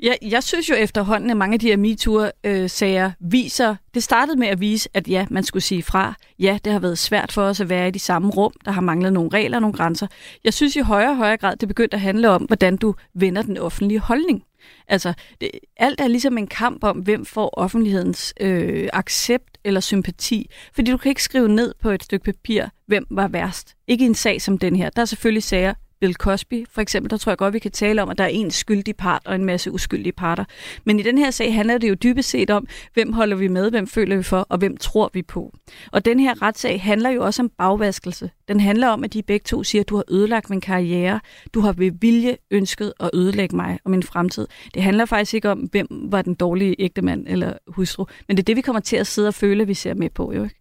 Ja, 0.02 0.12
jeg 0.22 0.42
synes 0.42 0.70
jo 0.70 0.74
efterhånden, 0.74 1.30
at 1.30 1.36
mange 1.36 1.54
af 1.54 1.60
de 1.60 1.66
her 1.66 1.76
MeToo-sager 1.76 3.10
viser, 3.20 3.76
det 3.94 4.02
startede 4.02 4.38
med 4.38 4.48
at 4.48 4.60
vise, 4.60 4.88
at 4.94 5.08
ja, 5.08 5.26
man 5.30 5.44
skulle 5.44 5.62
sige 5.62 5.82
fra. 5.82 6.14
Ja, 6.38 6.58
det 6.64 6.72
har 6.72 6.80
været 6.80 6.98
svært 6.98 7.32
for 7.32 7.42
os 7.42 7.60
at 7.60 7.68
være 7.68 7.88
i 7.88 7.90
de 7.90 7.98
samme 7.98 8.30
rum. 8.30 8.52
Der 8.64 8.70
har 8.70 8.80
manglet 8.80 9.12
nogle 9.12 9.30
regler, 9.32 9.58
nogle 9.58 9.76
grænser. 9.76 10.06
Jeg 10.44 10.54
synes 10.54 10.76
i 10.76 10.80
højere 10.80 11.10
og 11.10 11.16
højere 11.16 11.36
grad, 11.36 11.56
det 11.56 11.68
begyndte 11.68 11.94
at 11.94 12.00
handle 12.00 12.30
om, 12.30 12.42
hvordan 12.42 12.76
du 12.76 12.94
vender 13.14 13.42
den 13.42 13.58
offentlige 13.58 14.00
holdning. 14.00 14.42
Altså, 14.88 15.12
det, 15.40 15.50
alt 15.76 16.00
er 16.00 16.08
ligesom 16.08 16.38
en 16.38 16.46
kamp 16.46 16.84
om, 16.84 16.98
hvem 16.98 17.24
får 17.24 17.58
offentlighedens 17.58 18.34
øh, 18.40 18.88
accept 18.92 19.57
eller 19.68 19.80
sympati. 19.80 20.50
Fordi 20.74 20.90
du 20.90 20.96
kan 20.96 21.08
ikke 21.08 21.22
skrive 21.22 21.48
ned 21.48 21.74
på 21.82 21.90
et 21.90 22.02
stykke 22.02 22.24
papir, 22.24 22.64
hvem 22.86 23.06
var 23.10 23.28
værst. 23.28 23.74
Ikke 23.86 24.04
i 24.04 24.06
en 24.06 24.14
sag 24.14 24.42
som 24.42 24.58
den 24.58 24.76
her. 24.76 24.90
Der 24.90 25.02
er 25.02 25.06
selvfølgelig 25.06 25.42
sager, 25.42 25.74
Bill 26.00 26.14
Cosby, 26.14 26.66
for 26.70 26.80
eksempel, 26.80 27.10
der 27.10 27.16
tror 27.16 27.30
jeg 27.32 27.38
godt, 27.38 27.54
vi 27.54 27.58
kan 27.58 27.70
tale 27.70 28.02
om, 28.02 28.08
at 28.08 28.18
der 28.18 28.24
er 28.24 28.28
en 28.28 28.50
skyldig 28.50 28.96
part 28.96 29.22
og 29.24 29.34
en 29.34 29.44
masse 29.44 29.72
uskyldige 29.72 30.12
parter. 30.12 30.44
Men 30.84 31.00
i 31.00 31.02
den 31.02 31.18
her 31.18 31.30
sag 31.30 31.54
handler 31.54 31.78
det 31.78 31.88
jo 31.88 31.94
dybest 31.94 32.30
set 32.30 32.50
om, 32.50 32.66
hvem 32.94 33.12
holder 33.12 33.36
vi 33.36 33.48
med, 33.48 33.70
hvem 33.70 33.86
føler 33.86 34.16
vi 34.16 34.22
for, 34.22 34.46
og 34.48 34.58
hvem 34.58 34.76
tror 34.76 35.10
vi 35.14 35.22
på. 35.22 35.52
Og 35.92 36.04
den 36.04 36.20
her 36.20 36.42
retssag 36.42 36.82
handler 36.82 37.10
jo 37.10 37.24
også 37.24 37.42
om 37.42 37.50
bagvaskelse. 37.58 38.30
Den 38.48 38.60
handler 38.60 38.88
om, 38.88 39.04
at 39.04 39.12
de 39.12 39.22
begge 39.22 39.44
to 39.44 39.64
siger, 39.64 39.82
at 39.82 39.88
du 39.88 39.96
har 39.96 40.04
ødelagt 40.10 40.50
min 40.50 40.60
karriere, 40.60 41.20
du 41.54 41.60
har 41.60 41.72
ved 41.72 41.92
vilje 42.00 42.36
ønsket 42.50 42.92
at 43.00 43.10
ødelægge 43.14 43.56
mig 43.56 43.78
og 43.84 43.90
min 43.90 44.02
fremtid. 44.02 44.46
Det 44.74 44.82
handler 44.82 45.04
faktisk 45.04 45.34
ikke 45.34 45.50
om, 45.50 45.58
hvem 45.58 45.86
var 45.90 46.22
den 46.22 46.34
dårlige 46.34 46.76
ægtemand 46.78 47.24
eller 47.28 47.52
hustru, 47.68 48.06
men 48.28 48.36
det 48.36 48.42
er 48.42 48.44
det, 48.44 48.56
vi 48.56 48.60
kommer 48.60 48.80
til 48.80 48.96
at 48.96 49.06
sidde 49.06 49.28
og 49.28 49.34
føle, 49.34 49.62
at 49.62 49.68
vi 49.68 49.74
ser 49.74 49.94
med 49.94 50.10
på, 50.10 50.32
jo 50.32 50.42
ikke? 50.42 50.57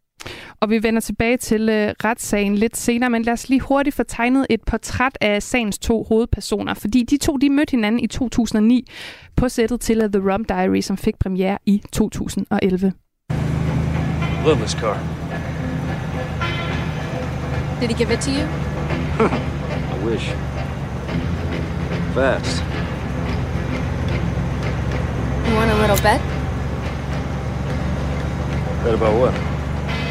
Og 0.60 0.70
vi 0.70 0.84
vender 0.84 1.02
tilbage 1.02 1.38
til 1.38 1.70
øh, 1.70 1.94
retssagen 2.04 2.56
lidt 2.56 2.78
senere, 2.78 3.10
men 3.10 3.22
lad 3.22 3.34
os 3.34 3.50
lige 3.50 3.62
hurtigt 3.62 3.96
få 3.96 4.04
tegnet 4.04 4.48
et 4.50 4.62
portræt 4.68 5.18
af 5.22 5.44
sagens 5.44 5.78
to 5.80 6.04
hovedpersoner, 6.04 6.74
fordi 6.74 7.04
de 7.04 7.18
to 7.18 7.38
de 7.38 7.50
mødte 7.50 7.72
hinanden 7.72 8.00
i 8.00 8.08
2009 8.08 8.88
på 9.36 9.50
sættet 9.50 9.82
til 9.82 10.04
uh, 10.04 10.12
The 10.12 10.32
Rum 10.32 10.46
Diary, 10.46 10.82
som 10.82 10.98
fik 10.98 11.20
premiere 11.20 11.58
i 11.66 11.82
2011. 11.92 12.94
Love 14.46 14.56
this 14.56 14.72
car. 14.72 14.98
Did 17.82 17.90
he 17.90 17.96
give 17.96 18.14
it 18.14 18.20
to 18.22 18.32
you? 18.32 18.46
I 19.94 20.06
wish. 20.06 20.30
Fast. 22.14 22.64
You 25.48 25.56
want 25.56 25.72
a 25.72 25.76
little 25.76 26.02
bet? 26.04 26.22
Bet 28.84 28.94
about 28.94 29.16
what? 29.22 29.57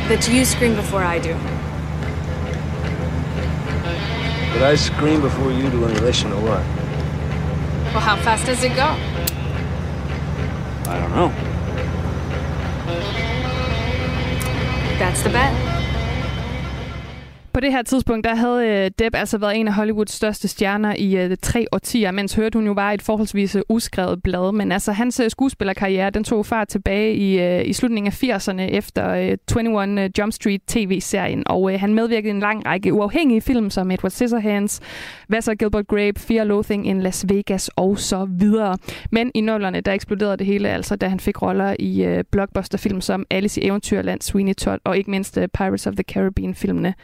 That 0.08 0.28
you 0.28 0.44
scream 0.44 0.76
before 0.76 1.02
I 1.02 1.18
do. 1.18 1.34
But 4.52 4.62
I 4.62 4.76
scream 4.76 5.20
before 5.20 5.50
you 5.50 5.68
do 5.68 5.84
in 5.84 5.94
relation 5.94 6.30
to 6.30 6.36
what? 6.36 6.62
Well, 7.92 8.00
how 8.00 8.16
fast 8.16 8.46
does 8.46 8.62
it 8.62 8.76
go? 8.76 8.94
I 10.88 11.00
don't 11.00 11.10
know. 11.10 11.32
That's 15.00 15.22
the 15.22 15.30
bet. 15.30 15.85
På 17.56 17.60
det 17.60 17.72
her 17.72 17.82
tidspunkt, 17.82 18.24
der 18.24 18.34
havde 18.34 18.66
øh, 18.68 18.90
Depp 18.98 19.16
altså 19.16 19.38
været 19.38 19.56
en 19.56 19.68
af 19.68 19.74
Hollywoods 19.74 20.12
største 20.12 20.48
stjerner 20.48 20.94
i 20.98 21.24
uh, 21.24 21.32
tre 21.42 21.66
årtier, 21.72 22.10
mens 22.10 22.34
hørte 22.34 22.56
hun 22.56 22.66
jo 22.66 22.72
var 22.72 22.92
et 22.92 23.02
forholdsvis 23.02 23.56
øh, 23.56 23.62
uskrevet 23.68 24.22
blad. 24.22 24.52
Men 24.52 24.72
altså, 24.72 24.92
hans 24.92 25.20
skuespillerkarriere, 25.28 26.10
den 26.10 26.24
tog 26.24 26.46
fart 26.46 26.68
tilbage 26.68 27.14
i, 27.14 27.58
uh, 27.60 27.68
i 27.68 27.72
slutningen 27.72 28.12
af 28.12 28.24
80'erne 28.24 28.60
efter 28.60 29.32
uh, 29.56 29.62
21 29.62 30.10
Jump 30.18 30.32
Street 30.32 30.60
tv-serien. 30.66 31.42
Og 31.46 31.62
uh, 31.62 31.72
han 31.72 31.94
medvirkede 31.94 32.28
i 32.28 32.34
en 32.34 32.40
lang 32.40 32.66
række 32.66 32.92
uafhængige 32.92 33.40
film, 33.40 33.70
som 33.70 33.90
Edward 33.90 34.10
Scissorhands, 34.10 34.80
Vassar 35.28 35.54
Gilbert 35.54 35.86
Grape, 35.86 36.20
Fear 36.20 36.44
Loathing 36.44 36.86
in 36.86 37.02
Las 37.02 37.24
Vegas 37.28 37.70
og 37.76 37.98
så 37.98 38.28
videre. 38.30 38.78
Men 39.10 39.30
i 39.34 39.40
nullerne, 39.40 39.80
der 39.80 39.92
eksploderede 39.92 40.36
det 40.36 40.46
hele, 40.46 40.68
altså 40.68 40.96
da 40.96 41.08
han 41.08 41.20
fik 41.20 41.42
roller 41.42 41.76
i 41.78 42.04
øh, 42.04 42.24
blockbusterfilm 42.32 43.00
som 43.00 43.24
Alice 43.30 43.60
i 43.60 43.66
Eventyrland, 43.66 44.20
Sweeney 44.20 44.54
Todd 44.54 44.80
og 44.84 44.98
ikke 44.98 45.10
mindst 45.10 45.36
uh, 45.36 45.44
Pirates 45.54 45.86
of 45.86 45.94
the 45.94 46.04
Caribbean-filmene. 46.12 46.94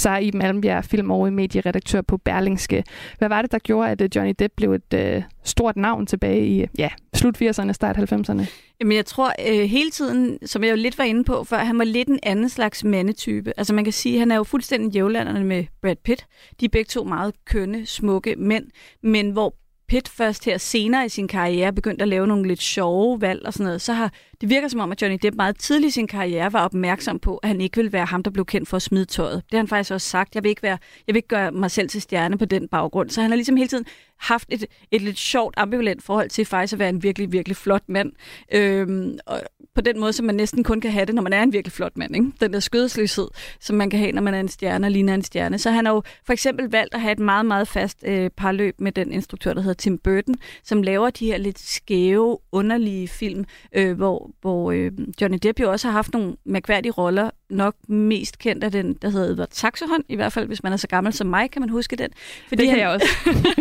Sara 0.00 0.18
Iben 0.18 0.42
Almbjerg, 0.42 0.84
film- 0.84 1.10
og 1.10 1.32
medieredaktør 1.32 2.00
på 2.00 2.16
Berlingske. 2.16 2.84
Hvad 3.18 3.28
var 3.28 3.42
det, 3.42 3.52
der 3.52 3.58
gjorde, 3.58 3.90
at 3.90 4.00
øh, 4.00 4.08
Johnny 4.16 4.34
Depp 4.38 4.54
blev 4.56 4.72
et 4.72 4.94
øh, 4.94 5.22
stort 5.44 5.76
navn 5.76 6.06
tilbage 6.06 6.46
i 6.46 6.66
ja, 6.78 6.88
slut 7.14 7.42
80'erne, 7.42 7.72
start 7.72 7.96
90'erne? 7.96 8.46
Jamen 8.80 8.96
jeg 8.96 9.06
tror 9.06 9.32
øh, 9.48 9.68
hele 9.68 9.90
tiden, 9.90 10.38
som 10.46 10.64
jeg 10.64 10.70
jo 10.70 10.76
lidt 10.76 10.98
var 10.98 11.04
inde 11.04 11.24
på 11.24 11.44
før, 11.44 11.58
han 11.58 11.78
var 11.78 11.84
lidt 11.84 12.08
en 12.08 12.18
anden 12.22 12.48
slags 12.48 12.84
mandetype. 12.84 13.52
Altså 13.56 13.74
man 13.74 13.84
kan 13.84 13.92
sige, 13.92 14.18
han 14.18 14.30
er 14.30 14.36
jo 14.36 14.44
fuldstændig 14.44 14.94
jævlanderne 14.94 15.44
med 15.44 15.64
Brad 15.82 15.96
Pitt. 16.04 16.26
De 16.60 16.64
er 16.64 16.68
begge 16.68 16.88
to 16.88 17.04
meget 17.04 17.34
kønne, 17.44 17.86
smukke 17.86 18.34
mænd, 18.38 18.64
men 19.02 19.30
hvor 19.30 19.54
Pitt 19.88 20.08
først 20.08 20.44
her 20.44 20.58
senere 20.58 21.06
i 21.06 21.08
sin 21.08 21.28
karriere 21.28 21.72
begyndt 21.72 22.02
at 22.02 22.08
lave 22.08 22.26
nogle 22.26 22.48
lidt 22.48 22.62
sjove 22.62 23.20
valg 23.20 23.46
og 23.46 23.52
sådan 23.52 23.64
noget, 23.64 23.80
så 23.80 23.92
har 23.92 24.12
det 24.40 24.48
virker 24.48 24.68
som 24.68 24.80
om, 24.80 24.92
at 24.92 25.02
Johnny 25.02 25.18
Depp 25.22 25.36
meget 25.36 25.58
tidligt 25.58 25.88
i 25.88 25.92
sin 25.92 26.06
karriere 26.06 26.52
var 26.52 26.64
opmærksom 26.64 27.18
på, 27.18 27.36
at 27.36 27.48
han 27.48 27.60
ikke 27.60 27.76
ville 27.76 27.92
være 27.92 28.06
ham, 28.06 28.22
der 28.22 28.30
blev 28.30 28.44
kendt 28.44 28.68
for 28.68 28.76
at 28.76 28.82
smide 28.82 29.04
tøjet. 29.04 29.34
Det 29.34 29.52
har 29.52 29.58
han 29.58 29.68
faktisk 29.68 29.92
også 29.92 30.08
sagt. 30.08 30.34
Jeg 30.34 30.42
vil 30.42 30.48
ikke, 30.48 30.62
være, 30.62 30.78
jeg 31.06 31.14
vil 31.14 31.16
ikke 31.16 31.28
gøre 31.28 31.52
mig 31.52 31.70
selv 31.70 31.88
til 31.88 32.02
stjerne 32.02 32.38
på 32.38 32.44
den 32.44 32.68
baggrund. 32.68 33.10
Så 33.10 33.20
han 33.20 33.30
har 33.30 33.36
ligesom 33.36 33.56
hele 33.56 33.68
tiden 33.68 33.86
haft 34.20 34.48
et, 34.48 34.64
et 34.90 35.02
lidt 35.02 35.18
sjovt, 35.18 35.54
ambivalent 35.56 36.02
forhold 36.02 36.30
til 36.30 36.44
faktisk 36.44 36.72
at 36.72 36.78
være 36.78 36.88
en 36.88 37.02
virkelig, 37.02 37.32
virkelig 37.32 37.56
flot 37.56 37.82
mand. 37.88 38.12
Øhm, 38.52 39.18
og 39.26 39.42
på 39.74 39.80
den 39.80 40.00
måde, 40.00 40.12
som 40.12 40.26
man 40.26 40.34
næsten 40.34 40.64
kun 40.64 40.80
kan 40.80 40.90
have 40.90 41.06
det, 41.06 41.14
når 41.14 41.22
man 41.22 41.32
er 41.32 41.42
en 41.42 41.52
virkelig 41.52 41.72
flot 41.72 41.96
mand. 41.96 42.16
Ikke? 42.16 42.32
Den 42.40 42.52
der 42.52 42.60
skødesløshed, 42.60 43.28
som 43.60 43.76
man 43.76 43.90
kan 43.90 43.98
have, 43.98 44.12
når 44.12 44.22
man 44.22 44.34
er 44.34 44.40
en 44.40 44.48
stjerne 44.48 44.86
og 44.86 44.90
ligner 44.90 45.14
en 45.14 45.22
stjerne. 45.22 45.58
Så 45.58 45.70
han 45.70 45.86
har 45.86 45.92
jo 45.92 46.02
for 46.24 46.32
eksempel 46.32 46.70
valgt 46.70 46.94
at 46.94 47.00
have 47.00 47.12
et 47.12 47.18
meget, 47.18 47.46
meget 47.46 47.68
fast 47.68 48.04
øh, 48.06 48.30
parløb 48.30 48.80
med 48.80 48.92
den 48.92 49.12
instruktør, 49.12 49.54
der 49.54 49.60
hedder 49.60 49.74
Tim 49.74 49.98
Burton, 49.98 50.34
som 50.62 50.82
laver 50.82 51.10
de 51.10 51.26
her 51.26 51.38
lidt 51.38 51.58
skæve, 51.58 52.38
underlige 52.52 53.08
film, 53.08 53.44
øh, 53.72 53.96
hvor, 53.96 54.29
hvor 54.40 54.72
øh, 54.72 54.92
Johnny 55.20 55.38
Depp 55.42 55.60
jo 55.60 55.70
også 55.70 55.88
har 55.88 55.92
haft 55.92 56.12
nogle 56.12 56.36
mærkværdige 56.44 56.92
roller. 56.92 57.30
Nok 57.50 57.74
mest 57.88 58.38
kendt 58.38 58.64
af 58.64 58.72
den, 58.72 58.94
der 58.94 59.08
hedder 59.08 59.32
Edward 59.32 59.48
Saxohånd, 59.50 60.04
i 60.08 60.16
hvert 60.16 60.32
fald 60.32 60.46
hvis 60.46 60.62
man 60.62 60.72
er 60.72 60.76
så 60.76 60.88
gammel 60.88 61.12
som 61.12 61.26
mig, 61.26 61.50
kan 61.50 61.62
man 61.62 61.68
huske 61.68 61.96
den. 61.96 62.10
Fordi 62.48 62.62
det 62.62 62.68
kan 62.68 62.78
han, 62.78 62.80
jeg 62.80 62.88
også. 62.88 63.06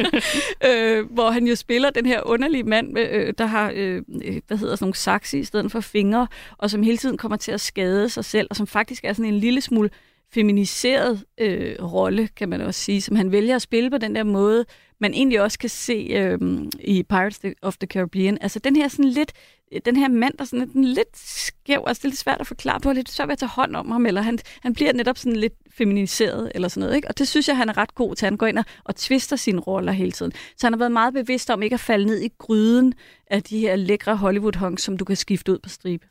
øh, 0.69 1.12
hvor 1.12 1.32
han 1.32 1.47
jo 1.47 1.55
spiller 1.55 1.89
den 1.89 2.05
her 2.05 2.21
underlige 2.25 2.63
mand, 2.63 2.99
øh, 2.99 3.34
der 3.38 3.45
har, 3.45 3.71
øh, 3.75 4.01
hvad 4.47 4.58
hedder 4.58 4.75
sådan 4.75 4.86
nogle 4.86 4.95
saxe 4.95 5.39
i 5.39 5.43
stedet 5.43 5.71
for 5.71 5.79
fingre, 5.79 6.27
og 6.58 6.69
som 6.69 6.84
hele 6.84 6.97
tiden 6.97 7.17
kommer 7.17 7.38
til 7.38 7.51
at 7.51 7.62
skade 7.62 8.10
sig 8.10 8.25
selv, 8.25 8.47
og 8.49 8.55
som 8.55 8.67
faktisk 8.67 9.03
er 9.03 9.13
sådan 9.13 9.34
en 9.34 9.39
lille 9.39 9.62
smule 9.62 9.89
feminiseret 10.33 11.23
øh, 11.37 11.75
rolle, 11.83 12.27
kan 12.27 12.49
man 12.49 12.61
også 12.61 12.81
sige, 12.81 13.01
som 13.01 13.15
han 13.15 13.31
vælger 13.31 13.55
at 13.55 13.61
spille 13.61 13.91
på 13.91 13.97
den 13.97 14.15
der 14.15 14.23
måde, 14.23 14.65
man 14.99 15.13
egentlig 15.13 15.41
også 15.41 15.59
kan 15.59 15.69
se 15.69 16.07
øh, 16.11 16.39
i 16.79 17.03
Pirates 17.03 17.39
of 17.61 17.77
the 17.77 17.87
Caribbean. 17.87 18.37
Altså 18.41 18.59
den 18.59 18.75
her 18.75 18.87
sådan 18.87 19.05
lidt, 19.05 19.33
den 19.85 19.95
her 19.95 20.07
mand, 20.07 20.33
der 20.39 20.45
sådan 20.45 20.59
lidt, 20.59 20.85
lidt 20.85 21.17
skæv, 21.17 21.83
altså 21.87 22.01
det 22.01 22.05
er 22.05 22.09
lidt 22.09 22.19
svært 22.19 22.41
at 22.41 22.47
forklare 22.47 22.79
på, 22.79 22.91
lidt 22.91 23.11
svært 23.11 23.27
ved 23.27 23.33
at 23.33 23.39
tage 23.39 23.49
hånd 23.49 23.75
om 23.75 23.91
ham, 23.91 24.05
eller 24.05 24.21
han, 24.21 24.39
han 24.61 24.73
bliver 24.73 24.93
netop 24.93 25.17
sådan 25.17 25.35
lidt 25.35 25.53
feminiseret, 25.77 26.51
eller 26.55 26.67
sådan 26.67 26.81
noget, 26.81 26.95
ikke? 26.95 27.07
Og 27.07 27.17
det 27.17 27.27
synes 27.27 27.47
jeg, 27.47 27.57
han 27.57 27.69
er 27.69 27.77
ret 27.77 27.95
god 27.95 28.15
til. 28.15 28.25
Han 28.25 28.37
går 28.37 28.47
ind 28.47 28.57
og, 28.57 28.65
og 28.83 28.95
twister 28.95 29.35
sine 29.35 29.59
roller 29.59 29.91
hele 29.91 30.11
tiden. 30.11 30.31
Så 30.31 30.67
han 30.67 30.73
har 30.73 30.77
været 30.77 30.91
meget 30.91 31.13
bevidst 31.13 31.49
om 31.49 31.61
ikke 31.61 31.73
at 31.73 31.79
falde 31.79 32.05
ned 32.05 32.21
i 32.21 32.29
gryden 32.37 32.93
af 33.27 33.43
de 33.43 33.59
her 33.59 33.75
lækre 33.75 34.15
Hollywood-honks, 34.15 34.83
som 34.83 34.97
du 34.97 35.05
kan 35.05 35.15
skifte 35.15 35.51
ud 35.51 35.59
på 35.59 35.69
stribe. 35.69 36.07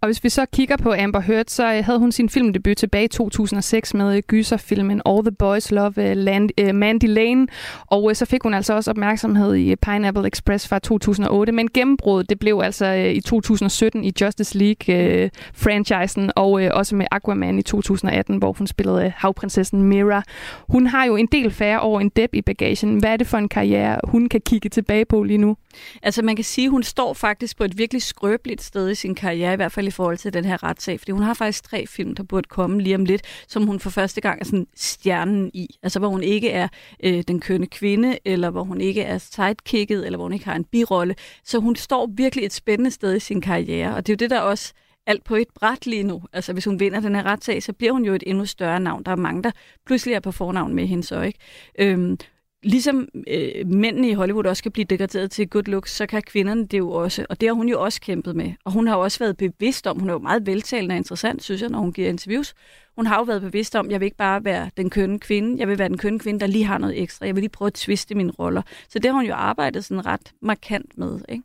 Og 0.00 0.08
hvis 0.08 0.24
vi 0.24 0.28
så 0.28 0.46
kigger 0.52 0.76
på 0.76 0.94
Amber 0.98 1.20
Heard, 1.20 1.44
så 1.48 1.74
øh, 1.74 1.84
havde 1.84 1.98
hun 1.98 2.12
sin 2.12 2.28
filmdebut 2.28 2.76
tilbage 2.76 3.04
i 3.04 3.08
2006 3.08 3.94
med 3.94 4.16
øh, 4.16 4.22
gyserfilmen 4.22 5.02
All 5.06 5.22
the 5.22 5.32
Boys 5.32 5.70
Love 5.70 6.10
øh, 6.10 6.16
Land, 6.16 6.50
uh, 6.62 6.74
Mandy 6.74 7.04
Lane, 7.08 7.46
og 7.86 8.04
uh, 8.04 8.12
så 8.12 8.24
fik 8.24 8.42
hun 8.42 8.54
altså 8.54 8.74
også 8.74 8.90
opmærksomhed 8.90 9.54
i 9.54 9.76
Pineapple 9.76 10.26
Express 10.26 10.68
fra 10.68 10.78
2008, 10.78 11.52
men 11.52 11.68
gennembruddet 11.74 12.30
det 12.30 12.38
blev 12.38 12.60
altså 12.64 12.86
uh, 12.92 13.08
i 13.08 13.20
2017 13.20 14.04
i 14.04 14.12
Justice 14.20 14.58
League-franchisen, 14.58 16.22
uh, 16.22 16.28
og 16.36 16.52
uh, 16.52 16.62
også 16.72 16.96
med 16.96 17.06
Aquaman 17.10 17.58
i 17.58 17.62
2018, 17.62 18.36
hvor 18.36 18.52
hun 18.52 18.66
spillede 18.66 19.06
uh, 19.06 19.12
havprinsessen 19.16 19.82
Mira. 19.82 20.22
Hun 20.68 20.86
har 20.86 21.04
jo 21.04 21.16
en 21.16 21.28
del 21.32 21.50
færre 21.50 21.80
år 21.80 22.00
en 22.00 22.08
Depp 22.08 22.34
i 22.34 22.42
bagagen. 22.42 22.98
Hvad 22.98 23.12
er 23.12 23.16
det 23.16 23.26
for 23.26 23.38
en 23.38 23.48
karriere, 23.48 24.00
hun 24.04 24.28
kan 24.28 24.40
kigge 24.46 24.68
tilbage 24.68 25.04
på 25.04 25.22
lige 25.22 25.38
nu? 25.38 25.56
Altså 26.02 26.22
man 26.22 26.36
kan 26.36 26.44
sige, 26.44 26.64
at 26.64 26.70
hun 26.70 26.82
står 26.82 27.12
faktisk 27.12 27.56
på 27.56 27.64
et 27.64 27.78
virkelig 27.78 28.02
skrøbeligt 28.02 28.62
sted 28.62 28.90
i 28.90 28.94
sin 28.94 29.14
karriere, 29.14 29.52
i 29.52 29.56
hvert 29.56 29.72
fald 29.72 29.86
i 29.86 29.90
forhold 29.90 30.18
til 30.18 30.32
den 30.32 30.44
her 30.44 30.62
retssag, 30.62 31.00
fordi 31.00 31.12
hun 31.12 31.22
har 31.22 31.34
faktisk 31.34 31.64
tre 31.64 31.86
film, 31.86 32.14
der 32.14 32.22
burde 32.22 32.48
komme 32.48 32.80
lige 32.80 32.94
om 32.94 33.04
lidt, 33.04 33.22
som 33.48 33.66
hun 33.66 33.80
for 33.80 33.90
første 33.90 34.20
gang 34.20 34.40
er 34.40 34.44
sådan 34.44 34.66
stjernen 34.76 35.50
i. 35.54 35.78
Altså 35.82 35.98
hvor 35.98 36.08
hun 36.08 36.22
ikke 36.22 36.50
er 36.50 36.68
øh, 37.04 37.22
den 37.28 37.40
kønne 37.40 37.66
kvinde, 37.66 38.18
eller 38.24 38.50
hvor 38.50 38.64
hun 38.64 38.80
ikke 38.80 39.02
er 39.02 39.18
sidekicket, 39.18 40.06
eller 40.06 40.16
hvor 40.16 40.24
hun 40.24 40.32
ikke 40.32 40.44
har 40.44 40.56
en 40.56 40.64
birolle. 40.64 41.14
Så 41.44 41.58
hun 41.58 41.76
står 41.76 42.10
virkelig 42.14 42.44
et 42.44 42.52
spændende 42.52 42.90
sted 42.90 43.16
i 43.16 43.20
sin 43.20 43.40
karriere, 43.40 43.94
og 43.94 44.06
det 44.06 44.12
er 44.12 44.14
jo 44.14 44.24
det, 44.24 44.30
der 44.30 44.40
også 44.40 44.72
alt 45.06 45.24
på 45.24 45.34
et 45.34 45.48
bræt 45.54 45.86
lige 45.86 46.02
nu. 46.02 46.22
Altså 46.32 46.52
hvis 46.52 46.64
hun 46.64 46.80
vinder 46.80 47.00
den 47.00 47.14
her 47.14 47.22
retssag, 47.22 47.62
så 47.62 47.72
bliver 47.72 47.92
hun 47.92 48.04
jo 48.04 48.14
et 48.14 48.22
endnu 48.26 48.46
større 48.46 48.80
navn. 48.80 49.02
Der 49.02 49.12
er 49.12 49.16
mange, 49.16 49.42
der 49.42 49.50
pludselig 49.86 50.14
er 50.14 50.20
på 50.20 50.32
fornavn 50.32 50.74
med 50.74 50.86
hende 50.86 51.04
så, 51.04 51.20
ikke? 51.20 51.38
Øhm, 51.78 52.18
ligesom 52.64 53.08
øh, 53.26 53.66
mændene 53.66 54.08
i 54.08 54.12
Hollywood 54.12 54.46
også 54.46 54.62
kan 54.62 54.72
blive 54.72 54.84
degraderet 54.84 55.30
til 55.30 55.48
good 55.48 55.62
looks, 55.62 55.96
så 55.96 56.06
kan 56.06 56.22
kvinderne 56.22 56.66
det 56.66 56.78
jo 56.78 56.90
også. 56.90 57.26
Og 57.30 57.40
det 57.40 57.48
har 57.48 57.54
hun 57.54 57.68
jo 57.68 57.80
også 57.80 58.00
kæmpet 58.00 58.36
med. 58.36 58.52
Og 58.64 58.72
hun 58.72 58.86
har 58.86 58.96
jo 58.96 59.02
også 59.02 59.18
været 59.18 59.36
bevidst 59.36 59.86
om, 59.86 59.98
hun 59.98 60.08
er 60.08 60.12
jo 60.12 60.18
meget 60.18 60.46
veltalende 60.46 60.92
og 60.92 60.96
interessant, 60.96 61.42
synes 61.42 61.62
jeg, 61.62 61.70
når 61.70 61.78
hun 61.78 61.92
giver 61.92 62.08
interviews. 62.08 62.54
Hun 62.96 63.06
har 63.06 63.16
jo 63.16 63.22
været 63.22 63.42
bevidst 63.42 63.74
om, 63.74 63.90
jeg 63.90 64.00
vil 64.00 64.04
ikke 64.04 64.16
bare 64.16 64.44
være 64.44 64.70
den 64.76 64.90
kønne 64.90 65.20
kvinde, 65.20 65.58
jeg 65.58 65.68
vil 65.68 65.78
være 65.78 65.88
den 65.88 65.98
kønne 65.98 66.18
kvinde, 66.18 66.40
der 66.40 66.46
lige 66.46 66.64
har 66.64 66.78
noget 66.78 67.02
ekstra. 67.02 67.26
Jeg 67.26 67.34
vil 67.34 67.42
lige 67.42 67.50
prøve 67.50 67.66
at 67.66 67.74
twiste 67.74 68.14
mine 68.14 68.30
roller. 68.30 68.62
Så 68.88 68.98
det 68.98 69.04
har 69.04 69.12
hun 69.12 69.26
jo 69.26 69.34
arbejdet 69.34 69.84
sådan 69.84 70.06
ret 70.06 70.32
markant 70.42 70.98
med, 70.98 71.20
ikke? 71.28 71.44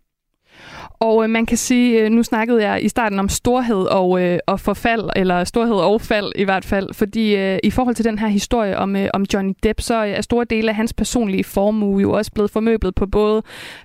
Og 1.00 1.24
øh, 1.24 1.30
man 1.30 1.46
kan 1.46 1.58
sige, 1.58 2.02
øh, 2.02 2.10
nu 2.10 2.24
snakkede 2.24 2.64
jeg 2.64 2.84
i 2.86 2.90
starten 2.90 3.20
om 3.20 3.30
storhed 3.30 3.86
og, 3.86 4.22
øh, 4.22 4.40
og 4.48 4.60
forfald, 4.60 5.10
eller 5.16 5.44
storhed 5.44 5.76
og 5.76 6.02
fald 6.02 6.32
i 6.36 6.44
hvert 6.44 6.66
fald, 6.66 6.94
fordi 6.94 7.36
øh, 7.36 7.60
i 7.64 7.70
forhold 7.70 7.96
til 7.96 8.06
den 8.06 8.20
her 8.20 8.28
historie 8.28 8.78
om, 8.78 8.96
øh, 8.96 9.08
om 9.14 9.26
Johnny 9.34 9.54
Depp, 9.64 9.82
så 9.82 9.96
er 9.96 10.22
store 10.22 10.46
dele 10.50 10.70
af 10.70 10.76
hans 10.76 10.94
personlige 10.94 11.44
formue 11.44 12.02
jo 12.02 12.12
også 12.12 12.32
blevet 12.32 12.52
formøblet 12.52 12.96
på 12.96 13.06
både 13.06 13.42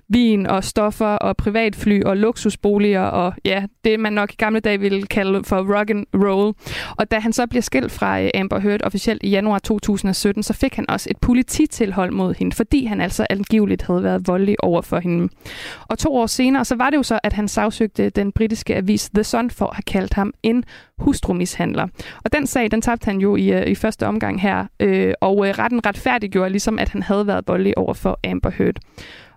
vin 0.09 0.47
og 0.47 0.63
stoffer 0.63 1.05
og 1.05 1.37
privatfly 1.37 2.03
og 2.03 2.17
luksusboliger 2.17 3.01
og 3.01 3.33
ja, 3.45 3.65
det 3.83 3.99
man 3.99 4.13
nok 4.13 4.33
i 4.33 4.35
gamle 4.35 4.59
dage 4.59 4.79
ville 4.79 5.03
kalde 5.03 5.43
for 5.43 5.77
rock 5.77 5.89
and 5.89 6.05
roll. 6.13 6.53
Og 6.97 7.11
da 7.11 7.19
han 7.19 7.33
så 7.33 7.47
bliver 7.47 7.61
skilt 7.61 7.91
fra 7.91 8.21
øh, 8.21 8.29
Amber 8.35 8.59
Heard 8.59 8.81
officielt 8.83 9.23
i 9.23 9.29
januar 9.29 9.59
2017, 9.59 10.43
så 10.43 10.53
fik 10.53 10.75
han 10.75 10.89
også 10.89 11.07
et 11.11 11.17
polititilhold 11.17 12.11
mod 12.11 12.33
hende, 12.33 12.55
fordi 12.55 12.85
han 12.85 13.01
altså 13.01 13.27
angiveligt 13.29 13.81
havde 13.81 14.03
været 14.03 14.27
voldelig 14.27 14.63
over 14.63 14.81
for 14.81 14.99
hende. 14.99 15.29
Og 15.87 15.97
to 15.97 16.15
år 16.15 16.25
senere 16.25 16.64
så 16.65 16.75
var 16.75 16.89
det 16.89 16.97
jo 16.97 17.03
så, 17.03 17.19
at 17.23 17.33
han 17.33 17.47
sagsøgte 17.47 18.09
den 18.09 18.31
britiske 18.31 18.75
avis 18.75 19.09
The 19.09 19.23
Sun 19.23 19.49
for 19.49 19.65
at 19.65 19.75
have 19.75 19.83
kaldt 19.83 20.13
ham 20.13 20.33
en 20.43 20.63
hustrumishandler. 20.97 21.87
Og 22.23 22.33
den 22.33 22.47
sag, 22.47 22.71
den 22.71 22.81
tabte 22.81 23.05
han 23.05 23.17
jo 23.17 23.35
i, 23.35 23.53
øh, 23.53 23.67
i 23.67 23.75
første 23.75 24.07
omgang 24.07 24.41
her, 24.41 24.65
øh, 24.79 25.13
og 25.21 25.47
øh, 25.47 25.53
retten 25.59 25.85
retfærdiggjorde 25.85 26.49
ligesom, 26.49 26.79
at 26.79 26.89
han 26.89 27.03
havde 27.03 27.27
været 27.27 27.47
voldelig 27.47 27.77
over 27.77 27.93
for 27.93 28.19
Amber 28.23 28.49
Heard. 28.49 28.75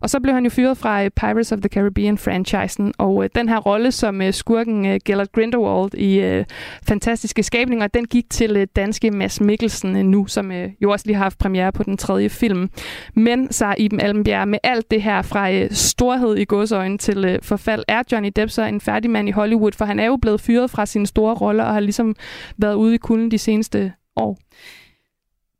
Og 0.00 0.10
så 0.10 0.20
blev 0.20 0.34
han 0.34 0.44
jo 0.44 0.50
fyret 0.50 0.78
fra 0.78 1.02
uh, 1.02 1.08
Pirates 1.16 1.52
of 1.52 1.58
the 1.58 1.68
Caribbean-franchisen, 1.68 2.92
og 2.98 3.14
uh, 3.14 3.26
den 3.34 3.48
her 3.48 3.58
rolle 3.58 3.92
som 3.92 4.20
uh, 4.20 4.30
skurken 4.30 4.92
uh, 4.92 4.96
Gellert 5.04 5.32
Grindelwald 5.32 5.94
i 5.94 6.38
uh, 6.38 6.44
Fantastiske 6.88 7.42
Skabninger, 7.42 7.86
den 7.86 8.04
gik 8.04 8.24
til 8.30 8.56
uh, 8.56 8.62
danske 8.76 9.10
Mads 9.10 9.40
Mikkelsen 9.40 9.96
uh, 9.96 10.02
nu, 10.02 10.26
som 10.26 10.50
uh, 10.50 10.82
jo 10.82 10.90
også 10.90 11.06
lige 11.06 11.16
har 11.16 11.22
haft 11.22 11.38
premiere 11.38 11.72
på 11.72 11.82
den 11.82 11.96
tredje 11.96 12.28
film. 12.28 12.70
Men, 13.14 13.52
så 13.52 13.74
Iben 13.78 14.00
Almenbjerg, 14.00 14.48
med 14.48 14.58
alt 14.62 14.90
det 14.90 15.02
her 15.02 15.22
fra 15.22 15.50
uh, 15.50 15.66
storhed 15.70 16.36
i 16.36 16.44
godsøjne 16.44 16.98
til 16.98 17.24
uh, 17.24 17.34
forfald, 17.42 17.84
er 17.88 18.02
Johnny 18.12 18.32
Depp 18.36 18.50
så 18.50 18.62
en 18.62 18.80
færdig 18.80 19.10
mand 19.10 19.28
i 19.28 19.32
Hollywood, 19.32 19.72
for 19.72 19.84
han 19.84 19.98
er 19.98 20.06
jo 20.06 20.16
blevet 20.16 20.40
fyret 20.40 20.70
fra 20.70 20.86
sin 20.86 21.06
store 21.06 21.34
roller 21.48 21.64
og 21.64 21.72
har 21.72 21.80
ligesom 21.80 22.16
været 22.56 22.74
ude 22.74 22.94
i 22.94 22.98
kulden 22.98 23.30
de 23.30 23.38
seneste 23.38 23.92
år. 24.16 24.38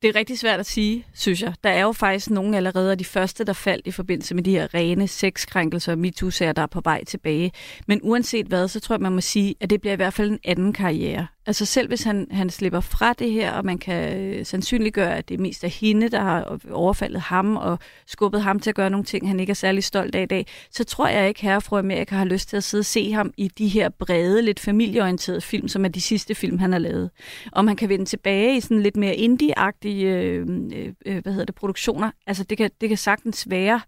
Det 0.02 0.08
er 0.08 0.14
rigtig 0.14 0.38
svært 0.38 0.60
at 0.60 0.66
sige, 0.66 1.06
synes 1.14 1.42
jeg. 1.42 1.54
Der 1.64 1.70
er 1.70 1.82
jo 1.82 1.92
faktisk 1.92 2.30
nogen 2.30 2.54
allerede 2.54 2.90
af 2.90 2.98
de 2.98 3.04
første, 3.04 3.44
der 3.44 3.52
faldt 3.52 3.86
i 3.86 3.90
forbindelse 3.90 4.34
med 4.34 4.42
de 4.42 4.50
her 4.50 4.74
rene 4.74 5.08
sexkrænkelser 5.08 5.92
og 5.92 5.98
MeToo-sager, 5.98 6.52
der 6.52 6.62
er 6.62 6.66
på 6.66 6.80
vej 6.84 7.04
tilbage. 7.04 7.52
Men 7.86 8.00
uanset 8.02 8.46
hvad, 8.46 8.68
så 8.68 8.80
tror 8.80 8.94
jeg, 8.94 9.00
man 9.00 9.12
må 9.12 9.20
sige, 9.20 9.54
at 9.60 9.70
det 9.70 9.80
bliver 9.80 9.92
i 9.92 9.96
hvert 9.96 10.14
fald 10.14 10.30
en 10.30 10.38
anden 10.44 10.72
karriere. 10.72 11.26
Altså 11.48 11.64
selv 11.64 11.88
hvis 11.88 12.02
han, 12.02 12.26
han 12.30 12.50
slipper 12.50 12.80
fra 12.80 13.12
det 13.12 13.32
her, 13.32 13.52
og 13.52 13.64
man 13.64 13.78
kan 13.78 14.18
øh, 14.20 14.46
sandsynliggøre, 14.46 15.16
at 15.16 15.28
det 15.28 15.34
er 15.34 15.38
mest 15.42 15.64
af 15.64 15.70
hende, 15.70 16.08
der 16.08 16.20
har 16.20 16.58
overfaldet 16.70 17.20
ham 17.20 17.56
og 17.56 17.78
skubbet 18.06 18.42
ham 18.42 18.60
til 18.60 18.70
at 18.70 18.76
gøre 18.76 18.90
nogle 18.90 19.04
ting, 19.04 19.28
han 19.28 19.40
ikke 19.40 19.50
er 19.50 19.54
særlig 19.54 19.84
stolt 19.84 20.14
af 20.14 20.22
i 20.22 20.26
dag, 20.26 20.46
så 20.70 20.84
tror 20.84 21.08
jeg 21.08 21.28
ikke, 21.28 21.42
herre 21.42 21.60
fru 21.60 21.76
Amerika 21.76 22.14
har 22.14 22.24
lyst 22.24 22.48
til 22.48 22.56
at 22.56 22.64
sidde 22.64 22.82
og 22.82 22.84
se 22.84 23.12
ham 23.12 23.32
i 23.36 23.48
de 23.48 23.68
her 23.68 23.88
brede, 23.88 24.42
lidt 24.42 24.60
familieorienterede 24.60 25.40
film, 25.40 25.68
som 25.68 25.84
er 25.84 25.88
de 25.88 26.00
sidste 26.00 26.34
film, 26.34 26.58
han 26.58 26.72
har 26.72 26.78
lavet. 26.78 27.10
Om 27.52 27.66
han 27.66 27.76
kan 27.76 27.88
vende 27.88 28.04
tilbage 28.04 28.56
i 28.56 28.60
sådan 28.60 28.82
lidt 28.82 28.96
mere 28.96 29.14
indie-agtige 29.14 30.04
øh, 30.04 30.46
øh, 30.72 30.92
øh 31.06 31.22
hvad 31.22 31.32
hedder 31.32 31.46
det, 31.46 31.54
produktioner, 31.54 32.10
altså 32.26 32.44
det 32.44 32.58
kan, 32.58 32.70
det 32.80 32.88
kan 32.88 32.98
sagtens 32.98 33.50
være, 33.50 33.80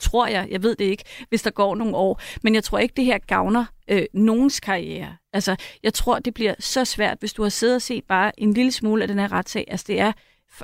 tror 0.00 0.26
jeg, 0.26 0.48
jeg 0.50 0.62
ved 0.62 0.76
det 0.76 0.84
ikke, 0.84 1.04
hvis 1.28 1.42
der 1.42 1.50
går 1.50 1.74
nogle 1.74 1.96
år. 1.96 2.20
Men 2.42 2.54
jeg 2.54 2.64
tror 2.64 2.78
ikke, 2.78 2.94
det 2.96 3.04
her 3.04 3.18
gavner 3.18 3.64
øh, 3.88 4.02
nogens 4.12 4.60
karriere. 4.60 5.16
Altså, 5.32 5.56
jeg 5.82 5.94
tror, 5.94 6.18
det 6.18 6.34
bliver 6.34 6.54
så 6.58 6.84
svært, 6.84 7.16
hvis 7.20 7.32
du 7.32 7.42
har 7.42 7.48
siddet 7.48 7.76
og 7.76 7.82
set 7.82 8.04
bare 8.04 8.40
en 8.40 8.52
lille 8.52 8.72
smule 8.72 9.02
af 9.02 9.08
den 9.08 9.18
her 9.18 9.32
retssag. 9.32 9.64
Altså, 9.68 9.84
det 9.88 10.00
er 10.00 10.12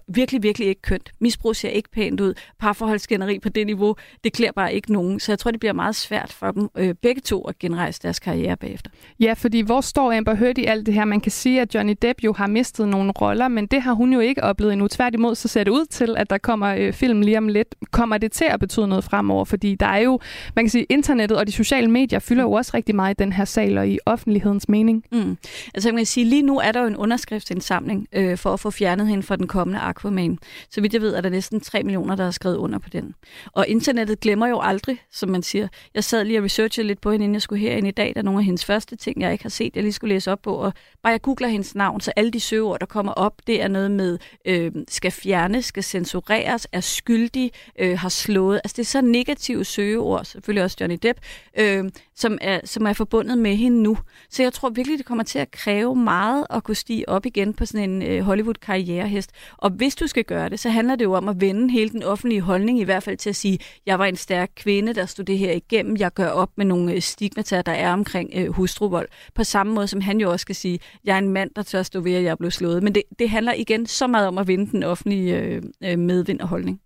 virkelig, 0.08 0.42
virkelig 0.42 0.68
ikke 0.68 0.82
kønt. 0.82 1.12
Misbrug 1.20 1.56
ser 1.56 1.68
ikke 1.68 1.90
pænt 1.90 2.20
ud. 2.20 2.34
Parforholdsskænderi 2.58 3.38
på 3.38 3.48
det 3.48 3.66
niveau, 3.66 3.96
det 4.24 4.32
klæder 4.32 4.52
bare 4.52 4.74
ikke 4.74 4.92
nogen. 4.92 5.20
Så 5.20 5.32
jeg 5.32 5.38
tror, 5.38 5.50
det 5.50 5.60
bliver 5.60 5.72
meget 5.72 5.96
svært 5.96 6.32
for 6.32 6.50
dem 6.50 6.68
øh, 6.76 6.94
begge 6.94 7.20
to 7.20 7.42
at 7.42 7.58
genrejse 7.58 8.00
deres 8.02 8.18
karriere 8.18 8.56
bagefter. 8.56 8.90
Ja, 9.20 9.32
fordi 9.32 9.60
hvor 9.60 9.80
står 9.80 10.12
Amber 10.12 10.34
Heard 10.34 10.58
i 10.58 10.64
alt 10.64 10.86
det 10.86 10.94
her? 10.94 11.04
Man 11.04 11.20
kan 11.20 11.32
sige, 11.32 11.60
at 11.60 11.74
Johnny 11.74 11.96
Depp 12.02 12.24
jo 12.24 12.32
har 12.32 12.46
mistet 12.46 12.88
nogle 12.88 13.12
roller, 13.12 13.48
men 13.48 13.66
det 13.66 13.82
har 13.82 13.92
hun 13.92 14.12
jo 14.12 14.20
ikke 14.20 14.44
oplevet 14.44 14.72
endnu. 14.72 14.88
Tværtimod 14.88 15.34
så 15.34 15.48
ser 15.48 15.64
det 15.64 15.70
ud 15.70 15.86
til, 15.86 16.14
at 16.16 16.30
der 16.30 16.38
kommer 16.38 16.74
øh, 16.74 16.92
film 16.92 17.20
lige 17.20 17.38
om 17.38 17.48
lidt. 17.48 17.74
Kommer 17.90 18.18
det 18.18 18.32
til 18.32 18.44
at 18.44 18.60
betyde 18.60 18.88
noget 18.88 19.04
fremover? 19.04 19.44
Fordi 19.44 19.74
der 19.74 19.86
er 19.86 19.98
jo, 19.98 20.20
man 20.56 20.64
kan 20.64 20.70
sige, 20.70 20.86
internettet 20.88 21.38
og 21.38 21.46
de 21.46 21.52
sociale 21.52 21.90
medier 21.90 22.18
fylder 22.18 22.42
jo 22.42 22.52
også 22.52 22.70
rigtig 22.74 22.94
meget 22.94 23.20
i 23.20 23.22
den 23.22 23.32
her 23.32 23.44
sal 23.44 23.78
og 23.78 23.88
i 23.88 23.98
offentlighedens 24.06 24.68
mening. 24.68 25.04
Mm. 25.12 25.36
Altså 25.74 25.88
man 25.88 25.96
kan 25.96 26.06
sige, 26.06 26.24
lige 26.24 26.42
nu 26.42 26.58
er 26.58 26.72
der 26.72 26.80
jo 26.80 26.86
en 26.86 26.96
underskriftsindsamling 26.96 28.06
øh, 28.12 28.38
for 28.38 28.52
at 28.52 28.60
få 28.60 28.70
fjernet 28.70 29.06
hende 29.06 29.22
fra 29.22 29.36
den 29.36 29.46
kommende 29.46 29.73
kommende 29.74 29.88
Aquaman. 29.88 30.38
Så 30.70 30.80
vidt 30.80 30.92
jeg 30.92 31.00
ved, 31.00 31.14
er 31.14 31.20
der 31.20 31.28
næsten 31.28 31.60
3 31.60 31.82
millioner, 31.82 32.16
der 32.16 32.24
har 32.24 32.30
skrevet 32.30 32.56
under 32.56 32.78
på 32.78 32.88
den. 32.88 33.14
Og 33.52 33.68
internettet 33.68 34.20
glemmer 34.20 34.46
jo 34.46 34.60
aldrig, 34.60 35.02
som 35.12 35.28
man 35.28 35.42
siger. 35.42 35.68
Jeg 35.94 36.04
sad 36.04 36.24
lige 36.24 36.38
og 36.38 36.44
researchede 36.44 36.86
lidt 36.86 37.00
på 37.00 37.10
hende, 37.10 37.24
inden 37.24 37.34
jeg 37.34 37.42
skulle 37.42 37.60
herind 37.60 37.86
i 37.86 37.90
dag. 37.90 38.12
Der 38.14 38.20
er 38.20 38.24
nogle 38.24 38.40
af 38.40 38.44
hendes 38.44 38.64
første 38.64 38.96
ting, 38.96 39.20
jeg 39.20 39.32
ikke 39.32 39.44
har 39.44 39.50
set, 39.50 39.76
jeg 39.76 39.82
lige 39.82 39.92
skulle 39.92 40.14
læse 40.14 40.32
op 40.32 40.42
på. 40.42 40.54
Og 40.54 40.72
bare 41.02 41.10
jeg 41.10 41.22
googler 41.22 41.48
hendes 41.48 41.74
navn, 41.74 42.00
så 42.00 42.12
alle 42.16 42.30
de 42.30 42.40
søgeord, 42.40 42.80
der 42.80 42.86
kommer 42.86 43.12
op, 43.12 43.42
det 43.46 43.62
er 43.62 43.68
noget 43.68 43.90
med, 43.90 44.18
øh, 44.44 44.72
skal 44.88 45.10
fjernes, 45.10 45.64
skal 45.64 45.82
censureres, 45.82 46.66
er 46.72 46.80
skyldig, 46.80 47.50
øh, 47.78 47.98
har 47.98 48.08
slået. 48.08 48.60
Altså 48.64 48.74
det 48.76 48.82
er 48.82 48.90
så 48.90 49.00
negative 49.00 49.64
søgeord, 49.64 50.24
selvfølgelig 50.24 50.64
også 50.64 50.76
Johnny 50.80 50.98
Depp, 51.02 51.18
øh, 51.58 51.84
som, 52.14 52.38
er, 52.40 52.60
som 52.64 52.86
er 52.86 52.92
forbundet 52.92 53.38
med 53.38 53.56
hende 53.56 53.82
nu. 53.82 53.98
Så 54.30 54.42
jeg 54.42 54.52
tror 54.52 54.68
virkelig, 54.68 54.98
det 54.98 55.06
kommer 55.06 55.24
til 55.24 55.38
at 55.38 55.50
kræve 55.50 55.96
meget 55.96 56.46
at 56.50 56.64
kunne 56.64 56.74
stige 56.74 57.08
op 57.08 57.26
igen 57.26 57.54
på 57.54 57.66
sådan 57.66 57.90
en 57.90 58.02
øh, 58.02 58.20
Hollywood-karrierehest. 58.22 59.30
Og 59.64 59.70
hvis 59.70 59.96
du 59.96 60.06
skal 60.06 60.24
gøre 60.24 60.48
det, 60.48 60.60
så 60.60 60.70
handler 60.70 60.96
det 60.96 61.04
jo 61.04 61.12
om 61.12 61.28
at 61.28 61.40
vende 61.40 61.72
hele 61.72 61.90
den 61.90 62.02
offentlige 62.02 62.40
holdning, 62.40 62.80
i 62.80 62.84
hvert 62.84 63.02
fald 63.02 63.16
til 63.16 63.30
at 63.30 63.36
sige, 63.36 63.58
jeg 63.86 63.98
var 63.98 64.04
en 64.04 64.16
stærk 64.16 64.50
kvinde, 64.56 64.94
der 64.94 65.06
stod 65.06 65.24
det 65.24 65.38
her 65.38 65.52
igennem, 65.52 65.96
jeg 65.96 66.12
gør 66.12 66.28
op 66.28 66.50
med 66.56 66.66
nogle 66.66 66.92
øh, 66.92 67.00
stigmata, 67.00 67.62
der 67.62 67.72
er 67.72 67.92
omkring 67.92 68.30
øh, 68.34 68.52
hustruvold. 68.52 69.08
På 69.34 69.44
samme 69.44 69.74
måde 69.74 69.88
som 69.88 70.00
han 70.00 70.20
jo 70.20 70.30
også 70.30 70.42
skal 70.42 70.54
sige, 70.54 70.80
jeg 71.04 71.14
er 71.14 71.18
en 71.18 71.28
mand, 71.28 71.50
der 71.56 71.62
tør 71.62 71.82
stå 71.82 72.00
ved, 72.00 72.14
at 72.14 72.22
jeg 72.22 72.38
blev 72.38 72.50
slået. 72.50 72.82
Men 72.82 72.94
det, 72.94 73.02
det 73.18 73.30
handler 73.30 73.52
igen 73.52 73.86
så 73.86 74.06
meget 74.06 74.28
om 74.28 74.38
at 74.38 74.48
vinde 74.48 74.70
den 74.70 74.82
offentlige 74.82 75.38
øh, 75.38 75.62
øh 75.84 75.98
medvind 75.98 76.40
og 76.40 76.48
holdning. 76.48 76.80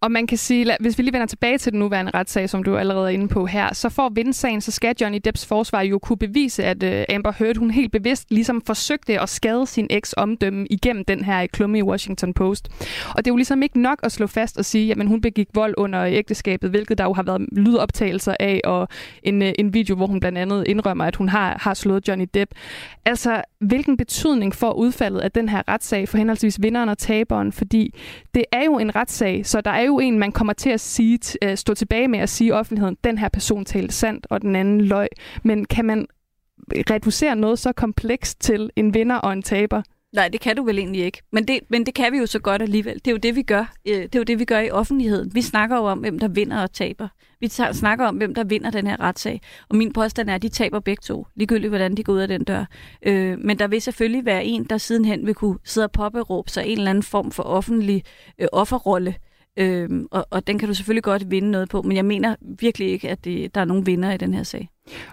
Og 0.00 0.12
man 0.12 0.26
kan 0.26 0.38
sige, 0.38 0.76
hvis 0.80 0.98
vi 0.98 1.02
lige 1.02 1.12
vender 1.12 1.26
tilbage 1.26 1.58
til 1.58 1.72
den 1.72 1.80
nuværende 1.80 2.12
retssag, 2.14 2.50
som 2.50 2.62
du 2.62 2.76
allerede 2.76 3.04
er 3.04 3.08
inde 3.08 3.28
på 3.28 3.46
her, 3.46 3.74
så 3.74 3.88
for 3.88 4.02
at 4.02 4.12
vinde 4.14 4.32
sagen, 4.32 4.60
så 4.60 4.70
skal 4.70 4.94
Johnny 5.00 5.20
Depps 5.24 5.46
forsvar 5.46 5.80
jo 5.80 5.98
kunne 5.98 6.16
bevise, 6.16 6.64
at 6.64 6.82
øh, 6.82 7.04
Amber 7.08 7.32
Heard, 7.32 7.56
hun 7.56 7.70
helt 7.70 7.92
bevidst 7.92 8.30
ligesom 8.30 8.62
forsøgte 8.66 9.20
at 9.20 9.28
skade 9.28 9.66
sin 9.66 9.86
eks 9.90 10.14
omdømme 10.16 10.66
igennem 10.70 11.04
den 11.04 11.24
her 11.24 11.46
klumme 11.46 11.78
i 11.78 11.82
Washington 11.82 12.34
Post. 12.34 12.68
Og 13.10 13.16
det 13.16 13.26
er 13.26 13.32
jo 13.32 13.36
ligesom 13.36 13.62
ikke 13.62 13.80
nok 13.80 13.98
at 14.02 14.12
slå 14.12 14.26
fast 14.26 14.58
og 14.58 14.64
sige, 14.64 14.92
at 14.92 15.06
hun 15.06 15.20
begik 15.20 15.48
vold 15.54 15.74
under 15.76 16.04
ægteskabet, 16.04 16.70
hvilket 16.70 16.98
der 16.98 17.04
jo 17.04 17.12
har 17.12 17.22
været 17.22 17.46
lydoptagelser 17.52 18.34
af, 18.40 18.60
og 18.64 18.88
en, 19.22 19.42
øh, 19.42 19.52
en 19.58 19.74
video, 19.74 19.96
hvor 19.96 20.06
hun 20.06 20.20
blandt 20.20 20.38
andet 20.38 20.64
indrømmer, 20.66 21.04
at 21.04 21.16
hun 21.16 21.28
har, 21.28 21.58
har 21.60 21.74
slået 21.74 22.08
Johnny 22.08 22.26
Depp. 22.34 22.50
Altså, 23.04 23.42
hvilken 23.60 23.96
betydning 23.96 24.54
får 24.54 24.72
udfaldet 24.72 25.20
af 25.20 25.30
den 25.30 25.48
her 25.48 25.62
retssag 25.68 26.08
for 26.08 26.18
henholdsvis 26.18 26.62
vinderen 26.62 26.88
og 26.88 26.98
taberen? 26.98 27.52
Fordi 27.52 27.94
det 28.34 28.44
er 28.52 28.64
jo 28.64 28.78
en 28.78 28.96
retssag, 28.96 29.46
så 29.46 29.60
der 29.60 29.70
er 29.70 29.87
jo 29.88 29.98
en, 29.98 30.18
man 30.18 30.32
kommer 30.32 30.52
til 30.52 30.70
at 30.70 30.80
sige, 30.80 31.18
øh, 31.42 31.56
stå 31.56 31.74
tilbage 31.74 32.08
med 32.08 32.18
at 32.18 32.28
sige 32.28 32.48
i 32.48 32.52
offentligheden, 32.52 32.96
den 33.04 33.18
her 33.18 33.28
person 33.28 33.64
talte 33.64 33.94
sandt, 33.94 34.26
og 34.30 34.42
den 34.42 34.56
anden 34.56 34.80
løg. 34.80 35.08
Men 35.42 35.64
kan 35.64 35.84
man 35.84 36.06
reducere 36.90 37.36
noget 37.36 37.58
så 37.58 37.72
komplekst 37.72 38.40
til 38.40 38.70
en 38.76 38.94
vinder 38.94 39.16
og 39.16 39.32
en 39.32 39.42
taber? 39.42 39.82
Nej, 40.12 40.28
det 40.28 40.40
kan 40.40 40.56
du 40.56 40.64
vel 40.64 40.78
egentlig 40.78 41.04
ikke. 41.04 41.22
Men 41.32 41.48
det, 41.48 41.60
men 41.68 41.86
det 41.86 41.94
kan 41.94 42.12
vi 42.12 42.18
jo 42.18 42.26
så 42.26 42.38
godt 42.38 42.62
alligevel. 42.62 42.94
Det 42.94 43.06
er 43.06 43.10
jo 43.10 43.16
det, 43.16 43.36
vi 43.36 43.42
gør. 43.42 43.72
Øh, 43.88 44.02
det 44.02 44.14
er 44.14 44.18
jo 44.18 44.22
det, 44.22 44.38
vi 44.38 44.44
gør 44.44 44.60
i 44.60 44.70
offentligheden. 44.70 45.34
Vi 45.34 45.42
snakker 45.42 45.76
jo 45.76 45.82
om, 45.82 45.98
hvem 45.98 46.18
der 46.18 46.28
vinder 46.28 46.62
og 46.62 46.72
taber. 46.72 47.08
Vi 47.40 47.48
snakker 47.72 48.06
om, 48.06 48.16
hvem 48.16 48.34
der 48.34 48.44
vinder 48.44 48.70
den 48.70 48.86
her 48.86 49.00
retssag. 49.00 49.40
Og 49.68 49.76
min 49.76 49.92
påstand 49.92 50.30
er, 50.30 50.34
at 50.34 50.42
de 50.42 50.48
taber 50.48 50.80
begge 50.80 51.00
to. 51.00 51.26
Ligegyldigt, 51.36 51.70
hvordan 51.70 51.94
de 51.94 52.04
går 52.04 52.12
ud 52.12 52.18
af 52.18 52.28
den 52.28 52.44
dør. 52.44 52.64
Øh, 53.02 53.38
men 53.38 53.58
der 53.58 53.66
vil 53.66 53.82
selvfølgelig 53.82 54.24
være 54.24 54.44
en, 54.44 54.64
der 54.64 54.78
sidenhen 54.78 55.26
vil 55.26 55.34
kunne 55.34 55.58
sidde 55.64 55.84
og 55.84 55.92
påberåbe 55.92 56.50
sig 56.50 56.66
en 56.66 56.78
eller 56.78 56.90
anden 56.90 57.02
form 57.02 57.30
for 57.30 57.42
offentlig 57.42 58.02
øh, 58.38 58.48
offerrolle. 58.52 59.14
Øhm, 59.58 60.08
og, 60.10 60.26
og 60.30 60.46
den 60.46 60.58
kan 60.58 60.68
du 60.68 60.74
selvfølgelig 60.74 61.02
godt 61.02 61.30
vinde 61.30 61.50
noget 61.50 61.68
på. 61.68 61.82
Men 61.82 61.96
jeg 61.96 62.04
mener 62.04 62.36
virkelig 62.60 62.88
ikke, 62.88 63.10
at 63.10 63.24
det, 63.24 63.54
der 63.54 63.60
er 63.60 63.64
nogen 63.64 63.86
vinder 63.86 64.12
i 64.12 64.16
den 64.16 64.34
her 64.34 64.42
sag. 64.42 64.68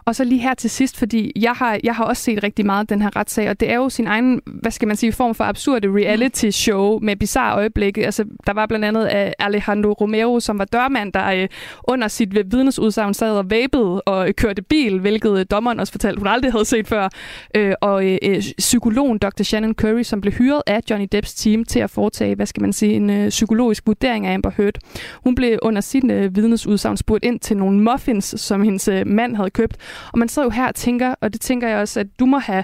Og 0.06 0.16
så 0.16 0.24
lige 0.24 0.42
her 0.42 0.54
til 0.54 0.70
sidst, 0.70 0.98
fordi 0.98 1.32
jeg 1.36 1.52
har, 1.52 1.80
jeg 1.84 1.96
har 1.96 2.04
også 2.04 2.24
set 2.24 2.44
rigtig 2.44 2.66
meget 2.66 2.90
den 2.90 3.02
her 3.02 3.16
retssag, 3.16 3.50
og 3.50 3.60
det 3.60 3.72
er 3.72 3.76
jo 3.76 3.90
sin 3.90 4.08
egen, 4.08 4.42
hvad 4.46 4.72
skal 4.72 4.88
man 4.88 4.98
sige, 4.98 5.12
form 5.12 5.36
for 5.36 5.44
absurde 5.44 5.88
reality 5.88 6.50
show 6.50 7.00
med 7.00 7.16
bizarre 7.16 7.56
øjeblikke. 7.56 8.06
Altså, 8.06 8.26
der 8.48 8.54
var 8.54 8.66
blandt 8.66 8.86
andet 8.86 9.04
uh, 9.04 9.32
Alejandro 9.40 9.92
Romero, 9.92 10.40
som 10.40 10.60
var 10.60 10.66
dørmand, 10.66 11.14
der 11.14 11.44
uh, 11.44 11.48
under 11.84 12.08
sit 12.08 12.36
vidnesudsagn 12.52 13.14
sad 13.14 13.38
og 13.38 13.50
vabede 13.50 14.02
og 14.02 14.20
uh, 14.28 14.32
kørte 14.32 14.62
bil, 14.62 15.00
hvilket 15.00 15.30
uh, 15.30 15.42
dommeren 15.52 15.80
også 15.80 15.92
fortalte, 15.92 16.20
hun 16.20 16.28
aldrig 16.28 16.52
havde 16.52 16.66
set 16.66 16.88
før. 16.88 17.10
Uh, 17.58 17.72
og 17.82 18.06
uh, 18.06 18.38
psykologen 18.58 19.18
Dr. 19.18 19.44
Shannon 19.44 19.74
Curry, 19.74 20.04
som 20.04 20.22
blev 20.22 20.34
hyret 20.34 20.62
af 20.68 20.80
Johnny 20.90 21.08
Depps 21.12 21.34
team 21.34 21.66
til 21.66 21.80
at 21.80 21.90
foretage, 21.90 22.36
hvad 22.36 22.46
skal 22.46 22.62
man 22.62 22.74
sige, 22.74 22.94
en 22.94 23.10
uh, 23.10 23.30
psykologisk 23.30 23.88
vurdering 23.88 24.26
af 24.26 24.34
Amber 24.34 24.52
Heard. 24.58 24.76
Hun 25.24 25.36
blev 25.36 25.60
under 25.62 25.82
sit 25.82 26.04
uh, 26.04 26.36
vidnesudsagn 26.36 26.98
spurgt 26.98 27.26
ind 27.26 27.40
til 27.40 27.58
nogle 27.58 27.80
muffins, 27.80 28.36
som 28.38 28.64
hendes 28.64 28.88
uh, 28.88 29.08
mand 29.08 29.36
havde 29.36 29.50
købt 29.50 29.65
købt. 29.66 29.78
Og 30.14 30.20
man 30.20 30.30
sidder 30.30 30.46
jo 30.46 30.50
her 30.50 30.68
og 30.68 30.76
tænker, 30.76 31.16
og 31.22 31.34
det 31.34 31.42
tænker 31.42 31.68
jeg 31.68 31.78
også, 31.78 32.00
at 32.00 32.08
du 32.20 32.26
må 32.26 32.38
have 32.38 32.64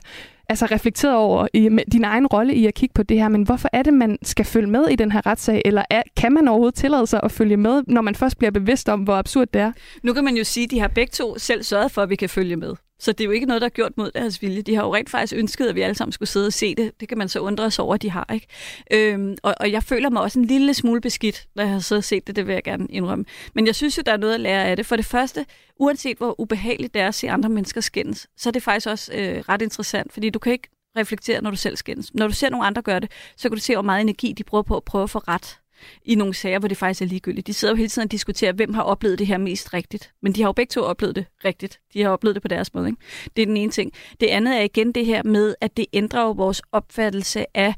altså 0.49 0.65
reflekteret 0.65 1.15
over 1.15 1.47
i 1.53 1.69
din 1.91 2.03
egen 2.03 2.27
rolle 2.27 2.55
i 2.55 2.65
at 2.65 2.73
kigge 2.73 2.93
på 2.93 3.03
det 3.03 3.17
her, 3.17 3.29
men 3.29 3.43
hvorfor 3.43 3.69
er 3.73 3.83
det, 3.83 3.93
man 3.93 4.17
skal 4.23 4.45
følge 4.45 4.67
med 4.67 4.87
i 4.87 4.95
den 4.95 5.11
her 5.11 5.25
retssag, 5.25 5.61
eller 5.65 5.83
er, 5.89 6.01
kan 6.17 6.33
man 6.33 6.47
overhovedet 6.47 6.75
tillade 6.75 7.07
sig 7.07 7.19
at 7.23 7.31
følge 7.31 7.57
med, 7.57 7.83
når 7.87 8.01
man 8.01 8.15
først 8.15 8.37
bliver 8.37 8.51
bevidst 8.51 8.89
om, 8.89 8.99
hvor 8.99 9.15
absurd 9.15 9.47
det 9.53 9.61
er? 9.61 9.71
Nu 10.03 10.13
kan 10.13 10.23
man 10.23 10.35
jo 10.35 10.43
sige, 10.43 10.63
at 10.63 10.71
de 10.71 10.79
har 10.79 10.87
begge 10.87 11.11
to 11.11 11.37
selv 11.37 11.63
sørget 11.63 11.91
for, 11.91 12.01
at 12.01 12.09
vi 12.09 12.15
kan 12.15 12.29
følge 12.29 12.55
med. 12.55 12.73
Så 13.01 13.11
det 13.11 13.21
er 13.21 13.25
jo 13.25 13.31
ikke 13.31 13.45
noget, 13.45 13.61
der 13.61 13.65
er 13.65 13.69
gjort 13.69 13.97
mod 13.97 14.11
deres 14.11 14.41
vilje. 14.41 14.61
De 14.61 14.75
har 14.75 14.83
jo 14.83 14.95
rent 14.95 15.09
faktisk 15.09 15.33
ønsket, 15.33 15.67
at 15.67 15.75
vi 15.75 15.81
alle 15.81 15.95
sammen 15.95 16.11
skulle 16.11 16.29
sidde 16.29 16.47
og 16.47 16.53
se 16.53 16.75
det. 16.75 16.91
Det 16.99 17.09
kan 17.09 17.17
man 17.17 17.29
så 17.29 17.39
undre 17.39 17.71
sig 17.71 17.85
over, 17.85 17.95
at 17.95 18.01
de 18.01 18.09
har. 18.09 18.33
ikke. 18.33 18.47
Øhm, 18.91 19.37
og, 19.43 19.55
og 19.59 19.71
jeg 19.71 19.83
føler 19.83 20.09
mig 20.09 20.21
også 20.21 20.39
en 20.39 20.45
lille 20.45 20.73
smule 20.73 21.01
beskidt, 21.01 21.47
når 21.55 21.63
jeg 21.63 21.71
har 21.71 21.79
siddet 21.79 21.99
og 21.99 22.03
set 22.03 22.27
det. 22.27 22.35
Det 22.35 22.47
vil 22.47 22.53
jeg 22.53 22.63
gerne 22.63 22.87
indrømme. 22.89 23.25
Men 23.55 23.67
jeg 23.67 23.75
synes 23.75 23.97
jo, 23.97 24.03
der 24.05 24.11
er 24.13 24.17
noget 24.17 24.33
at 24.33 24.39
lære 24.39 24.65
af 24.65 24.75
det. 24.75 24.85
For 24.85 24.95
det 24.95 25.05
første, 25.05 25.45
uanset 25.79 26.17
hvor 26.17 26.41
ubehageligt 26.41 26.93
det 26.93 27.01
er 27.01 27.07
at 27.07 27.15
se 27.15 27.29
andre 27.29 27.49
mennesker 27.49 27.81
skændes, 27.81 28.27
så 28.37 28.49
er 28.49 28.51
det 28.51 28.63
faktisk 28.63 28.87
også 28.87 29.13
øh, 29.13 29.43
ret 29.49 29.61
interessant, 29.61 30.13
fordi 30.13 30.29
du 30.29 30.39
kan 30.39 30.51
ikke 30.53 30.69
reflektere, 30.97 31.41
når 31.41 31.49
du 31.49 31.57
selv 31.57 31.77
skændes. 31.77 32.13
Når 32.13 32.27
du 32.27 32.33
ser 32.33 32.49
nogle 32.49 32.65
andre 32.65 32.81
gøre 32.81 32.99
det, 32.99 33.11
så 33.37 33.49
kan 33.49 33.55
du 33.55 33.61
se, 33.61 33.73
hvor 33.75 33.81
meget 33.81 34.01
energi 34.01 34.31
de 34.31 34.43
bruger 34.43 34.61
på 34.61 34.77
at 34.77 34.83
prøve 34.83 35.03
at 35.03 35.09
få 35.09 35.19
ret 35.19 35.60
i 36.05 36.15
nogle 36.15 36.33
sager, 36.33 36.59
hvor 36.59 36.67
det 36.67 36.77
faktisk 36.77 37.01
er 37.01 37.05
ligegyldigt. 37.05 37.47
De 37.47 37.53
sidder 37.53 37.73
jo 37.73 37.75
hele 37.75 37.89
tiden 37.89 38.05
og 38.05 38.11
diskuterer, 38.11 38.53
hvem 38.53 38.73
har 38.73 38.81
oplevet 38.81 39.19
det 39.19 39.27
her 39.27 39.37
mest 39.37 39.73
rigtigt. 39.73 40.13
Men 40.21 40.33
de 40.33 40.41
har 40.41 40.47
jo 40.47 40.53
begge 40.53 40.71
to 40.71 40.81
oplevet 40.81 41.15
det 41.15 41.25
rigtigt. 41.45 41.79
De 41.93 42.01
har 42.01 42.09
oplevet 42.09 42.35
det 42.35 42.41
på 42.41 42.47
deres 42.47 42.73
måde. 42.73 42.87
Ikke? 42.87 43.01
Det 43.35 43.41
er 43.41 43.45
den 43.45 43.57
ene 43.57 43.71
ting. 43.71 43.91
Det 44.19 44.27
andet 44.27 44.57
er 44.57 44.61
igen 44.61 44.91
det 44.91 45.05
her 45.05 45.23
med, 45.23 45.55
at 45.61 45.77
det 45.77 45.85
ændrer 45.93 46.21
jo 46.21 46.31
vores 46.31 46.61
opfattelse 46.71 47.57
af 47.57 47.75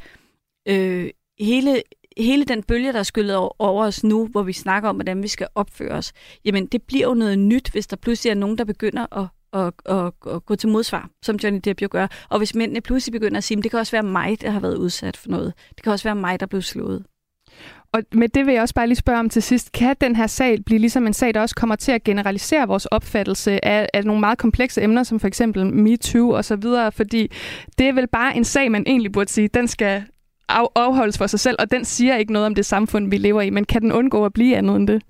øh, 0.67 1.09
hele 1.39 1.81
hele 2.17 2.45
den 2.45 2.63
bølge, 2.63 2.93
der 2.93 2.99
er 2.99 3.03
skyllet 3.03 3.35
over 3.35 3.85
os 3.85 4.03
nu, 4.03 4.27
hvor 4.27 4.43
vi 4.43 4.53
snakker 4.53 4.89
om, 4.89 4.95
hvordan 4.95 5.23
vi 5.23 5.27
skal 5.27 5.47
opføre 5.55 5.91
os, 5.91 6.13
jamen 6.45 6.65
det 6.65 6.81
bliver 6.83 7.07
jo 7.07 7.13
noget 7.13 7.39
nyt, 7.39 7.71
hvis 7.71 7.87
der 7.87 7.95
pludselig 7.95 8.31
er 8.31 8.35
nogen, 8.35 8.57
der 8.57 8.63
begynder 8.63 9.17
at 9.17 9.27
at, 9.53 9.73
at, 9.85 10.13
og 10.21 10.45
gå 10.45 10.55
til 10.55 10.69
modsvar, 10.69 11.09
som 11.21 11.35
Johnny 11.35 11.59
Depp 11.63 11.81
jo 11.81 11.87
gør. 11.91 12.07
Og 12.29 12.37
hvis 12.37 12.55
mændene 12.55 12.81
pludselig 12.81 13.11
begynder 13.11 13.37
at 13.37 13.43
sige, 13.43 13.61
det 13.61 13.71
kan 13.71 13.79
også 13.79 13.91
være 13.91 14.03
mig, 14.03 14.41
der 14.41 14.49
har 14.49 14.59
været 14.59 14.77
udsat 14.77 15.17
for 15.17 15.29
noget. 15.29 15.53
Det 15.75 15.83
kan 15.83 15.91
også 15.91 16.03
være 16.03 16.15
mig, 16.15 16.39
der 16.39 16.45
blev 16.45 16.61
slået. 16.61 17.05
Og 17.93 18.03
med 18.13 18.29
det 18.29 18.45
vil 18.45 18.53
jeg 18.53 18.61
også 18.61 18.73
bare 18.73 18.87
lige 18.87 18.95
spørge 18.95 19.19
om 19.19 19.29
til 19.29 19.43
sidst. 19.43 19.71
Kan 19.71 19.95
den 20.01 20.15
her 20.15 20.27
sag 20.27 20.57
blive 20.65 20.79
ligesom 20.79 21.07
en 21.07 21.13
sag, 21.13 21.33
der 21.33 21.41
også 21.41 21.55
kommer 21.55 21.75
til 21.75 21.91
at 21.91 22.03
generalisere 22.03 22.67
vores 22.67 22.85
opfattelse 22.85 23.65
af, 23.65 23.89
af 23.93 24.05
nogle 24.05 24.19
meget 24.19 24.37
komplekse 24.37 24.81
emner, 24.81 25.03
som 25.03 25.19
for 25.19 25.27
eksempel 25.27 25.65
MeToo 25.73 26.29
og 26.29 26.45
så 26.45 26.55
videre? 26.55 26.91
Fordi 26.91 27.31
det 27.77 27.87
er 27.87 27.93
vel 27.93 28.07
bare 28.07 28.37
en 28.37 28.43
sag, 28.43 28.71
man 28.71 28.83
egentlig 28.87 29.11
burde 29.11 29.29
sige, 29.29 29.47
den 29.47 29.67
skal 29.67 30.03
afholdes 30.75 31.17
for 31.17 31.27
sig 31.27 31.39
selv, 31.39 31.55
og 31.59 31.71
den 31.71 31.85
siger 31.85 32.15
ikke 32.15 32.33
noget 32.33 32.45
om 32.45 32.55
det 32.55 32.65
samfund, 32.65 33.09
vi 33.09 33.17
lever 33.17 33.41
i. 33.41 33.49
Men 33.49 33.65
kan 33.65 33.81
den 33.81 33.91
undgå 33.91 34.25
at 34.25 34.33
blive 34.33 34.57
andet 34.57 34.75
end 34.75 34.87
det? 34.87 35.01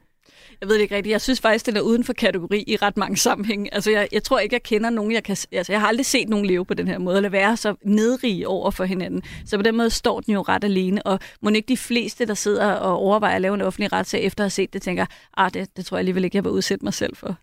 Jeg 0.64 0.70
ved 0.70 0.76
det 0.76 0.82
ikke 0.82 0.96
rigtigt. 0.96 1.12
Jeg 1.12 1.22
synes 1.22 1.42
faktisk, 1.42 1.66
den 1.66 1.78
er 1.78 1.82
uden 1.82 2.04
for 2.04 2.14
kategori 2.14 2.64
i 2.68 2.76
ret 2.76 2.98
mange 2.98 3.18
sammenhænge. 3.18 3.74
Altså, 3.74 3.92
jeg, 3.92 4.08
jeg 4.12 4.24
tror 4.24 4.40
ikke, 4.40 4.54
jeg 4.54 4.64
kender 4.64 4.90
nogen, 4.90 5.12
jeg 5.12 5.24
kan... 5.24 5.38
Altså, 5.52 5.72
jeg 5.72 5.82
har 5.82 5.88
aldrig 5.88 6.06
set 6.06 6.30
nogen 6.30 6.46
leve 6.46 6.66
på 6.66 6.74
den 6.74 6.88
her 6.88 6.98
måde, 6.98 7.16
eller 7.16 7.30
være 7.30 7.58
så 7.58 7.76
nedrige 7.86 8.48
over 8.48 8.72
for 8.72 8.84
hinanden. 8.84 9.22
Så 9.46 9.58
på 9.58 9.64
den 9.64 9.78
måde 9.78 9.90
står 9.90 10.20
den 10.20 10.34
jo 10.34 10.42
ret 10.42 10.64
alene, 10.64 11.08
og 11.08 11.20
må 11.42 11.50
ikke 11.50 11.68
de 11.68 11.78
fleste, 11.78 12.26
der 12.26 12.34
sidder 12.34 12.72
og 12.72 12.98
overvejer 12.98 13.36
at 13.36 13.42
lave 13.42 13.54
en 13.54 13.62
offentlig 13.62 13.94
retssag, 13.94 14.22
efter 14.22 14.44
at 14.44 14.46
have 14.46 14.50
set 14.50 14.74
det, 14.74 14.82
tænker, 14.82 15.06
ah, 15.38 15.54
det, 15.54 15.78
det 15.78 15.86
tror 15.86 15.98
jeg 15.98 16.00
alligevel 16.00 16.24
ikke, 16.24 16.36
jeg 16.36 16.44
vil 16.44 16.52
udsætte 16.52 16.86
mig 16.86 16.94
selv 16.94 17.16
for. 17.16 17.38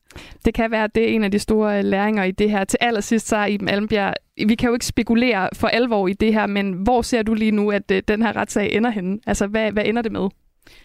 Det 0.44 0.54
kan 0.54 0.70
være, 0.70 0.84
at 0.84 0.94
det 0.94 1.02
er 1.02 1.14
en 1.14 1.24
af 1.24 1.30
de 1.30 1.38
store 1.38 1.78
øh, 1.78 1.84
læringer 1.84 2.24
i 2.24 2.30
det 2.30 2.50
her. 2.50 2.64
Til 2.64 2.78
allersidst, 2.80 3.28
så 3.28 3.44
i 3.44 3.58
Almbjerg, 3.68 4.14
vi 4.46 4.54
kan 4.54 4.68
jo 4.68 4.74
ikke 4.74 4.86
spekulere 4.86 5.48
for 5.52 5.68
alvor 5.68 6.08
i 6.08 6.12
det 6.12 6.32
her, 6.32 6.46
men 6.46 6.72
hvor 6.72 7.02
ser 7.02 7.22
du 7.22 7.34
lige 7.34 7.50
nu, 7.50 7.70
at 7.70 7.90
øh, 7.90 8.02
den 8.08 8.22
her 8.22 8.36
retssag 8.36 8.72
ender 8.72 8.90
henne? 8.90 9.18
Altså, 9.26 9.46
hvad, 9.46 9.72
hvad 9.72 9.84
ender 9.86 10.02
det 10.02 10.12
med? 10.12 10.28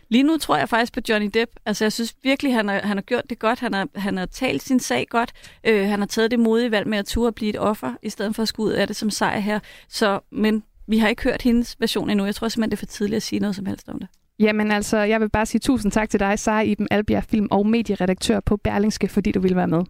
Lige 0.10 0.24
nu 0.24 0.38
tror 0.38 0.58
jeg 0.58 0.70
faktisk 0.70 0.94
på 0.94 1.00
Johnny 1.10 1.30
Depp. 1.34 1.52
Altså, 1.66 1.86
jeg 1.86 1.94
synes 1.94 2.16
virkelig, 2.24 2.54
han 2.54 2.68
har, 2.68 2.80
han 2.84 2.98
har 2.98 3.02
gjort 3.02 3.24
det 3.30 3.40
godt. 3.40 3.60
Han 3.60 3.74
har, 3.74 3.88
han 3.96 4.18
har 4.18 4.26
talt 4.26 4.64
sin 4.64 4.80
sag 4.80 5.08
godt. 5.10 5.34
Øh, 5.64 5.88
han 5.88 6.00
har 6.00 6.06
taget 6.06 6.32
det 6.32 6.40
modige 6.40 6.72
valg 6.72 6.88
med 6.88 6.98
at 6.98 7.06
turde 7.06 7.32
blive 7.32 7.50
et 7.50 7.60
offer, 7.60 7.94
i 8.02 8.10
stedet 8.10 8.36
for 8.36 8.42
at 8.42 8.48
skulle 8.48 8.68
ud 8.68 8.74
af 8.74 8.88
det 8.88 8.96
som 8.96 9.10
sejr 9.10 9.40
her. 9.40 9.60
Så, 9.90 10.20
men 10.32 10.64
vi 10.88 10.98
har 10.98 11.08
ikke 11.08 11.24
hørt 11.24 11.42
hendes 11.42 11.76
version 11.80 12.10
endnu. 12.10 12.26
Jeg 12.26 12.36
tror 12.36 12.48
simpelthen, 12.48 12.72
det 12.72 12.78
er 12.78 12.80
for 12.80 12.86
tidligt 12.86 13.16
at 13.16 13.24
sige 13.24 13.40
noget 13.40 13.56
som 13.56 13.66
helst 13.66 13.90
om 13.90 14.00
det. 14.00 14.08
Jamen 14.40 14.72
altså, 14.72 14.98
jeg 14.98 15.22
vil 15.22 15.30
bare 15.30 15.46
sige 15.46 15.60
tusind 15.60 15.92
tak 15.92 16.10
til 16.10 16.20
dig, 16.20 16.40
Sara 16.40 16.62
Iben 16.62 16.88
Albjerg, 16.92 17.24
film- 17.24 17.48
og 17.52 17.68
medieredaktør 17.68 18.40
på 18.40 18.58
Berlingske, 18.58 19.08
fordi 19.08 19.32
du 19.32 19.40
ville 19.40 19.56
være 19.56 19.68
med. 19.68 19.84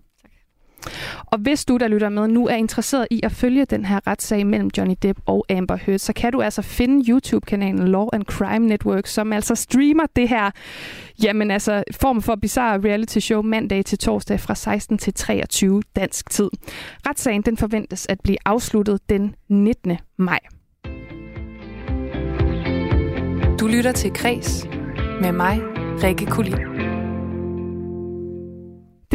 Og 1.25 1.37
hvis 1.37 1.65
du, 1.65 1.77
der 1.77 1.87
lytter 1.87 2.09
med 2.09 2.27
nu, 2.27 2.47
er 2.47 2.55
interesseret 2.55 3.07
i 3.11 3.19
at 3.23 3.31
følge 3.31 3.65
den 3.65 3.85
her 3.85 3.99
retssag 4.07 4.47
mellem 4.47 4.69
Johnny 4.77 4.95
Depp 5.01 5.19
og 5.25 5.45
Amber 5.49 5.75
Heard, 5.75 5.99
så 5.99 6.13
kan 6.13 6.31
du 6.31 6.41
altså 6.41 6.61
finde 6.61 7.11
YouTube-kanalen 7.11 7.87
Law 7.87 8.07
and 8.13 8.23
Crime 8.23 8.67
Network, 8.67 9.07
som 9.07 9.33
altså 9.33 9.55
streamer 9.55 10.05
det 10.15 10.29
her, 10.29 10.51
jamen 11.23 11.51
altså, 11.51 11.83
form 11.91 12.21
for 12.21 12.35
bizarre 12.35 12.79
reality 12.79 13.19
show 13.19 13.41
mandag 13.41 13.85
til 13.85 13.97
torsdag 13.97 14.39
fra 14.39 14.55
16 14.55 14.97
til 14.97 15.13
23 15.13 15.81
dansk 15.95 16.29
tid. 16.29 16.49
Retssagen 17.07 17.41
den 17.41 17.57
forventes 17.57 18.05
at 18.09 18.19
blive 18.23 18.37
afsluttet 18.45 18.99
den 19.09 19.35
19. 19.49 19.97
maj. 20.17 20.39
Du 23.59 23.67
lytter 23.67 23.91
til 23.91 24.13
Kres 24.13 24.67
med 25.21 25.31
mig, 25.31 25.61
Rikke 26.03 26.25
Kulin. 26.25 26.74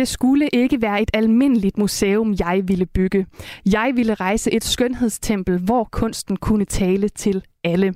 Det 0.01 0.09
skulle 0.09 0.49
ikke 0.53 0.83
være 0.83 1.03
et 1.03 1.11
almindeligt 1.15 1.79
museum, 1.79 2.35
jeg 2.39 2.63
ville 2.65 2.87
bygge. 2.87 3.27
Jeg 3.73 3.93
ville 3.95 4.15
rejse 4.15 4.53
et 4.55 4.65
skønhedstempel, 4.65 5.59
hvor 5.59 5.89
kunsten 5.93 6.37
kunne 6.37 6.65
tale 6.65 7.09
til 7.09 7.43
alle. 7.65 7.95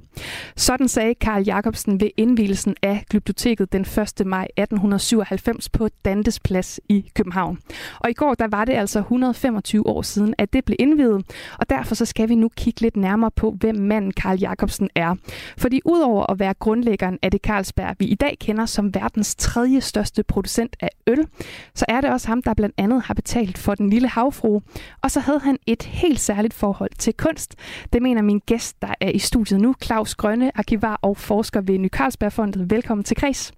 Sådan 0.56 0.88
sagde 0.88 1.14
Karl 1.14 1.42
Jacobsen 1.42 2.00
ved 2.00 2.10
indvielsen 2.16 2.74
af 2.82 3.04
Glyptoteket 3.10 3.72
den 3.72 3.80
1. 3.80 4.26
maj 4.26 4.44
1897 4.56 5.68
på 5.68 5.88
Dantes 6.04 6.40
Plads 6.40 6.80
i 6.88 7.10
København. 7.14 7.58
Og 8.00 8.10
i 8.10 8.12
går 8.12 8.34
der 8.34 8.48
var 8.48 8.64
det 8.64 8.72
altså 8.72 8.98
125 8.98 9.86
år 9.86 10.02
siden, 10.02 10.34
at 10.38 10.52
det 10.52 10.64
blev 10.64 10.76
indviet, 10.78 11.24
og 11.58 11.70
derfor 11.70 11.94
så 11.94 12.04
skal 12.04 12.28
vi 12.28 12.34
nu 12.34 12.48
kigge 12.56 12.80
lidt 12.80 12.96
nærmere 12.96 13.30
på, 13.30 13.50
hvem 13.60 13.76
manden 13.76 14.10
Karl 14.12 14.38
Jacobsen 14.38 14.88
er. 14.94 15.14
Fordi 15.58 15.80
udover 15.84 16.30
at 16.30 16.38
være 16.38 16.54
grundlæggeren 16.54 17.18
af 17.22 17.30
det 17.30 17.40
Carlsberg, 17.40 17.96
vi 17.98 18.04
i 18.04 18.14
dag 18.14 18.36
kender 18.40 18.66
som 18.66 18.94
verdens 18.94 19.34
tredje 19.34 19.80
største 19.80 20.22
producent 20.22 20.76
af 20.80 20.90
øl, 21.06 21.26
så 21.74 21.84
er 21.88 22.00
det 22.00 22.10
også 22.10 22.28
ham, 22.28 22.42
der 22.42 22.54
blandt 22.54 22.74
andet 22.78 23.02
har 23.02 23.14
betalt 23.14 23.58
for 23.58 23.74
den 23.74 23.90
lille 23.90 24.08
havfru. 24.08 24.60
Og 25.02 25.10
så 25.10 25.20
havde 25.20 25.40
han 25.40 25.58
et 25.66 25.82
helt 25.82 26.20
særligt 26.20 26.54
forhold 26.54 26.90
til 26.98 27.14
kunst. 27.14 27.54
Det 27.92 28.02
mener 28.02 28.22
min 28.22 28.40
gæst, 28.46 28.82
der 28.82 28.94
er 29.00 29.10
i 29.10 29.18
studiet 29.18 29.53
studiet 29.54 29.60
nu, 29.62 29.74
Claus 29.82 30.14
Grønne, 30.14 30.50
arkivar 30.54 30.98
og 31.02 31.16
forsker 31.16 31.60
ved 31.60 31.78
Ny 31.78 31.88
Carlsbergfondet. 31.88 32.70
Velkommen 32.70 33.04
til 33.04 33.16
Kreds. 33.16 33.52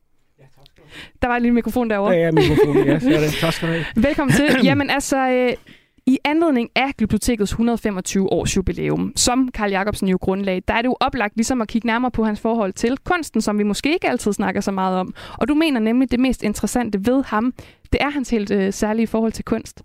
Der 1.22 1.28
var 1.28 1.36
en 1.36 1.42
lille 1.42 1.54
mikrofon 1.54 1.90
derovre. 1.90 2.12
Ja, 2.12 2.18
ja, 2.18 2.30
mikrofon, 2.30 2.76
ja. 2.76 2.98
Så 2.98 3.10
er 3.10 3.20
det. 3.20 3.32
Tak 3.40 3.52
skal 3.52 3.68
du 3.68 3.72
have. 3.72 3.84
Velkommen 3.96 4.36
til. 4.36 4.56
Jamen 4.68 4.90
altså, 4.90 5.28
øh, 5.28 5.52
i 6.06 6.18
anledning 6.24 6.70
af 6.74 6.94
Glyptotekets 6.98 7.50
125 7.50 8.32
års 8.32 8.56
jubilæum, 8.56 9.12
som 9.16 9.48
Karl 9.54 9.70
Jacobsen 9.70 10.08
jo 10.08 10.18
grundlag, 10.20 10.62
der 10.68 10.74
er 10.74 10.82
det 10.82 10.86
jo 10.86 10.96
oplagt 11.00 11.36
ligesom 11.36 11.60
at 11.60 11.68
kigge 11.68 11.86
nærmere 11.86 12.10
på 12.10 12.24
hans 12.24 12.40
forhold 12.40 12.72
til 12.72 12.96
kunsten, 13.04 13.40
som 13.40 13.58
vi 13.58 13.62
måske 13.62 13.92
ikke 13.92 14.08
altid 14.08 14.32
snakker 14.32 14.60
så 14.60 14.70
meget 14.70 14.98
om. 14.98 15.14
Og 15.38 15.48
du 15.48 15.54
mener 15.54 15.80
nemlig, 15.80 16.10
det 16.10 16.20
mest 16.20 16.42
interessante 16.42 17.06
ved 17.06 17.24
ham, 17.24 17.54
det 17.92 18.00
er 18.00 18.10
hans 18.10 18.30
helt 18.30 18.50
øh, 18.50 18.72
særlige 18.72 19.06
forhold 19.06 19.32
til 19.32 19.44
kunst. 19.44 19.82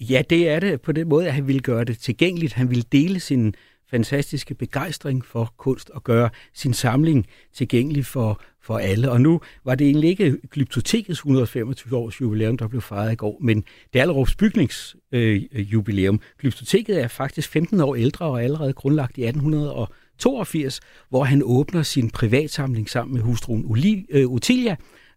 Ja, 0.00 0.22
det 0.30 0.48
er 0.48 0.60
det 0.60 0.80
på 0.80 0.92
den 0.92 1.08
måde, 1.08 1.26
at 1.26 1.32
han 1.32 1.46
ville 1.46 1.60
gøre 1.60 1.84
det 1.84 1.98
tilgængeligt. 1.98 2.52
Han 2.52 2.70
ville 2.70 2.84
dele 2.92 3.20
sin 3.20 3.54
fantastiske 3.90 4.54
begejstring 4.54 5.24
for 5.24 5.54
kunst 5.56 5.90
og 5.90 6.04
gøre 6.04 6.30
sin 6.54 6.74
samling 6.74 7.26
tilgængelig 7.52 8.06
for, 8.06 8.42
for 8.62 8.78
alle. 8.78 9.10
Og 9.10 9.20
nu 9.20 9.40
var 9.64 9.74
det 9.74 9.86
egentlig 9.86 10.10
ikke 10.10 10.36
Glyptotekets 10.50 11.18
125 11.18 11.96
års 11.96 12.20
jubilæum, 12.20 12.56
der 12.56 12.68
blev 12.68 12.80
fejret 12.80 13.12
i 13.12 13.16
går, 13.16 13.38
men 13.40 13.64
Dallerups 13.94 14.34
bygningsjubilæum. 14.34 16.14
Øh, 16.14 16.38
Glyptoteket 16.38 17.02
er 17.02 17.08
faktisk 17.08 17.48
15 17.48 17.80
år 17.80 17.96
ældre 17.96 18.26
og 18.26 18.42
allerede 18.42 18.72
grundlagt 18.72 19.18
i 19.18 19.24
1882, 19.24 20.80
hvor 21.08 21.24
han 21.24 21.42
åbner 21.44 21.82
sin 21.82 22.10
privatsamling 22.10 22.90
sammen 22.90 23.14
med 23.14 23.22
hustruen 23.22 23.64
Uli, 23.64 24.06
øh, 24.10 24.26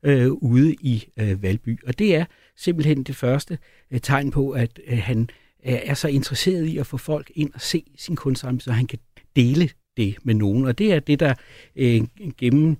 øh, 0.04 0.32
ude 0.32 0.74
i 0.74 1.06
øh, 1.20 1.44
Valby. 1.44 1.80
Og 1.88 2.00
det 2.00 2.16
er 2.16 2.26
simpelthen 2.58 3.04
det 3.04 3.16
første 3.16 3.58
øh, 3.92 4.00
tegn 4.00 4.32
på, 4.32 4.50
at 4.50 4.80
øh, 4.88 4.98
han 4.98 5.30
er 5.64 5.94
så 5.94 6.08
interesseret 6.08 6.66
i 6.66 6.78
at 6.78 6.88
få 6.88 6.98
folk 6.98 7.32
ind 7.36 7.54
og 7.54 7.62
se 7.62 7.84
sin 7.98 8.16
kunstsamling, 8.16 8.62
så 8.62 8.72
han 8.72 8.88
kan 8.88 9.00
dele 9.36 9.70
det 9.98 10.16
med 10.24 10.34
nogen. 10.34 10.66
Og 10.66 10.78
det 10.78 10.94
er 10.94 11.00
det, 11.00 11.20
der 11.20 11.34
øh, 11.76 12.02
gennem 12.38 12.78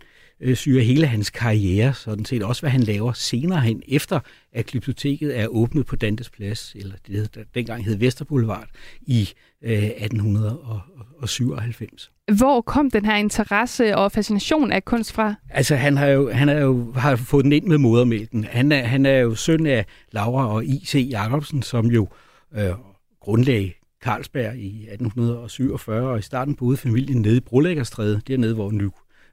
syrer 0.54 0.84
hele 0.84 1.08
hans 1.08 1.30
karriere, 1.30 1.94
sådan 1.94 2.26
set 2.26 2.44
også 2.44 2.62
hvad 2.62 2.72
han 2.72 2.82
laver 2.82 3.14
senere 3.14 3.62
hen, 3.62 3.84
efter 3.88 4.20
at 4.54 4.66
Glyptoteket 4.66 5.40
er 5.40 5.48
åbnet 5.48 5.86
på 5.86 5.96
Dantes 5.96 6.30
Plads, 6.30 6.74
eller 6.76 6.96
det 7.08 7.36
der 7.36 7.42
dengang 7.56 7.86
hed 7.86 7.96
Vesterboulevard, 7.96 8.68
i 9.02 9.30
øh, 9.62 9.84
1897. 9.84 12.12
Hvor 12.38 12.62
kom 12.62 12.92
den 12.92 13.06
her 13.06 13.16
interesse 13.16 13.98
og 13.98 14.12
fascination 14.12 14.72
af 14.72 14.86
kunst 14.86 15.14
fra? 15.14 15.36
Altså, 15.50 15.76
han 15.76 15.98
har 15.98 16.08
jo, 16.08 16.32
han 16.32 16.48
har 16.48 16.56
jo 16.56 16.92
har 16.96 17.16
fået 17.16 17.44
den 17.44 17.54
ind 17.54 17.66
med 17.66 17.78
modermælken. 17.78 18.44
Han 18.44 18.72
er, 18.72 18.84
han 18.84 19.06
er 19.06 19.18
jo 19.18 19.36
søn 19.36 19.66
af 19.66 19.86
Laura 20.12 20.48
og 20.48 20.66
I.C. 20.66 21.08
Jacobsen, 21.12 21.62
som 21.62 21.86
jo 21.86 22.04
øh, 22.04 22.10
Øh, 22.56 22.74
grundlag 23.20 23.80
Carlsberg 24.04 24.56
i 24.56 24.68
1847, 24.68 26.10
og 26.10 26.20
i 26.20 26.22
starten 26.22 26.56
boede 26.56 26.78
familien 26.78 27.22
nede 27.22 27.38
i 27.38 27.40
Brolæggerstræde, 27.40 28.22
dernede 28.28 28.54
hvor 28.54 28.72
Ny, 28.72 28.84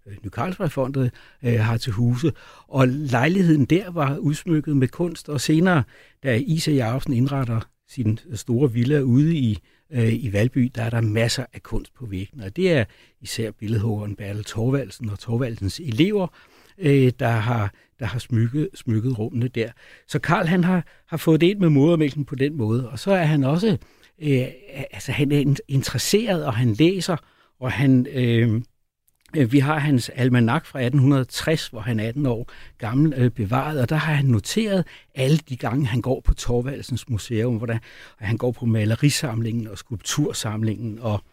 øh, 0.07 0.17
Ny 0.25 0.29
Carlsbergfondet 0.29 1.11
øh, 1.45 1.61
har 1.61 1.77
til 1.77 1.93
huse. 1.93 2.33
Og 2.69 2.89
lejligheden 2.89 3.65
der 3.65 3.91
var 3.91 4.17
udsmykket 4.17 4.77
med 4.77 4.89
kunst, 4.89 5.29
og 5.29 5.41
senere, 5.41 5.83
da 6.23 6.37
Isa 6.37 6.71
Jacobsen 6.71 7.13
indretter 7.13 7.61
sin 7.89 8.19
øh, 8.29 8.37
store 8.37 8.73
villa 8.73 9.01
ude 9.01 9.35
i, 9.35 9.59
øh, 9.93 10.13
i 10.13 10.33
Valby, 10.33 10.71
der 10.75 10.83
er 10.83 10.91
der 10.91 11.01
masser 11.01 11.45
af 11.53 11.63
kunst 11.63 11.95
på 11.95 12.07
væggene. 12.07 12.45
Og 12.45 12.57
det 12.57 12.73
er 12.73 12.85
især 13.21 13.51
billedhuggeren 13.51 14.17
Bertel 14.17 14.45
Torvaldsen 14.45 15.11
og 15.11 15.19
Torvaldsens 15.19 15.81
elever, 15.81 16.27
øh, 16.79 17.13
der 17.19 17.29
har 17.29 17.73
der 18.01 18.07
har 18.07 18.19
smykket, 18.19 18.69
smykket 18.75 19.19
rummene 19.19 19.49
der. 19.49 19.69
Så 20.09 20.19
Karl 20.19 20.47
han 20.47 20.65
har, 20.65 20.85
har 21.07 21.17
fået 21.17 21.41
det 21.41 21.47
ind 21.47 21.59
med 21.59 21.69
modermælken 21.69 22.25
på 22.25 22.35
den 22.35 22.57
måde, 22.57 22.89
og 22.89 22.99
så 22.99 23.13
er 23.13 23.25
han 23.25 23.45
også 23.45 23.77
øh, 24.21 24.47
altså 24.91 25.13
han 25.13 25.33
er 25.33 25.55
interesseret, 25.69 26.45
og 26.47 26.55
han 26.55 26.73
læser, 26.73 27.17
og 27.61 27.73
han 27.73 28.07
øh, 28.13 28.63
øh 29.37 29.53
vi 29.53 29.59
har 29.59 29.79
hans 29.79 30.09
almanak 30.09 30.67
fra 30.67 30.79
1860, 30.79 31.69
hvor 31.69 31.81
han 31.81 32.01
er 32.01 32.09
18 32.09 32.27
år 32.27 32.51
gammel 32.79 33.15
øh, 33.17 33.31
bevaret, 33.31 33.81
og 33.81 33.89
der 33.89 33.97
har 33.97 34.15
han 34.15 34.25
noteret 34.25 34.87
alle 35.15 35.39
de 35.49 35.57
gange, 35.57 35.87
han 35.87 36.01
går 36.01 36.21
på 36.21 36.35
Torvaldsens 36.35 37.09
Museum, 37.09 37.57
hvor 37.57 37.67
der, 37.67 37.79
og 38.19 38.27
han 38.27 38.37
går 38.37 38.53
på 38.53 38.67
malerisamlingen 38.67 39.67
og 39.67 39.79
skulptursamlingen 39.79 40.99
og 40.99 41.25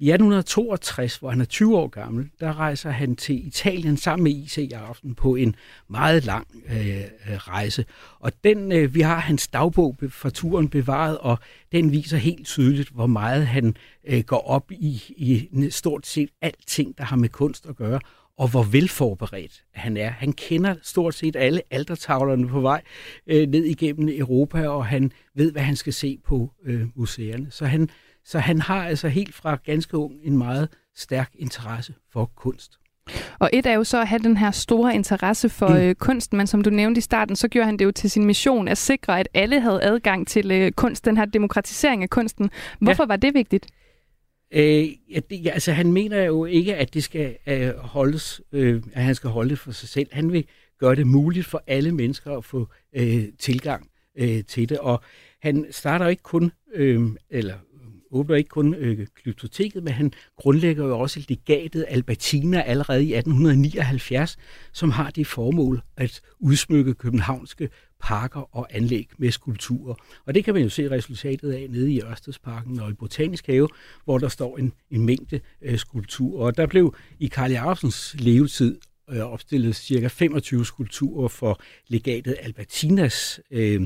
i 0.00 0.10
1862, 0.10 1.16
hvor 1.16 1.30
han 1.30 1.40
er 1.40 1.44
20 1.44 1.78
år 1.78 1.88
gammel, 1.88 2.30
der 2.40 2.58
rejser 2.58 2.90
han 2.90 3.16
til 3.16 3.46
Italien 3.46 3.96
sammen 3.96 4.24
med 4.24 4.32
I.C. 4.32 4.68
Jacobsen 4.70 5.14
på 5.14 5.34
en 5.34 5.56
meget 5.88 6.24
lang 6.24 6.46
øh, 6.68 6.96
øh, 7.00 7.36
rejse. 7.36 7.84
Og 8.20 8.32
den, 8.44 8.72
øh, 8.72 8.94
vi 8.94 9.00
har 9.00 9.18
hans 9.18 9.48
dagbog 9.48 9.96
fra 10.08 10.30
turen 10.30 10.68
bevaret, 10.68 11.18
og 11.18 11.38
den 11.72 11.92
viser 11.92 12.16
helt 12.16 12.46
tydeligt, 12.46 12.88
hvor 12.88 13.06
meget 13.06 13.46
han 13.46 13.76
øh, 14.04 14.22
går 14.24 14.48
op 14.48 14.72
i, 14.72 15.02
i 15.16 15.70
stort 15.70 16.06
set 16.06 16.30
alting, 16.42 16.98
der 16.98 17.04
har 17.04 17.16
med 17.16 17.28
kunst 17.28 17.66
at 17.66 17.76
gøre, 17.76 18.00
og 18.38 18.48
hvor 18.48 18.62
velforberedt 18.62 19.64
han 19.74 19.96
er. 19.96 20.10
Han 20.10 20.32
kender 20.32 20.74
stort 20.82 21.14
set 21.14 21.36
alle 21.36 21.62
altertavlerne 21.70 22.48
på 22.48 22.60
vej 22.60 22.82
øh, 23.26 23.48
ned 23.48 23.64
igennem 23.64 24.08
Europa, 24.08 24.68
og 24.68 24.86
han 24.86 25.12
ved, 25.34 25.52
hvad 25.52 25.62
han 25.62 25.76
skal 25.76 25.92
se 25.92 26.18
på 26.24 26.50
øh, 26.64 26.86
museerne. 26.94 27.46
Så 27.50 27.66
han 27.66 27.88
så 28.24 28.38
han 28.38 28.60
har 28.60 28.86
altså 28.86 29.08
helt 29.08 29.34
fra 29.34 29.58
ganske 29.64 29.96
ung 29.96 30.14
en 30.22 30.38
meget 30.38 30.68
stærk 30.96 31.30
interesse 31.38 31.94
for 32.12 32.30
kunst. 32.36 32.80
Og 33.38 33.50
et 33.52 33.66
er 33.66 33.74
jo 33.74 33.84
så 33.84 34.00
at 34.00 34.08
have 34.08 34.18
den 34.18 34.36
her 34.36 34.50
store 34.50 34.94
interesse 34.94 35.48
for 35.48 35.68
mm. 35.68 35.76
øh, 35.76 35.94
kunsten, 35.94 36.36
men 36.36 36.46
som 36.46 36.62
du 36.62 36.70
nævnte 36.70 36.98
i 36.98 37.02
starten, 37.02 37.36
så 37.36 37.48
gjorde 37.48 37.66
han 37.66 37.76
det 37.76 37.84
jo 37.84 37.92
til 37.92 38.10
sin 38.10 38.24
mission 38.24 38.68
at 38.68 38.78
sikre, 38.78 39.20
at 39.20 39.28
alle 39.34 39.60
havde 39.60 39.82
adgang 39.82 40.26
til 40.26 40.50
øh, 40.50 40.72
kunst, 40.72 41.04
den 41.04 41.16
her 41.16 41.24
demokratisering 41.24 42.02
af 42.02 42.10
kunsten. 42.10 42.50
Hvorfor 42.80 43.02
ja. 43.02 43.06
var 43.06 43.16
det 43.16 43.34
vigtigt? 43.34 43.66
Øh, 44.52 44.88
ja, 45.10 45.20
det, 45.30 45.44
ja, 45.44 45.50
altså 45.50 45.72
han 45.72 45.92
mener 45.92 46.22
jo 46.22 46.44
ikke, 46.44 46.76
at 46.76 46.94
det 46.94 47.04
skal 47.04 47.36
øh, 47.46 47.76
holdes, 47.76 48.40
øh, 48.52 48.82
at 48.92 49.02
han 49.02 49.14
skal 49.14 49.30
holde 49.30 49.50
det 49.50 49.58
for 49.58 49.72
sig 49.72 49.88
selv. 49.88 50.08
Han 50.12 50.32
vil 50.32 50.44
gøre 50.78 50.94
det 50.94 51.06
muligt 51.06 51.46
for 51.46 51.62
alle 51.66 51.92
mennesker 51.92 52.36
at 52.36 52.44
få 52.44 52.68
øh, 52.96 53.24
tilgang 53.38 53.90
øh, 54.18 54.44
til 54.44 54.68
det, 54.68 54.78
og 54.78 55.02
han 55.42 55.66
starter 55.70 56.06
ikke 56.06 56.22
kun, 56.22 56.52
øh, 56.74 57.10
eller 57.30 57.54
åbner 58.10 58.36
ikke 58.36 58.48
kun 58.48 58.74
øh, 58.74 59.06
glyptoteket, 59.22 59.82
men 59.82 59.92
han 59.92 60.12
grundlægger 60.36 60.86
jo 60.86 60.98
også 60.98 61.24
legatet 61.28 61.84
Albertina 61.88 62.60
allerede 62.60 63.04
i 63.04 63.14
1879, 63.14 64.36
som 64.72 64.90
har 64.90 65.10
det 65.10 65.26
formål 65.26 65.82
at 65.96 66.20
udsmykke 66.40 66.94
københavnske 66.94 67.68
parker 68.00 68.56
og 68.56 68.66
anlæg 68.70 69.08
med 69.18 69.30
skulpturer. 69.30 69.94
Og 70.26 70.34
det 70.34 70.44
kan 70.44 70.54
man 70.54 70.62
jo 70.62 70.68
se 70.68 70.90
resultatet 70.90 71.52
af 71.52 71.66
nede 71.70 71.92
i 71.92 72.02
Ørstedsparken 72.02 72.80
og 72.80 72.90
i 72.90 72.94
Botanisk 72.94 73.46
Have, 73.46 73.68
hvor 74.04 74.18
der 74.18 74.28
står 74.28 74.58
en, 74.58 74.72
en 74.90 75.06
mængde 75.06 75.40
øh, 75.62 75.78
skulpturer. 75.78 76.46
Og 76.46 76.56
der 76.56 76.66
blev 76.66 76.94
i 77.18 77.26
Karl 77.26 77.50
Jacobsens 77.50 78.16
levetid 78.18 78.78
øh, 79.12 79.32
opstillet 79.32 79.76
cirka 79.76 80.06
25 80.08 80.66
skulpturer 80.66 81.28
for 81.28 81.60
legatet 81.88 82.36
Albertinas 82.40 83.40
øh, 83.50 83.82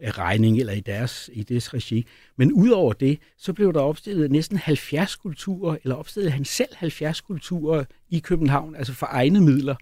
regning, 0.00 0.58
eller 0.58 0.72
i 0.72 0.80
deres 0.80 1.30
i 1.32 1.42
deres 1.42 1.74
regi. 1.74 2.06
Men 2.36 2.52
udover 2.52 2.92
det, 2.92 3.18
så 3.38 3.52
blev 3.52 3.72
der 3.72 3.80
opstillet 3.80 4.30
næsten 4.30 4.56
70 4.56 5.10
skulpturer, 5.10 5.76
eller 5.82 5.96
opstillede 5.96 6.30
han 6.30 6.44
selv 6.44 6.70
70 6.76 7.16
skulpturer 7.16 7.84
i 8.10 8.18
København, 8.18 8.76
altså 8.76 8.92
for 8.92 9.06
egne 9.10 9.40
midler. 9.40 9.74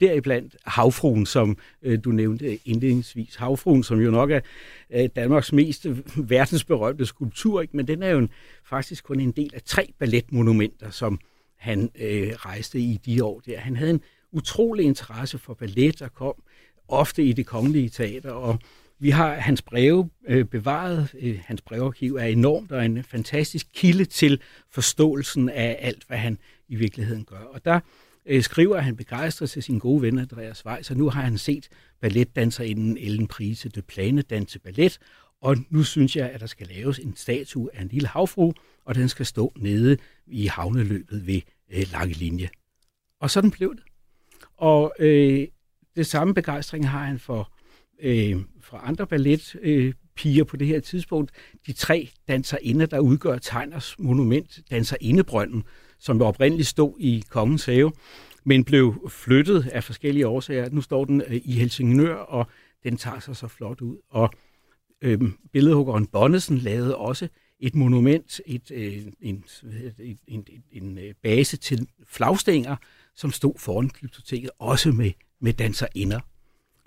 Deriblandt 0.00 0.56
Havfruen, 0.66 1.26
som 1.26 1.58
øh, 1.82 1.98
du 2.04 2.10
nævnte 2.10 2.58
indledningsvis. 2.68 3.34
Havfruen, 3.34 3.82
som 3.82 4.00
jo 4.00 4.10
nok 4.10 4.30
er 4.30 4.40
øh, 4.90 5.08
Danmarks 5.16 5.52
mest 5.52 5.86
verdensberømte 6.16 7.06
skulptur, 7.06 7.60
ikke? 7.60 7.76
men 7.76 7.86
den 7.86 8.02
er 8.02 8.10
jo 8.10 8.18
en, 8.18 8.30
faktisk 8.64 9.04
kun 9.04 9.20
en 9.20 9.32
del 9.32 9.50
af 9.54 9.62
tre 9.62 9.92
balletmonumenter, 9.98 10.90
som 10.90 11.20
han 11.56 11.90
øh, 12.00 12.32
rejste 12.32 12.80
i 12.80 13.00
de 13.06 13.24
år 13.24 13.40
der. 13.46 13.58
Han 13.58 13.76
havde 13.76 13.90
en 13.90 14.00
utrolig 14.34 14.86
interesse 14.86 15.38
for 15.38 15.54
ballet, 15.54 15.98
der 15.98 16.08
kom 16.08 16.34
ofte 16.88 17.24
i 17.24 17.32
det 17.32 17.46
kongelige 17.46 17.88
teater, 17.88 18.30
og 18.30 18.58
vi 18.98 19.10
har 19.10 19.34
hans 19.34 19.62
breve 19.62 20.10
øh, 20.28 20.44
bevaret. 20.44 21.14
Øh, 21.20 21.40
hans 21.44 21.60
brevarkiv 21.62 22.14
er 22.16 22.24
enormt 22.24 22.72
og 22.72 22.84
en 22.84 23.04
fantastisk 23.04 23.66
kilde 23.74 24.04
til 24.04 24.40
forståelsen 24.70 25.48
af 25.48 25.78
alt, 25.80 26.04
hvad 26.06 26.18
han 26.18 26.38
i 26.68 26.74
virkeligheden 26.74 27.24
gør. 27.24 27.40
Og 27.40 27.64
der 27.64 27.80
øh, 28.26 28.42
skriver, 28.42 28.78
han 28.78 28.96
begejstret 28.96 29.50
til 29.50 29.62
sin 29.62 29.78
gode 29.78 30.02
ven 30.02 30.18
Andreas 30.18 30.66
Weiss, 30.66 30.90
og 30.90 30.96
nu 30.96 31.10
har 31.10 31.22
han 31.22 31.38
set 31.38 31.68
balletdanserinden 32.00 32.96
Ellen 32.96 33.26
Prise 33.26 33.68
de 33.68 33.82
Plane 33.82 34.22
danse 34.22 34.58
ballet, 34.58 34.98
og 35.40 35.56
nu 35.70 35.82
synes 35.82 36.16
jeg, 36.16 36.30
at 36.30 36.40
der 36.40 36.46
skal 36.46 36.66
laves 36.66 36.98
en 36.98 37.16
statue 37.16 37.70
af 37.74 37.82
en 37.82 37.88
lille 37.88 38.08
havfru, 38.08 38.52
og 38.84 38.94
den 38.94 39.08
skal 39.08 39.26
stå 39.26 39.52
nede 39.56 39.96
i 40.26 40.46
havneløbet 40.46 41.26
ved 41.26 41.40
øh, 41.72 41.84
Lange 41.92 42.14
Linje. 42.14 42.48
Og 43.20 43.30
sådan 43.30 43.50
blev 43.50 43.74
det. 43.76 43.82
Og 44.64 44.92
øh, 44.98 45.46
det 45.96 46.06
samme 46.06 46.34
begejstring 46.34 46.88
har 46.88 47.04
han 47.04 47.18
for, 47.18 47.52
øh, 48.02 48.36
for 48.60 48.76
andre 48.76 49.06
balletpiger 49.06 50.42
øh, 50.42 50.46
på 50.46 50.56
det 50.56 50.66
her 50.66 50.80
tidspunkt. 50.80 51.32
De 51.66 51.72
tre 51.72 52.08
danserinder, 52.28 52.86
der 52.86 52.98
udgør 52.98 53.38
Tegners 53.38 53.94
monument, 53.98 54.60
Danserindebrønden, 54.70 55.64
som 55.98 56.18
jo 56.18 56.24
oprindeligt 56.24 56.68
stod 56.68 56.94
i 57.00 57.24
Kongens 57.28 57.64
Have, 57.64 57.92
men 58.44 58.64
blev 58.64 59.10
flyttet 59.10 59.68
af 59.72 59.84
forskellige 59.84 60.26
årsager. 60.26 60.70
Nu 60.70 60.80
står 60.80 61.04
den 61.04 61.22
øh, 61.26 61.40
i 61.44 61.52
Helsingør, 61.52 62.14
og 62.14 62.46
den 62.84 62.96
tager 62.96 63.20
sig 63.20 63.36
så 63.36 63.48
flot 63.48 63.80
ud. 63.80 63.96
Og 64.10 64.30
øh, 65.02 65.20
billedhuggeren 65.52 66.06
Bonnesen 66.06 66.58
lavede 66.58 66.96
også 66.96 67.28
et 67.60 67.74
monument, 67.74 68.40
et, 68.46 68.70
øh, 68.70 69.02
en, 69.20 69.44
en, 69.98 70.14
en, 70.26 70.46
en 70.72 70.98
øh, 70.98 71.14
base 71.22 71.56
til 71.56 71.88
flagstænger, 72.06 72.76
som 73.16 73.30
stod 73.32 73.54
foran 73.58 73.90
biblioteket, 73.90 74.50
også 74.58 74.92
med, 74.92 75.12
med 75.40 75.52
danserinder. 75.52 76.20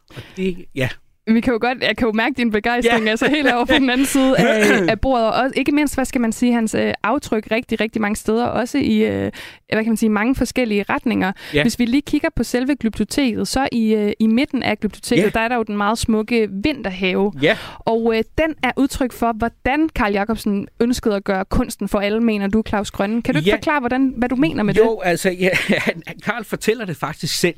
Og 0.09 0.21
det, 0.35 0.65
ja, 0.75 0.89
vi 1.33 1.41
kan 1.41 1.53
jo 1.53 1.59
godt, 1.61 1.83
jeg 1.83 1.97
kan 1.97 2.07
jo 2.07 2.13
mærke 2.13 2.33
din 2.37 2.51
begejstring, 2.51 3.01
yeah. 3.01 3.11
altså 3.11 3.29
helt 3.29 3.53
over 3.53 3.65
på 3.65 3.73
den 3.73 3.89
anden 3.89 4.05
side 4.05 4.37
af, 4.37 4.71
af 4.91 4.99
bordet, 5.01 5.33
og 5.33 5.51
ikke 5.55 5.71
mindst, 5.71 5.95
hvad 5.95 6.05
skal 6.05 6.21
man 6.21 6.31
sige, 6.31 6.53
hans 6.53 6.75
øh, 6.75 6.93
aftryk 7.03 7.47
rigtig, 7.51 7.81
rigtig 7.81 8.01
mange 8.01 8.15
steder, 8.15 8.45
også 8.45 8.77
i, 8.77 8.97
øh, 8.97 9.31
hvad 9.73 9.83
kan 9.83 9.87
man 9.87 9.97
sige, 9.97 10.09
mange 10.09 10.35
forskellige 10.35 10.85
retninger. 10.89 11.31
Yeah. 11.55 11.63
Hvis 11.63 11.79
vi 11.79 11.85
lige 11.85 12.01
kigger 12.01 12.29
på 12.35 12.43
selve 12.43 12.75
glyptoteket, 12.75 13.47
så 13.47 13.67
i, 13.71 13.93
øh, 13.93 14.11
i 14.19 14.27
midten 14.27 14.63
af 14.63 14.79
glyptoteket, 14.79 15.23
yeah. 15.23 15.33
der 15.33 15.39
er 15.39 15.47
der 15.47 15.55
jo 15.55 15.63
den 15.63 15.77
meget 15.77 15.97
smukke 15.97 16.49
vinterhave, 16.51 17.33
yeah. 17.43 17.57
og 17.79 18.13
øh, 18.15 18.23
den 18.37 18.55
er 18.63 18.71
udtryk 18.77 19.11
for, 19.11 19.33
hvordan 19.33 19.89
Karl 19.89 20.13
Jacobsen 20.13 20.67
ønskede 20.79 21.15
at 21.15 21.23
gøre 21.23 21.45
kunsten 21.45 21.87
for 21.87 21.99
alle, 21.99 22.21
mener 22.21 22.47
du, 22.47 22.63
Claus 22.67 22.91
Grønne. 22.91 23.21
Kan 23.21 23.33
du 23.33 23.39
ikke 23.39 23.49
yeah. 23.49 23.57
forklare, 23.57 23.79
hvordan, 23.79 24.13
hvad 24.17 24.29
du 24.29 24.35
mener 24.35 24.63
med 24.63 24.73
jo, 24.73 24.83
det? 24.83 24.89
Jo, 24.89 25.01
altså, 25.01 25.29
ja, 25.29 25.49
Karl 26.25 26.43
fortæller 26.43 26.85
det 26.85 26.97
faktisk 26.97 27.39
selv 27.39 27.55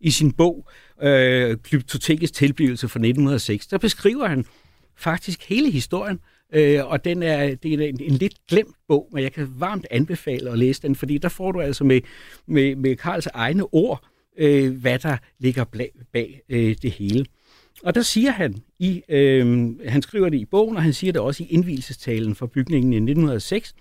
i 0.00 0.10
sin 0.10 0.32
bog, 0.32 0.68
øh, 1.02 1.56
Glyptotekets 1.64 2.32
tilblivelse 2.32 2.88
fra 2.88 2.98
1906, 2.98 3.66
der 3.66 3.78
beskriver 3.78 4.28
han 4.28 4.44
faktisk 4.96 5.48
hele 5.48 5.70
historien, 5.70 6.20
øh, 6.52 6.86
og 6.86 7.04
den 7.04 7.22
er, 7.22 7.54
det 7.54 7.74
er 7.74 7.88
en, 7.88 8.00
en 8.00 8.12
lidt 8.12 8.34
glemt 8.48 8.76
bog, 8.88 9.08
men 9.12 9.22
jeg 9.22 9.32
kan 9.32 9.48
varmt 9.58 9.86
anbefale 9.90 10.50
at 10.50 10.58
læse 10.58 10.82
den, 10.82 10.96
fordi 10.96 11.18
der 11.18 11.28
får 11.28 11.52
du 11.52 11.60
altså 11.60 11.84
med, 11.84 12.00
med, 12.46 12.76
med 12.76 12.96
Karls 12.96 13.26
egne 13.26 13.74
ord, 13.74 14.04
øh, 14.38 14.76
hvad 14.76 14.98
der 14.98 15.16
ligger 15.38 15.64
bag, 15.64 15.92
bag 16.12 16.40
øh, 16.48 16.76
det 16.82 16.90
hele. 16.90 17.26
Og 17.82 17.94
der 17.94 18.02
siger 18.02 18.30
han, 18.30 18.62
i, 18.78 19.02
øh, 19.08 19.70
han 19.88 20.02
skriver 20.02 20.28
det 20.28 20.38
i 20.38 20.44
bogen, 20.44 20.76
og 20.76 20.82
han 20.82 20.92
siger 20.92 21.12
det 21.12 21.20
også 21.20 21.42
i 21.42 21.46
indvielsestalen 21.46 22.34
for 22.34 22.46
bygningen 22.46 22.92
i 22.92 22.96
1906, 22.96 23.74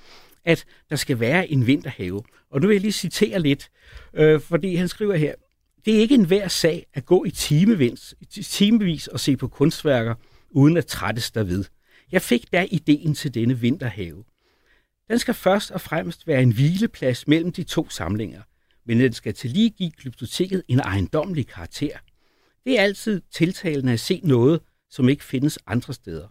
at 0.46 0.66
der 0.90 0.96
skal 0.96 1.20
være 1.20 1.52
en 1.52 1.68
vinterhave. 1.68 2.24
Og 2.52 2.62
nu 2.62 2.68
vil 2.68 2.74
jeg 2.74 2.82
lige 2.82 2.92
citere 2.92 3.40
lidt, 3.40 3.70
øh, 4.14 4.40
fordi 4.40 4.76
han 4.76 4.88
skriver 4.88 5.16
her, 5.16 5.34
det 5.86 5.96
er 5.96 6.00
ikke 6.00 6.16
en 6.16 6.30
værd 6.30 6.50
sag 6.50 6.86
at 6.94 7.06
gå 7.06 7.26
i 7.26 7.32
timevis, 7.32 8.16
timevis 8.44 9.08
og 9.08 9.20
se 9.20 9.38
på 9.38 9.48
kunstværker, 9.48 10.16
uden 10.50 10.78
at 10.78 10.86
trættes 10.86 11.32
derved. 11.32 11.66
Jeg 12.12 12.22
fik 12.22 12.52
da 12.52 12.68
ideen 12.72 13.14
til 13.14 13.34
denne 13.34 13.60
vinterhave. 13.60 14.24
Den 15.10 15.20
skal 15.20 15.34
først 15.34 15.72
og 15.72 15.82
fremmest 15.82 16.28
være 16.28 16.42
en 16.42 16.52
hvileplads 16.52 17.28
mellem 17.28 17.52
de 17.52 17.64
to 17.64 17.90
samlinger, 17.90 18.42
men 18.86 19.00
den 19.00 19.14
skal 19.14 19.34
til 19.34 19.50
lige 19.50 19.70
give 19.70 19.92
glyptoteket 19.92 20.64
en 20.68 20.80
ejendommelig 20.80 21.48
karakter. 21.48 21.98
Det 22.66 22.80
er 22.80 22.84
altid 22.84 23.22
tiltalende 23.32 23.94
at 23.94 24.00
se 24.00 24.22
noget, 24.24 24.62
som 24.90 25.10
ikke 25.10 25.24
findes 25.24 25.60
andre 25.68 25.94
steder. 25.94 26.28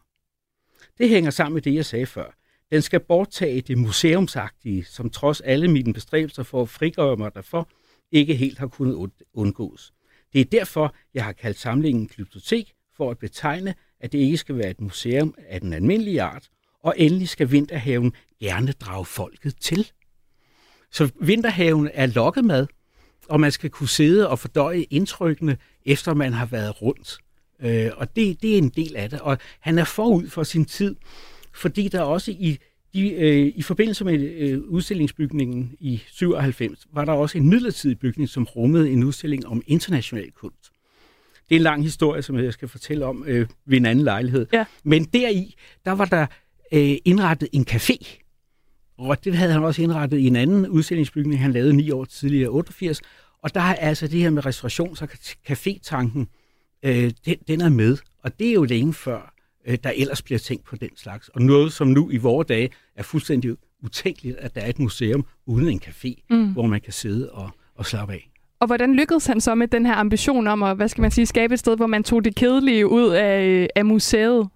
Det 0.99 1.09
hænger 1.09 1.31
sammen 1.31 1.55
med 1.55 1.63
det, 1.63 1.75
jeg 1.75 1.87
sagde 1.87 2.07
før. 2.07 2.35
Den 2.71 2.83
skal 2.83 3.01
borttage 3.01 3.61
det 3.61 3.79
museumsagtige, 3.79 4.85
som 4.85 5.11
trods 5.11 5.41
alle 5.41 5.69
mine 5.69 5.93
bestræbelser 5.93 6.43
for 6.43 6.63
at 6.63 6.69
frigøre 6.69 7.17
mig 7.17 7.35
derfor, 7.35 7.69
ikke 8.13 8.35
helt 8.35 8.59
har 8.59 8.67
kunnet 8.67 9.11
undgås. 9.35 9.93
Det 10.33 10.41
er 10.41 10.45
derfor, 10.45 10.95
jeg 11.15 11.25
har 11.25 11.33
kaldt 11.33 11.59
samlingen 11.59 12.07
Glyptotek 12.07 12.75
for 12.97 13.11
at 13.11 13.19
betegne, 13.19 13.75
at 14.01 14.13
det 14.13 14.19
ikke 14.19 14.37
skal 14.37 14.59
være 14.59 14.71
et 14.71 14.81
museum 14.81 15.35
af 15.49 15.61
den 15.61 15.73
almindelige 15.73 16.23
art, 16.23 16.49
og 16.83 16.95
endelig 16.97 17.29
skal 17.29 17.51
Vinterhaven 17.51 18.13
gerne 18.41 18.73
drage 18.73 19.05
folket 19.05 19.57
til. 19.61 19.91
Så 20.91 21.11
Vinterhaven 21.21 21.91
er 21.95 22.07
lokket 22.07 22.45
med, 22.45 22.67
og 23.29 23.41
man 23.41 23.53
skal 23.53 23.71
kunne 23.71 23.89
sidde 23.89 24.29
og 24.29 24.39
fordøje 24.39 24.83
indtrykkene, 24.91 25.57
efter 25.85 26.15
man 26.15 26.33
har 26.33 26.47
været 26.47 26.83
rundt. 26.83 27.19
Øh, 27.61 27.91
og 27.97 28.17
det, 28.17 28.43
det 28.43 28.55
er 28.55 28.59
en 28.59 28.69
del 28.69 28.97
af 28.97 29.11
det. 29.11 29.21
Og 29.21 29.39
han 29.61 29.79
er 29.79 29.85
forud 29.85 30.29
for 30.29 30.43
sin 30.43 30.65
tid, 30.65 30.97
fordi 31.55 31.89
der 31.89 32.01
også 32.01 32.31
i 32.31 32.59
de, 32.95 33.11
øh, 33.13 33.53
I 33.57 33.63
forbindelse 33.63 34.05
med 34.05 34.21
øh, 34.21 34.61
udstillingsbygningen 34.61 35.73
i 35.81 36.03
97, 36.09 36.87
var 36.93 37.05
der 37.05 37.13
også 37.13 37.39
en 37.39 37.49
midlertidig 37.49 37.99
bygning, 37.99 38.29
som 38.29 38.45
rummede 38.45 38.91
en 38.91 39.05
udstilling 39.05 39.47
om 39.47 39.63
international 39.67 40.31
kunst. 40.33 40.73
Det 41.49 41.55
er 41.55 41.59
en 41.59 41.63
lang 41.63 41.83
historie, 41.83 42.23
som 42.23 42.39
jeg 42.39 42.53
skal 42.53 42.69
fortælle 42.69 43.07
om 43.07 43.25
øh, 43.27 43.49
ved 43.67 43.77
en 43.77 43.87
anden 43.87 44.05
lejlighed. 44.05 44.47
Ja. 44.53 44.65
Men 44.85 45.05
deri, 45.05 45.55
der 45.85 45.93
var 45.93 46.05
der 46.05 46.27
øh, 46.73 46.97
indrettet 47.05 47.49
en 47.53 47.67
café. 47.71 48.25
Og 48.99 49.25
det 49.25 49.35
havde 49.35 49.53
han 49.53 49.65
også 49.65 49.83
indrettet 49.83 50.19
i 50.19 50.27
en 50.27 50.37
anden 50.37 50.69
udstillingsbygning, 50.69 51.41
han 51.41 51.53
lavede 51.53 51.73
ni 51.73 51.91
år 51.91 52.05
tidligere, 52.05 52.49
88. 52.49 53.01
Og 53.43 53.55
der 53.55 53.61
er 53.61 53.75
altså 53.75 54.07
det 54.07 54.21
her 54.21 54.31
med 54.31 54.47
restaurations- 54.47 55.03
og 55.03 55.09
café-tanken, 55.51 56.29
øh, 56.83 57.13
den, 57.27 57.37
den 57.49 57.61
er 57.61 57.69
med. 57.69 57.97
Og 58.23 58.39
det 58.39 58.49
er 58.49 58.53
jo 58.53 58.65
længe 58.65 58.95
før 58.95 59.35
øh, 59.69 59.79
der 59.85 59.93
ellers 59.97 60.23
bliver 60.23 60.39
tænkt 60.39 60.65
på 60.65 60.77
den 60.77 60.97
slags. 60.97 61.29
Og 61.29 61.43
noget, 61.43 61.73
som 61.73 61.89
nu 61.89 62.11
i 62.11 62.17
vore 62.17 62.45
dage 62.49 62.71
er 62.97 63.03
fuldstændig 63.03 63.57
utænkeligt, 63.83 64.37
at 64.37 64.55
der 64.55 64.61
er 64.61 64.69
et 64.69 64.79
museum 64.79 65.27
uden 65.47 65.69
en 65.69 65.81
café, 65.85 66.25
mm. 66.31 66.53
hvor 66.53 66.67
man 66.67 66.81
kan 66.81 66.93
sidde 66.93 67.31
og, 67.31 67.51
og 67.75 67.87
slappe 67.87 68.15
af. 68.15 68.31
Og 68.61 68.67
hvordan 68.67 68.95
lykkedes 68.95 69.27
han 69.27 69.41
så 69.41 69.55
med 69.55 69.69
den 69.69 69.87
her 69.87 69.95
ambition 69.95 70.47
om 70.47 70.63
at, 70.63 70.77
hvad 70.77 70.89
skal 70.89 71.03
man 71.03 71.11
sige, 71.11 71.27
skabe 71.27 71.55
et 71.55 71.61
sted, 71.61 71.77
hvor 71.77 71.87
man 71.87 72.05
tog 72.05 72.25
det 72.25 72.35
kedelige 72.35 72.87
ud 72.87 73.09
af, 73.09 73.69
af 73.75 73.85
museet? 73.85 74.49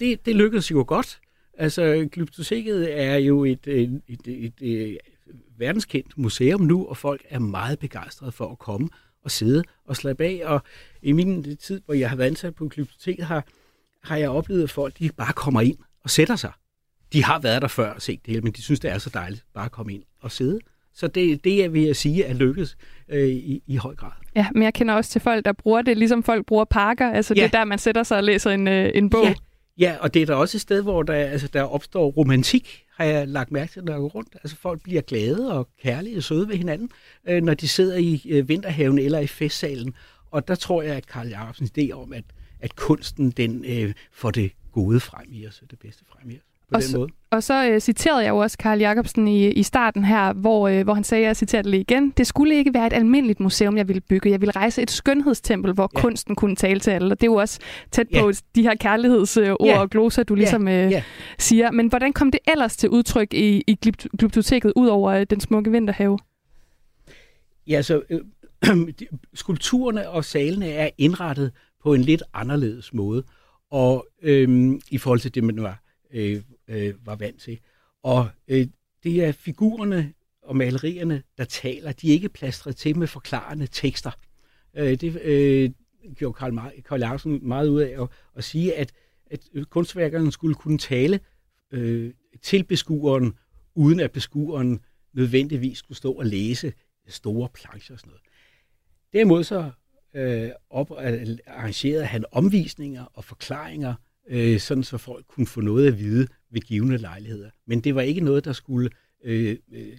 Det, 0.00 0.26
det 0.26 0.36
lykkedes 0.36 0.70
jo 0.70 0.84
godt. 0.86 1.20
Altså, 1.58 2.08
Glyptoteket 2.12 3.00
er 3.00 3.16
jo 3.16 3.44
et, 3.44 3.66
et, 3.66 4.00
et, 4.08 4.20
et, 4.26 4.52
et 4.60 4.98
verdenskendt 5.58 6.18
museum 6.18 6.60
nu, 6.60 6.86
og 6.86 6.96
folk 6.96 7.22
er 7.28 7.38
meget 7.38 7.78
begejstrede 7.78 8.32
for 8.32 8.50
at 8.50 8.58
komme 8.58 8.88
og 9.24 9.30
sidde 9.30 9.64
og 9.84 9.96
slappe 9.96 10.24
af. 10.24 10.40
Og 10.44 10.62
i 11.02 11.12
min 11.12 11.56
tid, 11.56 11.80
hvor 11.84 11.94
jeg 11.94 12.10
har 12.10 12.16
været 12.16 12.28
ansat 12.28 12.54
på 12.54 12.68
Glyptoteket, 12.68 13.24
har, 13.24 13.44
har 14.04 14.16
jeg 14.16 14.30
oplevet, 14.30 14.62
at 14.62 14.70
folk 14.70 14.98
de 14.98 15.10
bare 15.16 15.32
kommer 15.32 15.60
ind 15.60 15.76
og 16.04 16.10
sætter 16.10 16.36
sig. 16.36 16.52
De 17.12 17.24
har 17.24 17.38
været 17.38 17.62
der 17.62 17.68
før 17.68 17.90
og 17.90 18.02
set 18.02 18.20
det 18.26 18.30
hele, 18.30 18.42
men 18.42 18.52
de 18.52 18.62
synes, 18.62 18.80
det 18.80 18.90
er 18.90 18.98
så 18.98 19.10
dejligt 19.14 19.44
bare 19.54 19.64
at 19.64 19.72
komme 19.72 19.94
ind 19.94 20.02
og 20.20 20.32
sidde. 20.32 20.58
Så 20.94 21.06
det, 21.06 21.44
det 21.44 21.72
vil 21.72 21.82
jeg 21.82 21.96
sige 21.96 22.24
er 22.24 22.34
lykkes 22.34 22.76
øh, 23.08 23.28
i, 23.28 23.62
i 23.66 23.76
høj 23.76 23.94
grad. 23.94 24.10
Ja, 24.36 24.46
men 24.54 24.62
jeg 24.62 24.74
kender 24.74 24.94
også 24.94 25.10
til 25.10 25.20
folk, 25.20 25.44
der 25.44 25.52
bruger 25.52 25.82
det, 25.82 25.98
ligesom 25.98 26.22
folk 26.22 26.46
bruger 26.46 26.64
parker. 26.64 27.12
Altså 27.12 27.34
ja. 27.34 27.42
det 27.42 27.54
er 27.54 27.58
der, 27.58 27.64
man 27.64 27.78
sætter 27.78 28.02
sig 28.02 28.16
og 28.16 28.24
læser 28.24 28.50
en, 28.50 28.68
øh, 28.68 28.90
en 28.94 29.10
bog. 29.10 29.24
Ja. 29.24 29.34
ja, 29.78 29.96
og 30.00 30.14
det 30.14 30.22
er 30.22 30.26
der 30.26 30.34
også 30.34 30.56
et 30.56 30.60
sted, 30.60 30.82
hvor 30.82 31.02
der, 31.02 31.14
altså, 31.14 31.48
der 31.48 31.62
opstår 31.62 32.10
romantik, 32.10 32.84
har 32.96 33.04
jeg 33.04 33.28
lagt 33.28 33.52
mærke 33.52 33.72
til, 33.72 33.84
når 33.84 33.92
jeg 33.92 34.00
går 34.00 34.08
rundt. 34.08 34.28
Altså 34.34 34.56
folk 34.56 34.82
bliver 34.82 35.00
glade 35.00 35.52
og 35.52 35.68
kærlige 35.82 36.16
og 36.16 36.22
søde 36.22 36.48
ved 36.48 36.56
hinanden, 36.56 36.90
øh, 37.28 37.42
når 37.42 37.54
de 37.54 37.68
sidder 37.68 37.96
i 37.96 38.22
øh, 38.28 38.48
vinterhaven 38.48 38.98
eller 38.98 39.18
i 39.18 39.26
festsalen. 39.26 39.94
Og 40.30 40.48
der 40.48 40.54
tror 40.54 40.82
jeg, 40.82 40.96
at 40.96 41.06
Karl 41.06 41.28
Jacobsens 41.28 41.72
idé 41.78 41.90
om, 41.92 42.12
at 42.12 42.24
at 42.60 42.76
kunsten 42.76 43.30
den 43.30 43.64
øh, 43.68 43.94
får 44.12 44.30
det 44.30 44.52
gode 44.72 45.00
frem 45.00 45.26
i 45.28 45.46
os, 45.46 45.62
det 45.70 45.78
bedste 45.78 46.04
frem 46.12 46.30
i 46.30 46.34
os. 46.34 46.42
På 46.68 46.74
og 46.76 46.82
den 46.82 46.90
så, 46.90 46.98
måde. 46.98 47.10
Og 47.30 47.42
så 47.42 47.70
øh, 47.70 47.80
citerede 47.80 48.22
jeg 48.22 48.30
jo 48.30 48.36
også 48.36 48.58
Karl 48.58 48.78
Jacobsen 48.78 49.28
i, 49.28 49.48
i 49.48 49.62
starten 49.62 50.04
her, 50.04 50.32
hvor, 50.32 50.68
øh, 50.68 50.84
hvor 50.84 50.94
han 50.94 51.04
sagde, 51.04 51.24
jeg 51.24 51.36
citerer 51.36 51.62
det 51.62 51.70
lige 51.70 51.80
igen, 51.80 52.10
det 52.10 52.26
skulle 52.26 52.54
ikke 52.54 52.74
være 52.74 52.86
et 52.86 52.92
almindeligt 52.92 53.40
museum, 53.40 53.76
jeg 53.76 53.88
ville 53.88 54.00
bygge. 54.00 54.30
Jeg 54.30 54.40
ville 54.40 54.52
rejse 54.52 54.82
et 54.82 54.90
skønhedstempel, 54.90 55.72
hvor 55.72 55.90
ja. 55.94 56.00
kunsten 56.00 56.34
kunne 56.34 56.56
tale 56.56 56.80
til 56.80 56.90
alle. 56.90 57.06
Og 57.06 57.20
det 57.20 57.26
er 57.26 57.30
jo 57.30 57.34
også 57.34 57.58
tæt 57.90 58.06
ja. 58.12 58.20
på 58.20 58.32
de 58.54 58.62
her 58.62 58.74
kærlighedsord 58.74 59.56
ja. 59.64 59.80
og 59.80 59.90
gloser, 59.90 60.22
du 60.22 60.34
ligesom 60.34 60.68
øh, 60.68 60.90
ja. 60.90 61.02
siger. 61.38 61.70
Men 61.70 61.88
hvordan 61.88 62.12
kom 62.12 62.30
det 62.30 62.40
ellers 62.48 62.76
til 62.76 62.88
udtryk 62.88 63.34
i, 63.34 63.64
i 63.66 63.74
glyptoteket, 64.18 64.72
ud 64.76 64.86
over 64.86 65.12
øh, 65.12 65.26
den 65.30 65.40
smukke 65.40 65.70
vinterhave? 65.70 66.18
Ja, 67.66 67.82
så 67.82 68.02
øh, 68.10 68.20
skulpturerne 69.34 70.08
og 70.08 70.24
salene 70.24 70.68
er 70.68 70.90
indrettet 70.98 71.52
på 71.82 71.94
en 71.94 72.02
lidt 72.02 72.22
anderledes 72.32 72.92
måde, 72.92 73.24
og 73.70 74.06
øhm, 74.22 74.80
i 74.90 74.98
forhold 74.98 75.20
til 75.20 75.34
det, 75.34 75.44
man 75.44 75.62
var, 75.62 75.82
øh, 76.10 76.42
øh, 76.68 77.06
var 77.06 77.16
vant 77.16 77.40
til. 77.40 77.58
Og 78.02 78.28
øh, 78.48 78.66
det 79.04 79.24
er 79.24 79.32
figurerne 79.32 80.12
og 80.42 80.56
malerierne, 80.56 81.22
der 81.38 81.44
taler. 81.44 81.92
De 81.92 82.08
er 82.08 82.12
ikke 82.12 82.28
plastret 82.28 82.76
til 82.76 82.98
med 82.98 83.06
forklarende 83.06 83.66
tekster. 83.66 84.10
Øh, 84.76 85.00
det 85.00 85.20
øh, 85.22 85.70
gjorde 86.14 86.34
Karl, 86.34 86.82
Karl 86.82 87.00
Larsen 87.00 87.40
meget 87.42 87.68
ud 87.68 87.80
af 87.80 88.02
at, 88.02 88.08
at 88.34 88.44
sige, 88.44 88.74
at, 88.74 88.92
at 89.30 89.48
kunstværkerne 89.70 90.32
skulle 90.32 90.54
kunne 90.54 90.78
tale 90.78 91.20
øh, 91.70 92.12
til 92.42 92.64
beskueren, 92.64 93.34
uden 93.74 94.00
at 94.00 94.12
beskueren 94.12 94.80
nødvendigvis 95.12 95.78
skulle 95.78 95.98
stå 95.98 96.12
og 96.12 96.26
læse 96.26 96.72
store 97.08 97.48
plancher 97.54 97.94
og 97.94 98.00
sådan 98.00 98.10
noget. 98.10 98.22
Derimod 99.12 99.44
så 99.44 99.70
øh, 100.18 100.50
op, 100.70 100.90
øh, 100.90 101.36
arrangerede 101.46 102.04
han 102.04 102.24
omvisninger 102.32 103.04
og 103.04 103.24
forklaringer, 103.24 103.94
øh, 104.28 104.60
sådan 104.60 104.84
så 104.84 104.98
folk 104.98 105.26
kunne 105.26 105.46
få 105.46 105.60
noget 105.60 105.86
at 105.86 105.98
vide 105.98 106.28
ved 106.50 106.60
givende 106.60 106.98
lejligheder. 106.98 107.50
Men 107.66 107.80
det 107.80 107.94
var 107.94 108.00
ikke 108.00 108.20
noget, 108.20 108.44
der 108.44 108.52
skulle 108.52 108.90
øh, 109.24 109.56
øh 109.72 109.98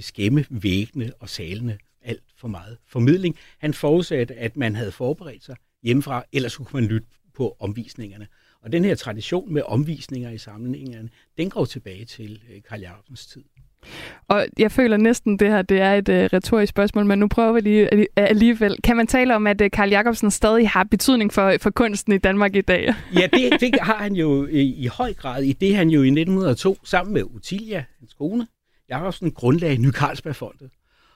skæmme 0.00 0.44
væggene 0.50 1.12
og 1.20 1.28
salene 1.28 1.78
alt 2.02 2.22
for 2.36 2.48
meget. 2.48 2.78
Formidling, 2.86 3.36
han 3.58 3.74
forudsatte, 3.74 4.34
at 4.34 4.56
man 4.56 4.74
havde 4.74 4.92
forberedt 4.92 5.44
sig 5.44 5.56
hjemmefra, 5.82 6.24
ellers 6.32 6.56
kunne 6.56 6.80
man 6.80 6.84
lytte 6.84 7.06
på 7.34 7.56
omvisningerne. 7.58 8.26
Og 8.60 8.72
den 8.72 8.84
her 8.84 8.94
tradition 8.94 9.52
med 9.52 9.62
omvisninger 9.62 10.30
i 10.30 10.38
samlingerne, 10.38 11.10
den 11.38 11.50
går 11.50 11.64
tilbage 11.64 12.04
til 12.04 12.42
øh, 12.50 12.62
Karl 12.62 12.80
Jacobsens 12.80 13.26
tid. 13.26 13.44
Og 14.28 14.46
jeg 14.58 14.72
føler 14.72 14.96
næsten, 14.96 15.38
det 15.38 15.48
her 15.48 15.62
det 15.62 15.80
er 15.80 15.94
et 15.94 16.08
uh, 16.08 16.14
retorisk 16.14 16.70
spørgsmål, 16.70 17.06
men 17.06 17.18
nu 17.18 17.28
prøver 17.28 17.52
vi 17.52 17.60
lige 17.60 17.94
øh, 17.94 18.00
øh, 18.00 18.06
alligevel. 18.16 18.76
Kan 18.84 18.96
man 18.96 19.06
tale 19.06 19.36
om, 19.36 19.46
at 19.46 19.60
uh, 19.60 19.66
Karl 19.72 19.88
Jacobsen 19.88 20.30
stadig 20.30 20.68
har 20.68 20.84
betydning 20.84 21.32
for, 21.32 21.54
for 21.60 21.70
kunsten 21.70 22.12
i 22.12 22.18
Danmark 22.18 22.56
i 22.56 22.60
dag? 22.60 22.94
ja, 23.18 23.28
det, 23.32 23.60
det 23.60 23.80
har 23.80 23.96
han 23.96 24.14
jo 24.14 24.46
i, 24.46 24.60
i 24.60 24.86
høj 24.86 25.14
grad, 25.14 25.42
i 25.42 25.52
det 25.52 25.76
han 25.76 25.90
jo 25.90 26.02
i 26.02 26.06
1902 26.06 26.78
sammen 26.84 27.14
med 27.14 27.22
Utilia, 27.24 27.84
hans 27.98 28.14
kone, 28.14 28.46
Jacobsen 28.90 29.30
grundlagde 29.30 29.82
Ny 29.82 29.90
Carlsbergfondet. 29.90 30.70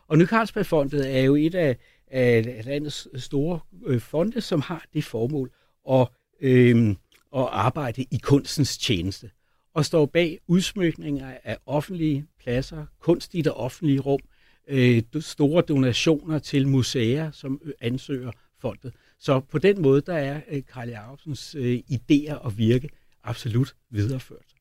Og 0.09 0.19
Ny 0.19 0.27
Carlsbergfondet 0.27 1.17
er 1.17 1.21
jo 1.21 1.35
et 1.35 1.55
af, 1.55 1.77
af 2.11 2.63
landets 2.65 3.09
store 3.25 3.61
øh, 3.87 4.01
fonde, 4.01 4.41
som 4.41 4.61
har 4.61 4.85
det 4.95 5.05
formål 5.05 5.51
at, 5.91 6.09
øh, 6.41 6.89
at 7.37 7.49
arbejde 7.51 8.03
i 8.03 8.19
kunstens 8.23 8.79
tjeneste 8.79 9.31
og 9.75 9.85
står 9.85 10.07
bag 10.07 10.39
udsmykninger 10.47 11.35
af 11.45 11.57
offentlige 11.67 12.27
pladser, 12.43 12.87
kunst 13.01 13.35
i 13.35 13.43
det 13.43 13.53
offentlige 13.53 14.01
rum, 14.01 14.21
øh, 14.69 15.03
store 15.21 15.63
donationer 15.63 16.39
til 16.39 16.69
museer, 16.69 17.31
som 17.31 17.61
ansøger 17.81 18.31
fondet. 18.61 18.93
Så 19.19 19.41
på 19.41 19.59
den 19.59 19.83
måde, 19.83 20.01
der 20.01 20.15
er 20.15 20.41
øh, 20.51 20.63
Karl 20.73 20.89
Jacobsens 20.89 21.55
øh, 21.59 21.79
idéer 21.91 22.35
og 22.35 22.59
virke 22.59 22.89
absolut 23.25 23.75
videreført. 23.91 24.53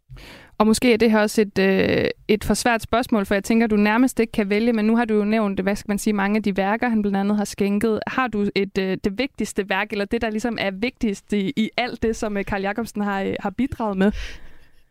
Og 0.57 0.67
måske 0.67 0.93
er 0.93 0.97
det 0.97 1.11
her 1.11 1.19
også 1.19 1.41
et, 1.41 1.59
øh, 1.59 2.09
et 2.27 2.43
for 2.43 2.53
svært 2.53 2.81
spørgsmål, 2.81 3.25
for 3.25 3.35
jeg 3.35 3.43
tænker, 3.43 3.67
du 3.67 3.75
nærmest 3.75 4.19
ikke 4.19 4.31
kan 4.31 4.49
vælge, 4.49 4.73
men 4.73 4.85
nu 4.85 4.95
har 4.95 5.05
du 5.05 5.13
jo 5.13 5.25
nævnt, 5.25 5.59
hvad 5.59 5.75
skal 5.75 5.89
man 5.91 5.97
sige, 5.99 6.13
mange 6.13 6.37
af 6.37 6.43
de 6.43 6.57
værker, 6.57 6.89
han 6.89 7.01
blandt 7.01 7.17
andet 7.17 7.37
har 7.37 7.45
skænket. 7.45 7.99
Har 8.07 8.27
du 8.27 8.47
et, 8.55 8.77
øh, 8.77 8.97
det 9.03 9.17
vigtigste 9.17 9.69
værk, 9.69 9.91
eller 9.91 10.05
det, 10.05 10.21
der 10.21 10.29
ligesom 10.29 10.57
er 10.59 10.71
vigtigst 10.71 11.33
i, 11.33 11.53
i 11.57 11.69
alt 11.77 12.03
det, 12.03 12.15
som 12.15 12.37
øh, 12.37 12.45
Karl 12.45 12.61
Jacobsen 12.61 13.01
har, 13.01 13.21
øh, 13.21 13.33
har 13.39 13.49
bidraget 13.49 13.97
med? 13.97 14.11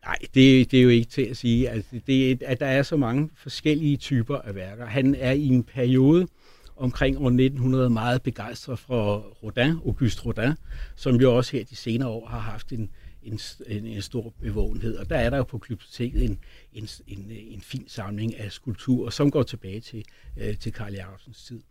Nej, 0.05 0.17
det, 0.33 0.71
det 0.71 0.79
er 0.79 0.83
jo 0.83 0.89
ikke 0.89 1.09
til 1.09 1.21
at 1.21 1.37
sige. 1.37 1.69
Altså, 1.69 1.99
det, 2.07 2.43
at 2.43 2.59
der 2.59 2.65
er 2.65 2.83
så 2.83 2.97
mange 2.97 3.29
forskellige 3.35 3.97
typer 3.97 4.37
af 4.37 4.55
værker. 4.55 4.85
Han 4.85 5.15
er 5.15 5.31
i 5.31 5.47
en 5.47 5.63
periode 5.63 6.27
omkring 6.75 7.17
år 7.17 7.27
1900 7.27 7.89
meget 7.89 8.21
begejstret 8.21 8.79
for 8.79 9.17
Rodin, 9.43 9.71
Auguste 9.85 10.25
Rodin, 10.25 10.53
som 10.95 11.15
jo 11.15 11.37
også 11.37 11.57
her 11.57 11.63
de 11.63 11.75
senere 11.75 12.09
år 12.09 12.27
har 12.27 12.39
haft 12.39 12.71
en, 12.71 12.89
en, 13.23 13.39
en, 13.67 13.85
en 13.85 14.01
stor 14.01 14.33
bevågenhed. 14.41 14.97
Og 14.97 15.09
der 15.09 15.15
er 15.15 15.29
der 15.29 15.37
jo 15.37 15.43
på 15.43 15.57
Glyptoteket 15.57 16.23
en, 16.23 16.39
en, 16.73 16.87
en, 17.07 17.25
en 17.29 17.61
fin 17.61 17.83
samling 17.87 18.37
af 18.37 18.51
skulpturer, 18.51 19.09
som 19.09 19.31
går 19.31 19.43
tilbage 19.43 19.79
til, 19.79 20.05
øh, 20.37 20.57
til 20.57 20.73
Karl 20.73 20.93
Jacobsens 20.93 21.43
tid. 21.43 21.61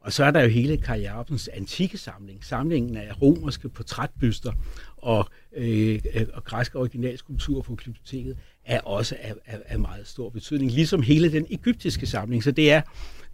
Og 0.00 0.12
så 0.12 0.24
er 0.24 0.30
der 0.30 0.42
jo 0.42 0.48
hele 0.48 0.76
Karl 0.76 1.00
Jacobsens 1.00 1.48
antikke 1.48 1.98
samling, 1.98 2.44
samlingen 2.44 2.96
af 2.96 3.22
romerske 3.22 3.68
portrætbyster 3.68 4.52
og, 4.96 5.28
øh, 5.56 6.00
øh 6.14 6.26
og 6.32 6.44
græske 6.44 6.78
originalskulpturer 6.78 7.62
på 7.62 7.74
biblioteket 7.74 8.36
er 8.64 8.80
også 8.80 9.16
af, 9.20 9.34
af, 9.46 9.58
af 9.66 9.78
meget 9.78 10.06
stor 10.06 10.30
betydning, 10.30 10.70
ligesom 10.70 11.02
hele 11.02 11.32
den 11.32 11.46
egyptiske 11.50 12.06
samling. 12.06 12.44
Så 12.44 12.50
det 12.50 12.72
er, 12.72 12.82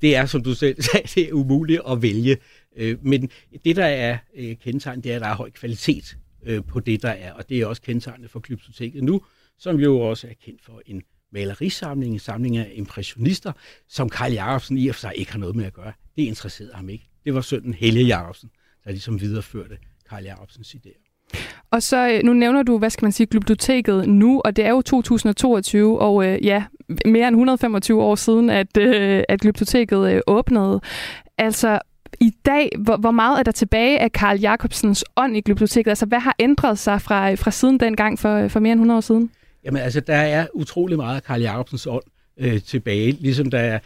det 0.03 0.17
er 0.17 0.27
som 0.27 0.43
du 0.43 0.55
selv 0.55 0.83
sagde, 0.93 1.07
det 1.15 1.29
er 1.29 1.33
umuligt 1.33 1.81
at 1.91 2.03
vælge. 2.03 2.37
Øh, 2.77 3.07
men 3.07 3.31
det, 3.65 3.77
der 3.77 3.85
er 3.85 4.19
øh, 4.35 4.57
kendetegn, 4.57 5.01
det 5.01 5.13
er, 5.13 5.17
at 5.17 5.23
der 5.23 5.29
er 5.29 5.35
høj 5.35 5.51
kvalitet 5.51 6.17
øh, 6.43 6.65
på 6.65 6.81
det, 6.81 7.03
der 7.03 7.11
er, 7.11 7.33
og 7.33 7.49
det 7.49 7.61
er 7.61 7.67
også 7.67 7.83
kendetegnet 7.83 8.31
for 8.31 8.41
biblioteket 8.41 9.05
nu, 9.05 9.23
som 9.59 9.81
jo 9.81 10.01
også 10.01 10.27
er 10.27 10.35
kendt 10.45 10.63
for 10.63 10.83
en 10.87 11.03
malerisamling, 11.33 12.13
en 12.13 12.19
samling 12.19 12.57
af 12.57 12.73
impressionister, 12.75 13.53
som 13.89 14.09
Karl 14.09 14.33
Jacobsen 14.33 14.79
i 14.79 14.89
og 14.89 14.95
for 14.95 15.01
sig 15.01 15.13
ikke 15.17 15.33
har 15.33 15.39
noget 15.39 15.57
med 15.57 15.65
at 15.65 15.73
gøre. 15.73 15.93
Det 16.17 16.23
interesserede 16.23 16.75
ham 16.75 16.89
ikke. 16.89 17.09
Det 17.25 17.35
var 17.35 17.41
sønnen 17.41 17.75
Helge 17.75 18.05
Jacobsen, 18.05 18.51
der 18.85 18.91
ligesom 18.91 19.21
videreførte 19.21 19.77
Karl 20.09 20.25
Jacobsens 20.25 20.75
idéer. 20.75 21.03
Og 21.71 21.83
så, 21.83 22.09
øh, 22.09 22.21
nu 22.25 22.33
nævner 22.33 22.63
du, 22.63 22.79
hvad 22.79 22.91
skal 22.91 23.05
man 23.05 23.13
sige, 23.13 23.27
Glyptoteket 23.27 24.09
nu, 24.09 24.41
og 24.45 24.57
det 24.57 24.65
er 24.65 24.71
jo 24.71 24.83
2022, 24.83 26.01
og 26.01 26.27
øh, 26.27 26.45
ja, 26.45 26.65
mere 27.05 27.29
end 27.29 27.37
125 27.37 28.03
år 28.03 28.15
siden, 28.15 28.51
at, 28.51 28.77
øh, 28.79 29.23
at 29.29 29.41
Glyptoteket 29.41 30.13
øh, 30.13 30.21
åbnede. 30.27 30.81
Altså, 31.39 31.79
i 32.21 32.31
dag, 32.47 32.71
hvor, 32.79 32.97
hvor 32.97 33.11
meget 33.11 33.39
er 33.39 33.43
der 33.43 33.53
tilbage 33.53 33.99
af 33.99 34.13
Karl 34.13 34.39
Jacobsens 34.39 35.05
ånd 35.17 35.37
i 35.37 35.41
Glyptoteket? 35.41 35.91
Altså, 35.91 36.07
hvad 36.07 36.21
har 36.21 36.35
ændret 36.39 36.79
sig 36.79 37.03
fra, 37.03 37.31
øh, 37.31 37.39
fra 37.39 37.51
siden 37.51 37.81
dengang 37.81 38.19
for, 38.19 38.35
øh, 38.35 38.51
for 38.51 38.61
mere 38.61 38.73
end 38.73 38.81
100 38.81 38.97
år 38.97 39.01
siden? 39.01 39.31
Jamen, 39.65 39.83
altså, 39.83 40.01
der 40.01 40.17
er 40.17 40.47
utrolig 40.55 40.97
meget 40.97 41.17
af 41.17 41.23
Karl 41.23 41.41
Jacobsens 41.41 41.87
ånd 41.87 42.05
øh, 42.37 42.63
tilbage, 42.63 43.13
ligesom 43.13 43.51
der 43.51 43.59
er 43.59 43.79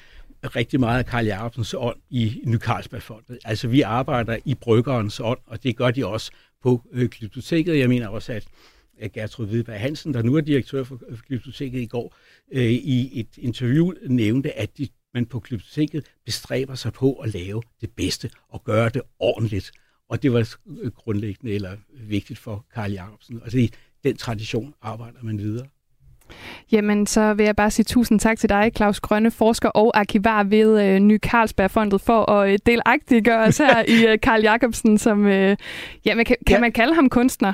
rigtig 0.56 0.80
meget 0.80 0.98
af 0.98 1.06
Karl 1.06 1.26
Jacobsens 1.26 1.74
ånd 1.78 1.96
i 2.10 2.40
Ny 2.44 2.58
Carlsbergfondet. 2.58 3.38
Altså, 3.44 3.68
vi 3.68 3.80
arbejder 3.80 4.36
i 4.44 4.54
bryggerens 4.54 5.20
ånd, 5.20 5.38
og 5.46 5.62
det 5.62 5.76
gør 5.76 5.90
de 5.90 6.06
også 6.06 6.30
på 6.62 6.82
øh, 6.92 7.08
Glyptoteket. 7.08 7.78
Jeg 7.78 7.88
mener 7.88 8.08
også, 8.08 8.32
at 8.32 9.12
Gertrud 9.12 9.46
Hvidberg 9.46 9.80
Hansen, 9.80 10.14
der 10.14 10.22
nu 10.22 10.34
er 10.34 10.40
direktør 10.40 10.84
for 10.84 11.00
øh, 11.08 11.18
Glyptoteket 11.28 11.80
i 11.80 11.86
går, 11.86 12.16
øh, 12.52 12.62
i 12.62 13.20
et 13.20 13.38
interview 13.38 13.92
nævnte, 14.08 14.58
at 14.58 14.78
de, 14.78 14.88
man 15.14 15.26
på 15.26 15.40
Glyptoteket 15.40 16.04
bestræber 16.24 16.74
sig 16.74 16.92
på 16.92 17.12
at 17.12 17.34
lave 17.34 17.62
det 17.80 17.90
bedste 17.90 18.30
og 18.48 18.64
gøre 18.64 18.88
det 18.88 19.02
ordentligt. 19.18 19.72
Og 20.08 20.22
det 20.22 20.32
var 20.32 20.56
grundlæggende 20.90 21.54
eller 21.54 21.76
vigtigt 21.92 22.38
for 22.38 22.66
Karl 22.74 22.92
Jacobsen. 22.92 23.40
Og 23.42 23.52
det, 23.52 23.74
den 24.06 24.16
tradition 24.16 24.74
arbejder 24.82 25.18
man 25.22 25.38
videre. 25.38 25.66
Jamen, 26.72 27.06
så 27.06 27.34
vil 27.34 27.44
jeg 27.44 27.56
bare 27.56 27.70
sige 27.70 27.84
tusind 27.84 28.20
tak 28.20 28.38
til 28.38 28.48
dig, 28.48 28.72
Claus 28.76 29.00
Grønne, 29.00 29.30
forsker 29.30 29.68
og 29.68 29.98
arkivar 29.98 30.44
ved 30.44 30.84
øh, 30.84 31.00
Ny 31.00 31.18
Carlsbergfondet, 31.18 32.00
for 32.00 32.30
at 32.30 32.52
øh, 32.52 32.58
delagtiggøre 32.66 33.44
os 33.44 33.58
her 33.58 33.84
i 33.88 34.12
øh, 34.12 34.18
Karl 34.22 34.42
Jacobsen, 34.42 34.98
som, 34.98 35.26
øh, 35.26 35.56
jamen, 36.04 36.24
kan, 36.24 36.36
kan 36.46 36.56
ja. 36.56 36.60
man 36.60 36.72
kalde 36.72 36.94
ham 36.94 37.08
kunstner? 37.08 37.52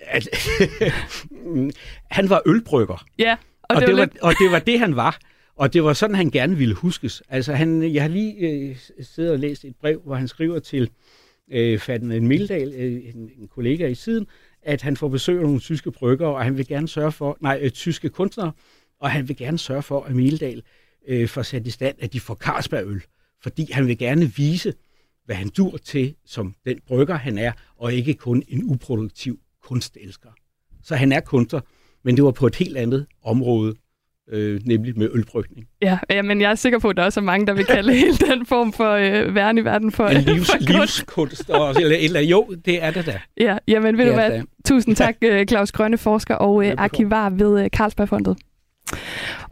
han 2.16 2.30
var 2.30 2.42
ølbrygger. 2.46 3.04
Ja, 3.18 3.36
og, 3.62 3.76
og, 3.76 3.76
det, 3.76 3.88
det 3.88 3.96
var, 3.96 4.04
lidt... 4.04 4.18
og 4.18 4.32
det 4.32 4.52
var 4.52 4.58
det, 4.58 4.80
han 4.80 4.96
var. 4.96 5.18
Og 5.56 5.72
det 5.72 5.84
var 5.84 5.92
sådan, 5.92 6.16
han 6.16 6.30
gerne 6.30 6.56
ville 6.56 6.74
huskes. 6.74 7.22
Altså, 7.28 7.52
han, 7.52 7.94
jeg 7.94 8.02
har 8.02 8.08
lige 8.08 8.34
øh, 8.34 8.76
siddet 9.00 9.32
og 9.32 9.38
læst 9.38 9.64
et 9.64 9.76
brev, 9.80 10.00
hvor 10.04 10.14
han 10.14 10.28
skriver 10.28 10.58
til 10.58 10.90
øh, 11.50 11.78
Ferdinand 11.78 12.26
Mildal, 12.26 12.72
øh, 12.76 12.92
en, 12.92 13.30
en 13.38 13.48
kollega 13.48 13.86
i 13.86 13.94
siden, 13.94 14.26
at 14.68 14.82
han 14.82 14.96
får 14.96 15.08
besøg 15.08 15.36
af 15.38 15.42
nogle 15.42 15.60
tyske 15.60 15.90
brygger, 15.90 16.26
og 16.26 16.44
han 16.44 16.56
vil 16.56 16.66
gerne 16.66 16.88
sørge 16.88 17.12
for, 17.12 17.38
nej, 17.40 17.58
øh, 17.62 17.70
tyske 17.70 18.08
kunstnere, 18.08 18.52
og 19.00 19.10
han 19.10 19.28
vil 19.28 19.36
gerne 19.36 19.58
sørge 19.58 19.82
for, 19.82 20.02
at 20.02 20.14
Mildal 20.14 20.62
øh, 21.08 21.28
får 21.28 21.42
sat 21.42 21.66
i 21.66 21.70
stand, 21.70 21.96
at 21.98 22.12
de 22.12 22.20
får 22.20 22.34
Carlsbergøl, 22.34 23.02
fordi 23.42 23.72
han 23.72 23.86
vil 23.86 23.98
gerne 23.98 24.34
vise, 24.36 24.74
hvad 25.24 25.36
han 25.36 25.48
dur 25.48 25.76
til 25.76 26.14
som 26.26 26.54
den 26.64 26.80
brygger, 26.86 27.14
han 27.14 27.38
er, 27.38 27.52
og 27.76 27.94
ikke 27.94 28.14
kun 28.14 28.42
en 28.48 28.64
uproduktiv 28.70 29.38
kunstelsker. 29.62 30.30
Så 30.82 30.96
han 30.96 31.12
er 31.12 31.20
kunstner, 31.20 31.60
men 32.04 32.16
det 32.16 32.24
var 32.24 32.30
på 32.30 32.46
et 32.46 32.56
helt 32.56 32.76
andet 32.76 33.06
område, 33.22 33.74
øh, 34.32 34.60
nemlig 34.64 34.98
med 34.98 35.08
ølbrygning. 35.14 35.66
Ja, 35.82 35.98
ja, 36.10 36.22
men 36.22 36.40
jeg 36.40 36.50
er 36.50 36.54
sikker 36.54 36.78
på, 36.78 36.88
at 36.88 36.96
der 36.96 37.04
også 37.04 37.20
er 37.20 37.24
mange, 37.24 37.46
der 37.46 37.52
vil 37.52 37.64
kalde 37.64 37.94
hele 38.04 38.16
den 38.16 38.46
form 38.46 38.72
for 38.72 38.92
øh, 38.92 39.34
væren 39.34 39.58
i 39.58 39.64
verden 39.64 39.92
for, 39.92 40.06
en 40.06 40.22
livs, 40.22 40.50
for 40.50 40.58
livskunst. 40.58 41.50
Og, 41.50 41.74
eller, 41.80 41.96
eller, 41.96 42.20
jo, 42.20 42.46
det 42.64 42.82
er 42.84 42.90
det 42.90 43.06
da. 43.06 43.20
Ja, 43.40 43.58
jamen 43.68 43.98
ved 43.98 44.04
det 44.04 44.12
du 44.12 44.14
hvad, 44.14 44.42
tusind 44.64 44.96
tak 44.96 45.16
øh, 45.30 45.46
Claus 45.46 45.72
Grønne, 45.72 45.98
forsker 45.98 46.34
og 46.34 46.66
øh, 46.66 46.74
arkivar 46.78 47.30
ved 47.30 47.64
øh, 47.64 47.68
Carlsbergfondet. 47.68 48.36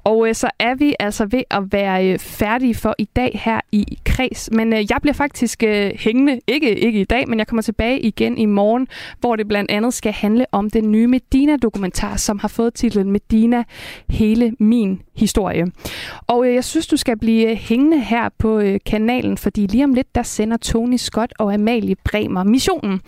Og 0.07 0.29
øh, 0.29 0.35
så 0.35 0.51
er 0.59 0.75
vi 0.75 0.95
altså 1.01 1.27
ved 1.27 1.43
at 1.51 1.63
være 1.73 2.13
øh, 2.13 2.19
færdige 2.19 2.75
for 2.75 2.95
i 2.99 3.09
dag 3.17 3.41
her 3.45 3.61
i 3.73 3.99
Kreds. 4.05 4.51
Men 4.53 4.73
øh, 4.73 4.91
jeg 4.91 4.99
bliver 5.03 5.15
faktisk 5.15 5.63
øh, 5.63 5.93
hængende, 5.99 6.41
ikke, 6.47 6.79
ikke 6.79 7.01
i 7.01 7.05
dag, 7.05 7.29
men 7.29 7.39
jeg 7.39 7.47
kommer 7.47 7.63
tilbage 7.63 8.01
igen 8.01 8.39
i 8.39 8.47
morgen, 8.47 8.89
hvor 9.21 9.37
det 9.37 9.49
blandt 9.49 9.71
andet 9.71 9.95
skal 9.95 10.13
handle 10.13 10.47
om 10.53 10.71
den 10.71 10.93
nye 10.93 11.07
Medina-dokumentar, 11.07 12.17
som 12.17 12.39
har 12.39 12.49
fået 12.49 12.75
titlen 12.75 13.13
Medina, 13.13 13.65
hele 14.11 14.53
min 14.59 15.03
historie. 15.17 15.67
Og 16.27 16.47
øh, 16.47 16.55
jeg 16.55 16.65
synes, 16.65 16.87
du 16.87 16.97
skal 16.97 17.19
blive 17.19 17.51
øh, 17.51 17.57
hængende 17.57 18.01
her 18.01 18.29
på 18.39 18.59
øh, 18.59 18.81
kanalen, 18.87 19.39
fordi 19.39 19.67
lige 19.67 19.85
om 19.85 19.95
lidt, 19.95 20.15
der 20.15 20.23
sender 20.23 20.57
Tony 20.57 20.97
Scott 20.97 21.33
og 21.39 21.55
Amalie 21.55 21.97
Bremer 22.05 22.45
missionen. 22.45 23.01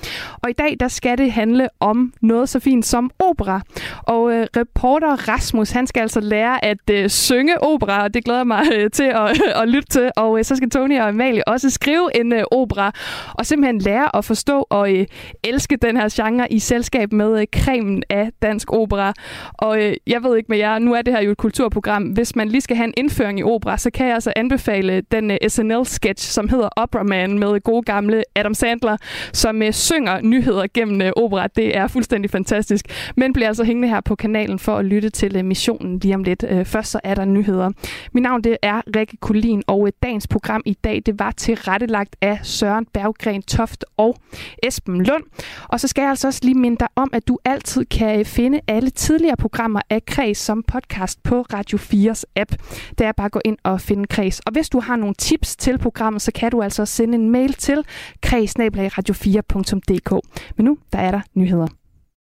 Og 0.42 0.50
i 0.50 0.52
dag, 0.52 0.76
der 0.80 0.88
skal 0.88 1.18
det 1.18 1.32
handle 1.32 1.68
om 1.80 2.12
noget 2.20 2.48
så 2.48 2.60
fint 2.60 2.86
som 2.86 3.10
opera. 3.18 3.60
Og 4.02 4.32
øh, 4.32 4.46
reporter 4.56 5.28
Rasmus, 5.28 5.70
han 5.70 5.86
skal 5.86 6.00
altså 6.00 6.20
lære 6.20 6.64
at 6.64 6.87
øh, 6.90 7.08
synge 7.08 7.62
opera, 7.62 8.02
og 8.04 8.14
det 8.14 8.24
glæder 8.24 8.44
mig 8.44 8.62
øh, 8.74 8.90
til 8.90 9.04
at, 9.04 9.30
øh, 9.30 9.60
at 9.62 9.68
lytte 9.68 9.88
til. 9.88 10.10
Og 10.16 10.38
øh, 10.38 10.44
så 10.44 10.56
skal 10.56 10.70
Tony 10.70 11.00
og 11.00 11.08
Amalie 11.08 11.48
også 11.48 11.70
skrive 11.70 12.20
en 12.20 12.32
øh, 12.32 12.44
opera, 12.50 12.92
og 13.34 13.46
simpelthen 13.46 13.78
lære 13.78 14.16
at 14.16 14.24
forstå 14.24 14.66
og 14.70 14.94
øh, 14.94 15.06
elske 15.44 15.76
den 15.76 15.96
her 15.96 16.08
genre 16.12 16.52
i 16.52 16.58
selskab 16.58 17.12
med 17.12 17.40
øh, 17.40 17.46
kremen 17.52 18.02
af 18.10 18.30
dansk 18.42 18.72
opera. 18.72 19.12
Og 19.52 19.82
øh, 19.82 19.96
jeg 20.06 20.22
ved 20.22 20.36
ikke 20.36 20.46
med 20.48 20.58
jer, 20.58 20.78
nu 20.78 20.94
er 20.94 21.02
det 21.02 21.14
her 21.14 21.22
jo 21.22 21.30
et 21.30 21.36
kulturprogram. 21.36 22.02
Hvis 22.02 22.36
man 22.36 22.48
lige 22.48 22.60
skal 22.60 22.76
have 22.76 22.86
en 22.86 22.94
indføring 22.96 23.38
i 23.38 23.42
opera, 23.42 23.78
så 23.78 23.90
kan 23.90 24.06
jeg 24.06 24.14
altså 24.14 24.32
anbefale 24.36 25.00
den 25.00 25.30
uh, 25.30 25.36
øh, 25.42 25.50
SNL-sketch, 25.50 26.30
som 26.30 26.48
hedder 26.48 26.68
Opera 26.76 27.02
Man 27.02 27.38
med 27.38 27.54
øh, 27.54 27.60
gode 27.60 27.82
gamle 27.82 28.22
Adam 28.34 28.54
Sandler, 28.54 28.96
som 29.32 29.62
uh, 29.62 29.70
synger 29.70 30.20
nyheder 30.20 30.66
gennem 30.74 31.00
uh, 31.00 31.24
opera. 31.24 31.46
Det 31.46 31.76
er 31.76 31.86
fuldstændig 31.86 32.30
fantastisk. 32.30 33.12
Men 33.16 33.32
bliver 33.32 33.48
altså 33.48 33.64
hængende 33.64 33.88
her 33.88 34.00
på 34.00 34.14
kanalen 34.14 34.58
for 34.58 34.76
at 34.76 34.84
lytte 34.84 35.10
til 35.10 35.36
uh, 35.36 35.44
missionen 35.44 35.98
lige 35.98 36.14
om 36.14 36.22
lidt. 36.22 36.44
Uh, 36.50 36.64
først 36.78 36.90
så 36.90 37.00
er 37.04 37.14
der 37.14 37.24
nyheder. 37.24 37.70
Mit 38.12 38.22
navn 38.22 38.44
det 38.44 38.56
er 38.62 38.82
Rikke 38.96 39.16
Kulin, 39.16 39.62
og 39.66 39.86
øh, 39.86 39.92
dagens 40.02 40.26
program 40.26 40.62
i 40.66 40.74
dag 40.84 41.02
det 41.06 41.18
var 41.18 41.30
tilrettelagt 41.30 42.16
af 42.20 42.40
Søren 42.42 42.86
Berggren 42.94 43.42
Toft 43.42 43.84
og 43.96 44.16
Esben 44.62 45.04
Lund. 45.04 45.22
Og 45.68 45.80
så 45.80 45.88
skal 45.88 46.02
jeg 46.02 46.10
altså 46.10 46.26
også 46.26 46.40
lige 46.42 46.54
minde 46.54 46.76
dig 46.80 46.88
om, 46.96 47.10
at 47.12 47.28
du 47.28 47.38
altid 47.44 47.84
kan 47.84 48.18
øh, 48.18 48.24
finde 48.24 48.60
alle 48.68 48.90
tidligere 48.90 49.36
programmer 49.36 49.80
af 49.90 50.04
Kreds 50.06 50.38
som 50.38 50.62
podcast 50.62 51.22
på 51.22 51.42
Radio 51.42 51.78
4's 51.78 52.22
app. 52.36 52.52
Der 52.98 53.08
er 53.08 53.12
bare 53.12 53.26
at 53.26 53.32
gå 53.32 53.40
ind 53.44 53.58
og 53.62 53.80
finde 53.80 54.06
Kreds. 54.06 54.40
Og 54.40 54.52
hvis 54.52 54.68
du 54.68 54.80
har 54.80 54.96
nogle 54.96 55.14
tips 55.14 55.56
til 55.56 55.78
programmet, 55.78 56.22
så 56.22 56.32
kan 56.32 56.50
du 56.50 56.62
altså 56.62 56.86
sende 56.86 57.14
en 57.14 57.30
mail 57.30 57.52
til 57.52 57.84
kreds 58.22 58.54
radio4.dk. 58.58 60.10
Men 60.56 60.64
nu, 60.64 60.78
der 60.92 60.98
er 60.98 61.10
der 61.10 61.20
nyheder. 61.34 61.66